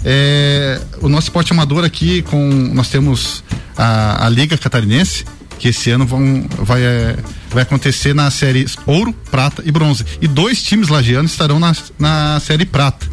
É, 0.03 0.81
o 1.01 1.09
nosso 1.09 1.27
esporte 1.27 1.51
amador 1.53 1.83
aqui 1.83 2.21
com 2.23 2.49
nós 2.73 2.89
temos 2.89 3.43
a, 3.77 4.25
a 4.25 4.29
Liga 4.29 4.57
Catarinense 4.57 5.25
que 5.59 5.67
esse 5.67 5.91
ano 5.91 6.05
vão, 6.07 6.47
vai, 6.59 6.81
é, 6.81 7.17
vai 7.49 7.63
acontecer 7.63 8.15
na 8.15 8.31
série 8.31 8.65
ouro, 8.87 9.13
prata 9.29 9.61
e 9.65 9.71
bronze. 9.71 10.05
E 10.21 10.27
dois 10.27 10.63
times 10.63 10.87
lagianos 10.87 11.31
estarão 11.31 11.59
na, 11.59 11.75
na 11.99 12.39
série 12.39 12.65
prata. 12.65 13.05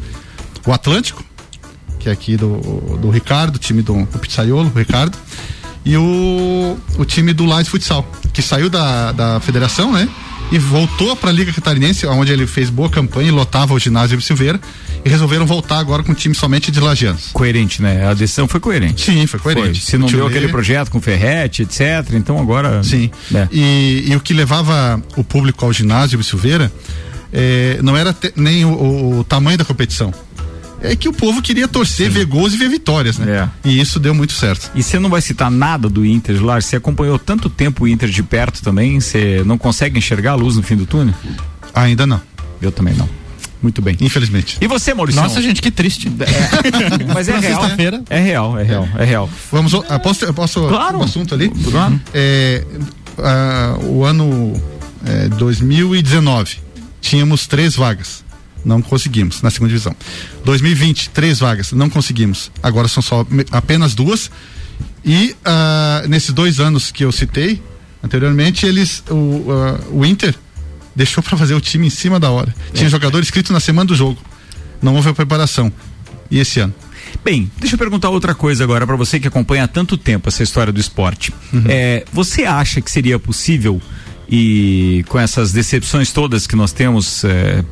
O 0.64 0.72
Atlântico, 0.72 1.24
que 2.06 2.10
é 2.10 2.12
aqui 2.12 2.36
do, 2.36 2.56
do 3.00 3.10
Ricardo, 3.10 3.58
time 3.58 3.82
do, 3.82 4.04
do 4.04 4.18
Pizzaiolo, 4.20 4.70
o 4.72 4.78
Ricardo, 4.78 5.18
e 5.84 5.96
o, 5.96 6.76
o 6.98 7.04
time 7.04 7.32
do 7.32 7.44
Lages 7.44 7.66
Futsal, 7.68 8.08
que 8.32 8.40
saiu 8.40 8.70
da, 8.70 9.10
da 9.10 9.40
federação, 9.40 9.92
né? 9.92 10.08
E 10.52 10.58
voltou 10.60 11.16
para 11.16 11.30
a 11.30 11.32
Liga 11.32 11.52
Catarinense, 11.52 12.06
onde 12.06 12.30
ele 12.32 12.46
fez 12.46 12.70
boa 12.70 12.88
campanha 12.88 13.26
e 13.26 13.30
lotava 13.32 13.74
o 13.74 13.78
ginásio 13.80 14.20
Silveira. 14.20 14.60
E 15.04 15.08
resolveram 15.08 15.44
voltar 15.46 15.78
agora 15.78 16.04
com 16.04 16.12
um 16.12 16.14
time 16.14 16.34
somente 16.36 16.70
de 16.70 16.78
lagianos. 16.78 17.30
Coerente, 17.32 17.82
né? 17.82 18.06
A 18.06 18.14
decisão 18.14 18.46
foi 18.46 18.60
coerente. 18.60 19.04
Sim, 19.04 19.26
foi 19.26 19.40
coerente. 19.40 19.80
Foi. 19.80 19.90
Se 19.90 19.98
não 19.98 20.06
deu 20.06 20.26
aquele 20.28 20.46
projeto 20.48 20.90
com 20.90 21.00
Ferrete, 21.00 21.62
etc. 21.62 22.12
Então 22.12 22.38
agora. 22.40 22.82
Sim. 22.84 23.10
É. 23.34 23.48
E, 23.50 24.04
e 24.08 24.14
o 24.16 24.20
que 24.20 24.32
levava 24.32 25.02
o 25.16 25.24
público 25.24 25.64
ao 25.64 25.72
ginásio 25.72 26.22
Silveira 26.22 26.70
eh, 27.32 27.78
não 27.82 27.96
era 27.96 28.12
te- 28.12 28.32
nem 28.36 28.64
o, 28.64 28.68
o- 28.70 29.18
o 29.20 29.24
tamanho 29.24 29.58
da 29.58 29.64
competição. 29.64 30.12
É 30.86 30.96
que 30.96 31.08
o 31.08 31.12
povo 31.12 31.42
queria 31.42 31.66
torcer, 31.68 32.10
ver 32.10 32.24
gols 32.26 32.54
e 32.54 32.56
ver 32.56 32.68
vitórias, 32.68 33.18
né? 33.18 33.50
E 33.64 33.80
isso 33.80 33.98
deu 33.98 34.14
muito 34.14 34.32
certo. 34.32 34.70
E 34.74 34.82
você 34.82 34.98
não 34.98 35.10
vai 35.10 35.20
citar 35.20 35.50
nada 35.50 35.88
do 35.88 36.04
Inter, 36.04 36.42
Lar? 36.44 36.62
Você 36.62 36.76
acompanhou 36.76 37.18
tanto 37.18 37.48
tempo 37.50 37.84
o 37.84 37.88
Inter 37.88 38.08
de 38.08 38.22
perto 38.22 38.62
também? 38.62 39.00
Você 39.00 39.42
não 39.44 39.58
consegue 39.58 39.98
enxergar 39.98 40.32
a 40.32 40.34
luz 40.34 40.56
no 40.56 40.62
fim 40.62 40.76
do 40.76 40.86
túnel? 40.86 41.14
Ainda 41.74 42.06
não. 42.06 42.20
Eu 42.60 42.70
também 42.72 42.94
não. 42.94 43.08
Muito 43.62 43.82
bem. 43.82 43.96
Infelizmente. 44.00 44.58
E 44.60 44.66
você, 44.66 44.94
Maurício? 44.94 45.20
Nossa, 45.20 45.42
gente, 45.42 45.60
que 45.60 45.70
triste. 45.70 46.10
Mas 47.12 47.28
é 47.28 47.38
real. 47.38 47.60
sexta-feira. 47.60 48.02
É 48.08 48.20
real, 48.20 48.58
é 48.58 48.62
real, 48.62 48.88
é 48.98 49.04
real. 49.04 49.30
Vamos, 49.50 49.74
ah, 49.88 49.98
posso, 49.98 50.24
eu 50.24 50.34
posso 50.34 50.68
Claro. 50.68 50.98
um 50.98 51.02
assunto 51.02 51.34
ali? 51.34 51.48
Claro. 51.48 52.00
É, 52.14 52.62
ah, 53.18 53.76
o 53.82 54.04
ano 54.04 54.52
é, 55.04 55.28
2019 55.30 56.58
tínhamos 57.00 57.46
três 57.46 57.74
vagas. 57.74 58.24
Não 58.66 58.82
conseguimos 58.82 59.42
na 59.42 59.50
segunda 59.50 59.68
divisão. 59.68 59.94
2020, 60.44 61.10
três 61.10 61.38
vagas, 61.38 61.70
não 61.70 61.88
conseguimos. 61.88 62.50
Agora 62.60 62.88
são 62.88 63.00
só 63.00 63.24
apenas 63.52 63.94
duas. 63.94 64.28
E 65.04 65.36
ah, 65.44 66.02
nesses 66.08 66.32
dois 66.32 66.58
anos 66.58 66.90
que 66.90 67.04
eu 67.04 67.12
citei 67.12 67.62
anteriormente, 68.02 68.66
eles 68.66 69.04
o, 69.08 69.46
ah, 69.52 69.80
o 69.92 70.04
Inter 70.04 70.34
deixou 70.96 71.22
para 71.22 71.38
fazer 71.38 71.54
o 71.54 71.60
time 71.60 71.86
em 71.86 71.90
cima 71.90 72.18
da 72.18 72.28
hora. 72.28 72.52
Tinha 72.74 72.88
jogador 72.90 73.22
escrito 73.22 73.52
na 73.52 73.60
semana 73.60 73.86
do 73.86 73.94
jogo. 73.94 74.20
Não 74.82 74.96
houve 74.96 75.10
a 75.10 75.14
preparação. 75.14 75.72
E 76.28 76.40
esse 76.40 76.58
ano? 76.58 76.74
Bem, 77.24 77.48
deixa 77.60 77.76
eu 77.76 77.78
perguntar 77.78 78.10
outra 78.10 78.34
coisa 78.34 78.64
agora 78.64 78.84
para 78.84 78.96
você 78.96 79.20
que 79.20 79.28
acompanha 79.28 79.62
há 79.62 79.68
tanto 79.68 79.96
tempo 79.96 80.28
essa 80.28 80.42
história 80.42 80.72
do 80.72 80.80
esporte. 80.80 81.32
É, 81.68 82.04
você 82.12 82.42
acha 82.44 82.80
que 82.80 82.90
seria 82.90 83.16
possível 83.16 83.80
e 84.28 85.04
com 85.08 85.18
essas 85.18 85.52
decepções 85.52 86.10
todas 86.12 86.46
que 86.46 86.56
nós 86.56 86.72
temos 86.72 87.24
é, 87.24 87.64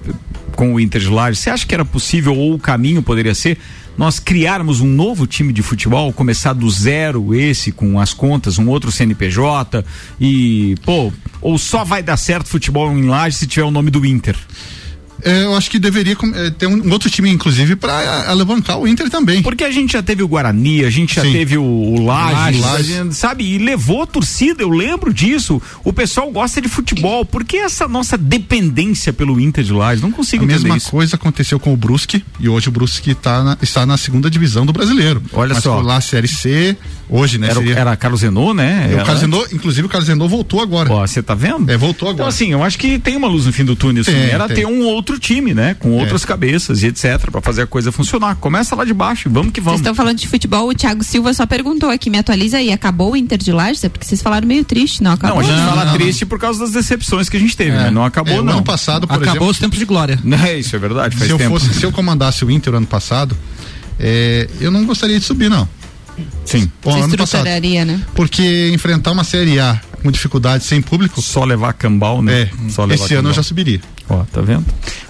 com 0.54 0.74
o 0.74 0.80
Inter 0.80 1.00
de 1.00 1.08
Lages, 1.08 1.40
você 1.40 1.50
acha 1.50 1.66
que 1.66 1.74
era 1.74 1.84
possível 1.84 2.36
ou 2.36 2.54
o 2.54 2.58
caminho 2.58 3.02
poderia 3.02 3.34
ser 3.34 3.58
nós 3.96 4.18
criarmos 4.18 4.80
um 4.80 4.88
novo 4.88 5.26
time 5.26 5.52
de 5.52 5.62
futebol, 5.62 6.12
começar 6.12 6.52
do 6.52 6.68
zero 6.68 7.34
esse 7.34 7.70
com 7.70 8.00
as 8.00 8.12
contas, 8.12 8.58
um 8.58 8.68
outro 8.68 8.90
CNPJ 8.90 9.84
e 10.20 10.74
pô, 10.84 11.12
ou 11.40 11.58
só 11.58 11.84
vai 11.84 12.02
dar 12.02 12.16
certo 12.16 12.48
futebol 12.48 12.90
em 12.96 13.06
Lages 13.06 13.38
se 13.38 13.46
tiver 13.46 13.64
o 13.64 13.70
nome 13.70 13.90
do 13.90 14.04
Inter? 14.04 14.36
É, 15.22 15.44
eu 15.44 15.56
acho 15.56 15.70
que 15.70 15.78
deveria 15.78 16.16
é, 16.34 16.50
ter 16.50 16.66
um, 16.66 16.90
outro 16.92 17.08
time, 17.08 17.30
inclusive, 17.30 17.76
para 17.76 18.28
alavancar 18.28 18.78
o 18.78 18.86
Inter 18.86 19.08
também. 19.10 19.42
Porque 19.42 19.64
a 19.64 19.70
gente 19.70 19.92
já 19.92 20.02
teve 20.02 20.22
o 20.22 20.28
Guarani, 20.28 20.84
a 20.84 20.90
gente 20.90 21.14
já 21.14 21.22
Sim. 21.22 21.32
teve 21.32 21.56
o, 21.56 21.62
o 21.64 22.04
Lages, 22.04 22.60
Lages. 22.60 23.16
sabe? 23.16 23.44
E 23.44 23.58
levou 23.58 24.02
a 24.02 24.06
torcida, 24.06 24.62
eu 24.62 24.70
lembro 24.70 25.12
disso. 25.12 25.60
O 25.82 25.92
pessoal 25.92 26.30
gosta 26.30 26.60
de 26.60 26.68
futebol. 26.68 27.24
Por 27.24 27.44
que 27.44 27.56
essa 27.56 27.88
nossa 27.88 28.18
dependência 28.18 29.12
pelo 29.12 29.40
Inter 29.40 29.64
de 29.64 29.72
Lages? 29.72 30.02
Não 30.02 30.10
consigo 30.10 30.42
a 30.42 30.46
entender 30.46 30.62
mesma 30.62 30.76
isso. 30.76 30.90
coisa 30.90 31.16
aconteceu 31.16 31.58
com 31.58 31.72
o 31.72 31.76
Brusque 31.76 32.24
e 32.38 32.48
hoje 32.48 32.68
o 32.68 32.72
Brusque 32.72 33.14
tá 33.14 33.42
na, 33.42 33.58
está 33.62 33.86
na 33.86 33.96
segunda 33.96 34.28
divisão 34.28 34.66
do 34.66 34.72
brasileiro. 34.72 35.22
Olha 35.32 35.54
Mas 35.54 35.62
só. 35.62 35.80
lá 35.80 36.00
Série 36.00 36.28
C, 36.28 36.76
hoje, 37.08 37.38
né? 37.38 37.48
Era, 37.48 37.60
seria... 37.60 37.78
era 37.78 37.96
Carlos 37.96 38.20
Zenô, 38.20 38.52
né? 38.52 38.90
É, 38.90 38.94
o 38.94 39.04
Carlos 39.04 39.20
Zenô, 39.20 39.46
inclusive 39.52 39.86
o 39.86 39.90
Carlos 39.90 40.06
Zenô 40.06 40.28
voltou 40.28 40.60
agora. 40.60 40.92
Ó, 40.92 41.06
você 41.06 41.22
tá 41.22 41.34
vendo? 41.34 41.70
É, 41.70 41.76
voltou 41.76 42.08
agora. 42.08 42.14
Então, 42.14 42.26
assim, 42.26 42.52
eu 42.52 42.62
acho 42.62 42.78
que 42.78 42.98
tem 42.98 43.16
uma 43.16 43.28
luz 43.28 43.46
no 43.46 43.52
fim 43.52 43.64
do 43.64 43.76
túnel. 43.76 44.02
Assim, 44.02 44.12
Tem, 44.12 44.30
era 44.30 44.46
tem. 44.46 44.56
ter 44.56 44.66
um 44.66 44.82
outro 44.84 45.03
time, 45.18 45.54
né? 45.54 45.74
Com 45.74 45.92
outras 45.92 46.24
cabeças 46.24 46.82
e 46.82 46.86
etc. 46.88 47.30
Pra 47.30 47.40
fazer 47.40 47.62
a 47.62 47.66
coisa 47.66 47.92
funcionar. 47.92 48.34
Começa 48.36 48.74
lá 48.74 48.84
de 48.84 48.92
baixo, 48.94 49.28
vamos 49.30 49.52
que 49.52 49.60
Vocês 49.60 49.64
vamos. 49.64 49.80
estão 49.80 49.94
falando 49.94 50.18
de 50.18 50.26
futebol, 50.28 50.68
o 50.68 50.74
Thiago 50.74 51.04
Silva 51.04 51.32
só 51.34 51.46
perguntou 51.46 51.90
aqui, 51.90 52.10
me 52.10 52.18
atualiza 52.18 52.58
aí, 52.58 52.72
acabou 52.72 53.12
o 53.12 53.16
Inter 53.16 53.38
de 53.38 53.52
Lages? 53.52 53.84
É 53.84 53.88
porque 53.88 54.06
vocês 54.06 54.20
falaram 54.22 54.46
meio 54.48 54.64
triste, 54.64 55.02
não 55.02 55.12
acabou? 55.12 55.36
Não, 55.36 55.42
a 55.42 55.44
gente 55.52 55.60
Não, 55.62 55.68
fala 55.70 55.84
não, 55.84 55.92
triste 55.94 56.26
por 56.26 56.38
causa 56.38 56.60
das 56.60 56.72
decepções 56.72 57.28
que 57.28 57.36
a 57.36 57.40
gente 57.40 57.56
teve, 57.56 57.70
É. 57.72 57.84
né? 57.84 57.90
Não 57.90 58.04
acabou, 58.04 58.34
É, 58.34 58.42
não. 58.42 58.54
ano 58.54 58.62
passado, 58.64 59.06
por 59.06 59.14
Acabou 59.14 59.30
exemplo, 59.32 59.48
os 59.48 59.58
tempos 59.58 59.78
de 59.78 59.84
glória. 59.84 60.18
É, 60.44 60.58
isso 60.58 60.74
é 60.74 60.78
verdade, 60.78 61.14
faz 61.16 61.26
se 61.26 61.32
eu 61.32 61.38
tempo. 61.38 61.50
fosse, 61.58 61.72
se 61.74 61.84
eu 61.84 61.92
comandasse 61.92 62.44
o 62.44 62.50
Inter 62.50 62.74
ano 62.74 62.86
passado, 62.86 63.36
é, 63.98 64.48
eu 64.60 64.70
não 64.70 64.84
gostaria 64.84 65.18
de 65.18 65.24
subir, 65.24 65.48
não. 65.48 65.68
Sim. 66.44 66.70
Bom, 66.82 67.02
ano 67.02 67.16
passado. 67.16 67.44
né? 67.44 68.00
Porque 68.14 68.70
enfrentar 68.72 69.10
uma 69.12 69.24
Série 69.24 69.58
A 69.58 69.80
com 70.04 70.10
dificuldade 70.12 70.64
sem 70.64 70.82
público, 70.82 71.20
Só 71.22 71.44
levar 71.44 71.72
cambal, 71.72 72.20
né? 72.22 72.42
é, 72.42 72.70
Só 72.70 72.84
levar 72.84 73.02
esse 73.04 73.14
ano 73.14 73.20
eu 73.20 73.22
cambal. 73.22 73.32
já 73.34 73.42
subiria. 73.42 73.80
Ó, 74.06 74.22
tá 74.24 74.42
vendo? 74.42 74.66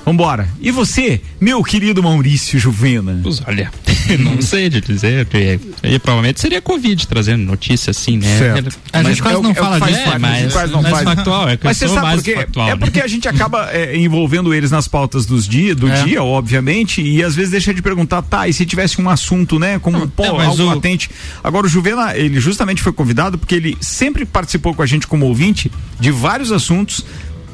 Vambora. 0.07 0.49
E 0.61 0.71
você, 0.71 1.21
meu 1.41 1.65
querido 1.65 2.01
Maurício 2.01 2.59
Juvena? 2.61 3.19
Pois 3.23 3.43
olha, 3.47 3.73
não 4.21 4.41
sei 4.41 4.69
de 4.69 4.81
dizer. 4.81 5.27
E, 5.35 5.95
e 5.95 5.99
provavelmente 5.99 6.41
seria 6.41 6.61
Covid 6.63 7.05
trazendo 7.09 7.43
notícia 7.43 7.91
assim, 7.91 8.19
né? 8.19 8.39
Certo. 8.39 8.79
A 8.93 8.99
gente 9.03 9.07
Mas 9.09 9.21
quase 9.21 9.39
é 9.39 9.43
não 9.43 9.51
é 9.51 9.55
fala 9.55 9.79
faz 9.81 9.97
disso, 9.97 10.09
mas- 10.21 10.53
quase 10.53 10.73
não 10.73 10.83
faz. 10.85 11.03
factual, 11.05 11.49
é 11.49 11.57
que 11.57 11.65
Mas 11.65 11.77
você 11.77 11.89
sabe 11.89 12.01
mais 12.03 12.17
por 12.17 12.25
quê? 12.25 12.37
factual, 12.37 12.69
É 12.69 12.71
né? 12.73 12.77
porque 12.77 13.01
a 13.01 13.09
gente 13.09 13.27
acaba 13.27 13.69
é, 13.73 13.97
envolvendo 13.97 14.55
eles 14.55 14.71
nas 14.71 14.87
pautas 14.87 15.27
dos 15.27 15.49
dia, 15.49 15.75
do 15.75 15.89
É. 15.89 16.05
dia, 16.05 16.23
obviamente, 16.23 17.03
e 17.03 17.21
às 17.25 17.35
vezes 17.35 17.51
deixa 17.51 17.75
de 17.75 17.83
perguntar, 17.83 18.23
tá, 18.23 18.47
e 18.47 18.53
se 18.53 18.65
tivesse 18.65 19.01
um 19.01 19.09
assunto, 19.11 19.59
né, 19.59 19.79
como 19.81 20.07
pô, 20.07 20.25
é, 20.25 20.33
mas 20.33 20.47
algo 20.49 20.63
o- 20.63 20.67
latente. 20.67 21.11
Agora 21.43 21.67
o 21.67 21.69
Juvena, 21.69 22.17
ele 22.17 22.39
justamente 22.39 22.81
foi 22.81 22.93
convidado 22.93 23.39
porque 23.39 23.55
ele 23.57 23.77
sempre 23.81 24.25
participou 24.25 24.73
com 24.75 24.83
a 24.83 24.84
gente 24.87 25.07
como 25.07 25.27
ouvinte 25.27 25.71
de 25.99 26.11
vários 26.11 26.53
assuntos. 26.53 27.05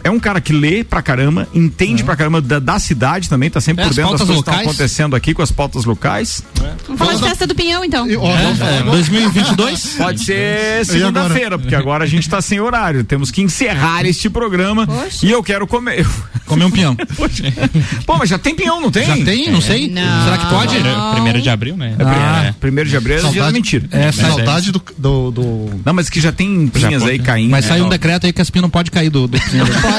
É 0.03 0.11
um 0.11 0.19
cara 0.21 0.41
que 0.41 0.53
lê 0.53 0.83
pra 0.85 1.03
caramba, 1.03 1.47
entende 1.55 2.03
pra 2.05 2.17
caramba 2.17 2.41
da, 2.41 2.59
da 2.59 2.79
cidade 2.79 3.29
também, 3.29 3.51
tá 3.51 3.61
sempre 3.61 3.83
É, 3.83 3.85
por 3.87 3.91
as 3.91 3.97
dentro 3.97 4.11
das 4.13 4.21
coisas 4.21 4.35
que 4.37 4.41
estão 4.41 4.53
locais. 4.55 4.69
acontecendo 4.69 5.17
aqui 5.17 5.35
com 5.35 5.43
as 5.43 5.51
pautas 5.51 5.85
locais. 5.85 6.43
Vamos 6.87 6.99
falar 6.99 7.15
de 7.15 7.23
festa 7.23 7.47
do 7.47 7.55
Pinhão, 7.55 7.85
então. 7.85 8.07
Ó, 8.19 8.31
É, 8.31 8.47
agora. 8.79 8.83
2022? 8.91 9.95
Pode 9.99 10.25
ser 10.25 10.85
segunda-feira, 10.87 11.59
porque 11.59 11.75
agora 11.75 12.05
a 12.05 12.07
gente 12.07 12.29
tá 12.29 12.41
sem 12.41 12.61
horário. 12.61 13.05
Temos 13.05 13.31
que 13.31 13.43
encerrar 13.43 14.05
este 14.07 14.29
programa. 14.31 14.87
Poxa. 14.87 15.25
E 15.27 15.31
eu 15.31 15.43
quero 15.43 15.67
comer. 15.67 16.07
Comer 16.47 16.65
um 16.65 16.71
pinhão. 16.71 16.97
Pô, 18.07 18.17
mas 18.19 18.29
já 18.29 18.39
tem 18.39 18.55
pinhão, 18.55 18.81
não 18.81 18.91
tem? 18.91 19.07
Já 19.07 19.17
tem? 19.25 19.51
Não 19.51 19.61
sei. 19.61 19.89
Não. 19.91 20.25
Será 20.25 20.39
que 20.39 20.47
pode? 20.47 20.75
Primeiro, 20.75 21.13
primeiro 21.13 21.43
de 21.43 21.51
abril, 21.51 21.77
né? 21.77 21.95
É, 21.99 22.03
Ah. 22.05 22.45
é, 22.49 22.53
primeiro 22.53 22.89
de 22.91 22.97
abril 22.97 23.19
é 23.19 23.31
dia 23.31 23.43
da 23.43 23.51
mentira. 23.53 23.87
É, 23.93 24.11
sai- 24.13 24.31
saudade 24.31 24.73
do, 24.73 24.83
do, 24.99 25.31
do- 25.31 25.81
Não, 25.85 25.93
mas 25.95 26.09
que 26.11 26.21
já 26.21 26.33
tem 26.33 26.67
pinhas 26.69 27.03
aí 27.03 27.19
caindo. 27.19 27.51
Mas 27.51 27.65
né? 27.65 27.69
saiu 27.71 27.87
um 27.87 27.89
decreto 27.89 28.27
aí 28.27 28.33
que 28.33 28.41
a 28.41 28.43
espinha 28.43 28.63
não 28.63 28.71
pode 28.71 28.91
cair 28.91 29.11
do, 29.11 29.27
do 29.29 29.39
pinhão. 29.41 29.67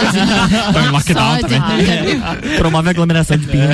Então, 0.70 0.86
em 0.86 0.90
lockdown 0.90 1.40
também. 1.40 2.22
Promove 2.58 2.88
a 2.88 2.92
aglomeração 2.92 3.38
de 3.38 3.48
pinho. 3.48 3.70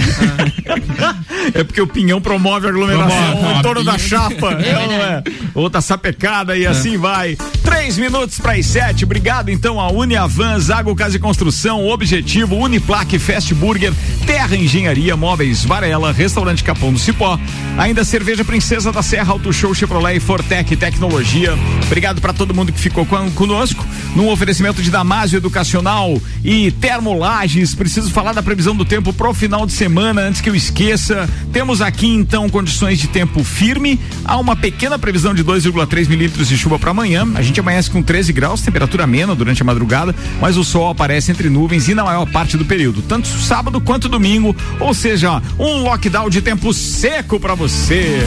É 1.53 1.63
porque 1.63 1.81
o 1.81 1.87
pinhão 1.87 2.19
promove 2.19 2.67
a 2.67 2.69
aglomeração 2.69 3.31
Promove, 3.31 3.59
em 3.59 3.61
torno 3.61 3.83
da 3.83 3.93
pinho. 3.93 4.07
chapa. 4.07 4.51
É, 4.53 4.87
não 4.87 4.95
é? 4.95 5.23
Outra 5.53 5.81
sapecada 5.81 6.57
e 6.57 6.65
assim 6.65 6.97
vai. 6.97 7.37
Três 7.63 7.97
minutos 7.97 8.39
para 8.39 8.53
as 8.53 8.65
sete. 8.65 9.05
Obrigado 9.05 9.49
então 9.49 9.79
a 9.79 9.91
Uniavan, 9.91 10.59
Zago 10.59 10.95
Casa 10.95 11.15
e 11.15 11.19
Construção, 11.19 11.87
Objetivo, 11.87 12.55
Uniplaque, 12.55 13.17
Fast 13.19 13.53
Burger, 13.53 13.93
Terra 14.25 14.55
Engenharia, 14.55 15.15
Móveis 15.15 15.63
Varela, 15.63 16.11
Restaurante 16.11 16.63
Capão 16.63 16.91
do 16.91 16.99
Cipó. 16.99 17.39
Ainda 17.77 18.03
Cerveja 18.03 18.43
Princesa 18.43 18.91
da 18.91 19.01
Serra, 19.01 19.33
Auto 19.33 19.51
Show 19.53 19.73
Chevrolet 19.73 20.17
e 20.17 20.19
Fortec 20.19 20.75
Tecnologia. 20.75 21.53
Obrigado 21.85 22.21
para 22.21 22.33
todo 22.33 22.53
mundo 22.53 22.71
que 22.71 22.79
ficou 22.79 23.05
conosco 23.05 23.85
num 24.15 24.29
oferecimento 24.29 24.81
de 24.81 24.89
Damásio 24.91 25.37
Educacional 25.37 26.06
e 26.43 26.71
Termolages. 26.71 27.75
Preciso 27.75 28.11
falar 28.11 28.33
da 28.33 28.43
previsão 28.43 28.75
do 28.75 28.85
tempo 28.85 29.11
pro 29.13 29.33
final 29.33 29.65
de 29.65 29.73
semana 29.73 30.21
antes 30.21 30.41
que 30.41 30.49
eu 30.49 30.55
esqueça. 30.55 31.29
Temos 31.51 31.81
aqui 31.81 32.07
então 32.07 32.49
condições 32.49 32.99
de 32.99 33.07
tempo 33.07 33.43
firme. 33.43 33.99
Há 34.23 34.37
uma 34.37 34.55
pequena 34.55 34.97
previsão 34.97 35.33
de 35.33 35.43
2,3 35.43 36.07
milímetros 36.07 36.47
de 36.47 36.57
chuva 36.57 36.79
para 36.79 36.91
amanhã. 36.91 37.27
A 37.35 37.41
gente 37.41 37.59
amanhece 37.59 37.89
com 37.89 38.01
13 38.01 38.31
graus, 38.33 38.61
temperatura 38.61 39.03
amena 39.03 39.35
durante 39.35 39.61
a 39.61 39.65
madrugada, 39.65 40.15
mas 40.41 40.57
o 40.57 40.63
sol 40.63 40.89
aparece 40.89 41.31
entre 41.31 41.49
nuvens 41.49 41.87
e 41.87 41.95
na 41.95 42.03
maior 42.03 42.25
parte 42.25 42.57
do 42.57 42.65
período, 42.65 43.01
tanto 43.01 43.27
sábado 43.27 43.81
quanto 43.81 44.09
domingo, 44.09 44.55
ou 44.79 44.93
seja, 44.93 45.41
um 45.59 45.83
lockdown 45.83 46.29
de 46.29 46.41
tempo 46.41 46.73
seco 46.73 47.39
para 47.39 47.55
você. 47.55 48.25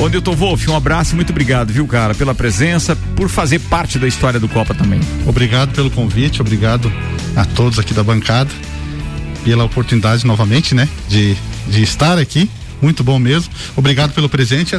Ô 0.00 0.08
Nilton 0.08 0.34
Wolf, 0.34 0.68
um 0.68 0.76
abraço 0.76 1.14
muito 1.14 1.30
obrigado, 1.30 1.72
viu, 1.72 1.86
cara, 1.86 2.14
pela 2.14 2.34
presença, 2.34 2.96
por 3.16 3.28
fazer 3.28 3.58
parte 3.60 3.98
da 3.98 4.06
história 4.06 4.38
do 4.38 4.48
Copa 4.48 4.74
também. 4.74 5.00
Obrigado 5.26 5.72
pelo 5.72 5.90
convite, 5.90 6.40
obrigado 6.40 6.92
a 7.36 7.44
todos 7.44 7.78
aqui 7.78 7.94
da 7.94 8.02
bancada 8.02 8.50
pela 9.44 9.64
oportunidade 9.64 10.26
novamente, 10.26 10.74
né, 10.74 10.88
de, 11.08 11.36
de 11.68 11.82
estar 11.82 12.18
aqui. 12.18 12.50
Muito 12.82 13.04
bom 13.04 13.18
mesmo. 13.18 13.52
Obrigado 13.76 14.12
pelo 14.12 14.28
presente. 14.28 14.76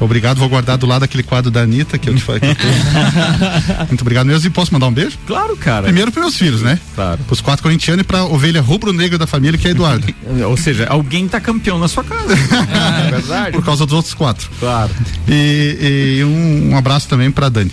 Obrigado, 0.00 0.38
vou 0.38 0.48
guardar 0.48 0.76
do 0.76 0.86
lado 0.86 1.04
aquele 1.04 1.22
quadro 1.22 1.50
da 1.50 1.62
Anitta 1.62 1.96
que 1.98 2.08
eu 2.10 2.14
te 2.14 2.22
falei. 2.22 2.40
Muito 3.88 4.02
obrigado 4.02 4.26
mesmo. 4.26 4.46
E 4.46 4.50
posso 4.50 4.72
mandar 4.72 4.86
um 4.86 4.92
beijo? 4.92 5.16
Claro, 5.26 5.56
cara. 5.56 5.84
Primeiro 5.84 6.10
para 6.10 6.22
meus 6.22 6.36
filhos, 6.36 6.62
né? 6.62 6.78
Claro. 6.94 7.18
Para 7.18 7.32
os 7.32 7.40
quatro 7.40 7.62
corintianos 7.62 8.02
e 8.02 8.04
para 8.04 8.20
a 8.20 8.24
ovelha 8.24 8.60
rubro-negra 8.60 9.16
da 9.18 9.26
família, 9.26 9.58
que 9.58 9.68
é 9.68 9.70
Eduardo. 9.70 10.06
Ou 10.48 10.56
seja, 10.56 10.86
alguém 10.86 11.28
tá 11.28 11.40
campeão 11.40 11.78
na 11.78 11.88
sua 11.88 12.04
casa. 12.04 12.34
é 13.06 13.10
verdade. 13.10 13.52
Por 13.52 13.64
causa 13.64 13.86
dos 13.86 13.94
outros 13.94 14.14
quatro. 14.14 14.50
Claro. 14.58 14.90
E, 15.28 16.18
e 16.18 16.24
um, 16.24 16.72
um 16.72 16.76
abraço 16.76 17.08
também 17.08 17.30
para 17.30 17.48
Dani. 17.48 17.72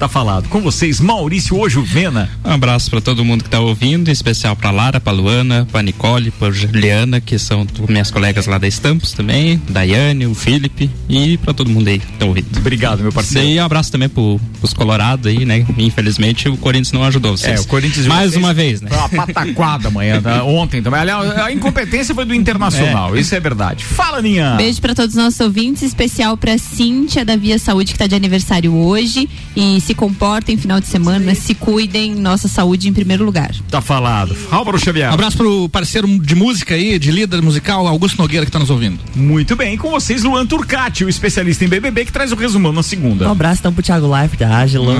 Tá 0.00 0.08
falado. 0.08 0.48
Com 0.48 0.62
vocês, 0.62 0.98
Maurício 0.98 1.58
Ojuvena. 1.58 2.30
Um 2.42 2.52
abraço 2.52 2.90
para 2.90 3.02
todo 3.02 3.22
mundo 3.22 3.44
que 3.44 3.50
tá 3.50 3.60
ouvindo, 3.60 4.08
em 4.08 4.12
especial 4.12 4.56
pra 4.56 4.70
Lara, 4.70 4.98
pra 4.98 5.12
Luana, 5.12 5.68
pra 5.70 5.82
Nicole, 5.82 6.30
pra 6.30 6.50
Juliana, 6.50 7.20
que 7.20 7.38
são 7.38 7.66
minhas 7.86 8.10
colegas 8.10 8.46
lá 8.46 8.56
da 8.56 8.66
Estampos 8.66 9.12
também, 9.12 9.60
Daiane, 9.68 10.26
o 10.26 10.34
Felipe 10.34 10.88
e 11.06 11.36
pra 11.36 11.52
todo 11.52 11.68
mundo 11.68 11.88
aí 11.88 11.98
que 11.98 12.06
tá 12.12 12.24
ouvindo. 12.24 12.46
Obrigado, 12.56 13.02
meu 13.02 13.12
parceiro. 13.12 13.46
E 13.46 13.60
um 13.60 13.62
abraço 13.62 13.92
também 13.92 14.08
pro, 14.08 14.40
pros 14.58 14.72
Colorados 14.72 15.26
aí, 15.26 15.44
né? 15.44 15.66
Infelizmente 15.76 16.48
o 16.48 16.56
Corinthians 16.56 16.92
não 16.92 17.04
ajudou 17.04 17.36
vocês. 17.36 17.60
É, 17.60 17.62
o 17.62 17.66
Corinthians 17.66 18.06
Mais 18.06 18.34
uma 18.34 18.54
vez, 18.54 18.80
né? 18.80 18.88
Foi 18.88 18.98
uma 19.00 19.26
pataquada 19.26 19.88
amanhã, 19.92 20.22
tá? 20.22 20.42
ontem 20.44 20.80
também. 20.80 21.00
Aliás, 21.00 21.30
a 21.36 21.52
incompetência 21.52 22.14
foi 22.14 22.24
do 22.24 22.34
Internacional, 22.34 23.18
isso 23.18 23.34
é 23.34 23.40
verdade. 23.40 23.84
Fala, 23.84 24.22
Ninha. 24.22 24.54
Beijo 24.56 24.80
pra 24.80 24.94
todos 24.94 25.14
os 25.14 25.22
nossos 25.22 25.40
ouvintes, 25.40 25.82
especial 25.82 26.38
pra 26.38 26.56
Cíntia 26.56 27.22
da 27.22 27.36
Via 27.36 27.58
Saúde 27.58 27.92
que 27.92 27.98
tá 27.98 28.06
de 28.06 28.14
aniversário 28.14 28.74
hoje 28.74 29.28
e 29.54 29.78
se 29.90 29.94
comportem 29.94 30.56
final 30.56 30.78
de 30.78 30.86
semana, 30.86 31.34
se 31.34 31.52
cuidem, 31.52 32.14
nossa 32.14 32.46
saúde 32.46 32.88
em 32.88 32.92
primeiro 32.92 33.24
lugar. 33.24 33.50
Tá 33.68 33.80
falado. 33.80 34.36
Álvaro 34.48 34.78
Xavier. 34.78 35.10
Um 35.10 35.14
abraço 35.14 35.36
pro 35.36 35.68
parceiro 35.68 36.06
de 36.20 36.36
música 36.36 36.76
aí, 36.76 36.96
de 36.96 37.10
líder 37.10 37.42
musical, 37.42 37.88
Augusto 37.88 38.16
Nogueira, 38.16 38.46
que 38.46 38.52
tá 38.52 38.60
nos 38.60 38.70
ouvindo. 38.70 39.00
Muito 39.16 39.56
bem, 39.56 39.76
com 39.76 39.90
vocês, 39.90 40.22
Luan 40.22 40.46
Turcati, 40.46 41.04
o 41.04 41.08
especialista 41.08 41.64
em 41.64 41.68
BBB, 41.68 42.04
que 42.04 42.12
traz 42.12 42.30
o 42.30 42.36
resumão 42.36 42.72
na 42.72 42.84
segunda. 42.84 43.26
Um 43.26 43.32
abraço 43.32 43.62
então 43.62 43.72
pro 43.72 43.82
Thiago 43.82 44.06
Life, 44.16 44.36
da 44.36 44.58
Ágila. 44.58 44.94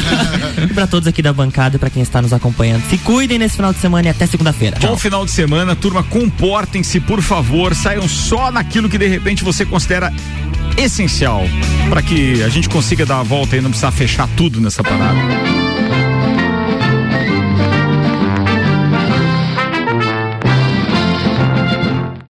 e 0.64 0.72
pra 0.72 0.86
todos 0.86 1.06
aqui 1.06 1.20
da 1.20 1.34
bancada 1.34 1.76
e 1.76 1.78
pra 1.78 1.90
quem 1.90 2.02
está 2.02 2.22
nos 2.22 2.32
acompanhando. 2.32 2.88
Se 2.88 2.96
cuidem 2.96 3.38
nesse 3.38 3.56
final 3.56 3.74
de 3.74 3.80
semana 3.80 4.08
e 4.08 4.10
até 4.10 4.24
segunda-feira. 4.24 4.78
Bom 4.80 4.96
final 4.96 5.26
de 5.26 5.30
semana, 5.30 5.76
turma, 5.76 6.02
comportem-se, 6.02 7.00
por 7.00 7.20
favor, 7.20 7.74
saiam 7.74 8.08
só 8.08 8.50
naquilo 8.50 8.88
que 8.88 8.96
de 8.96 9.08
repente 9.08 9.44
você 9.44 9.66
considera 9.66 10.10
essencial 10.76 11.42
para 11.88 12.02
que 12.02 12.42
a 12.42 12.48
gente 12.48 12.68
consiga 12.68 13.04
dar 13.04 13.20
a 13.20 13.22
volta 13.22 13.56
e 13.56 13.60
não 13.60 13.70
precisar 13.70 13.90
fechar 13.90 14.21
tudo 14.28 14.60
nessa 14.60 14.82
parada. 14.82 15.71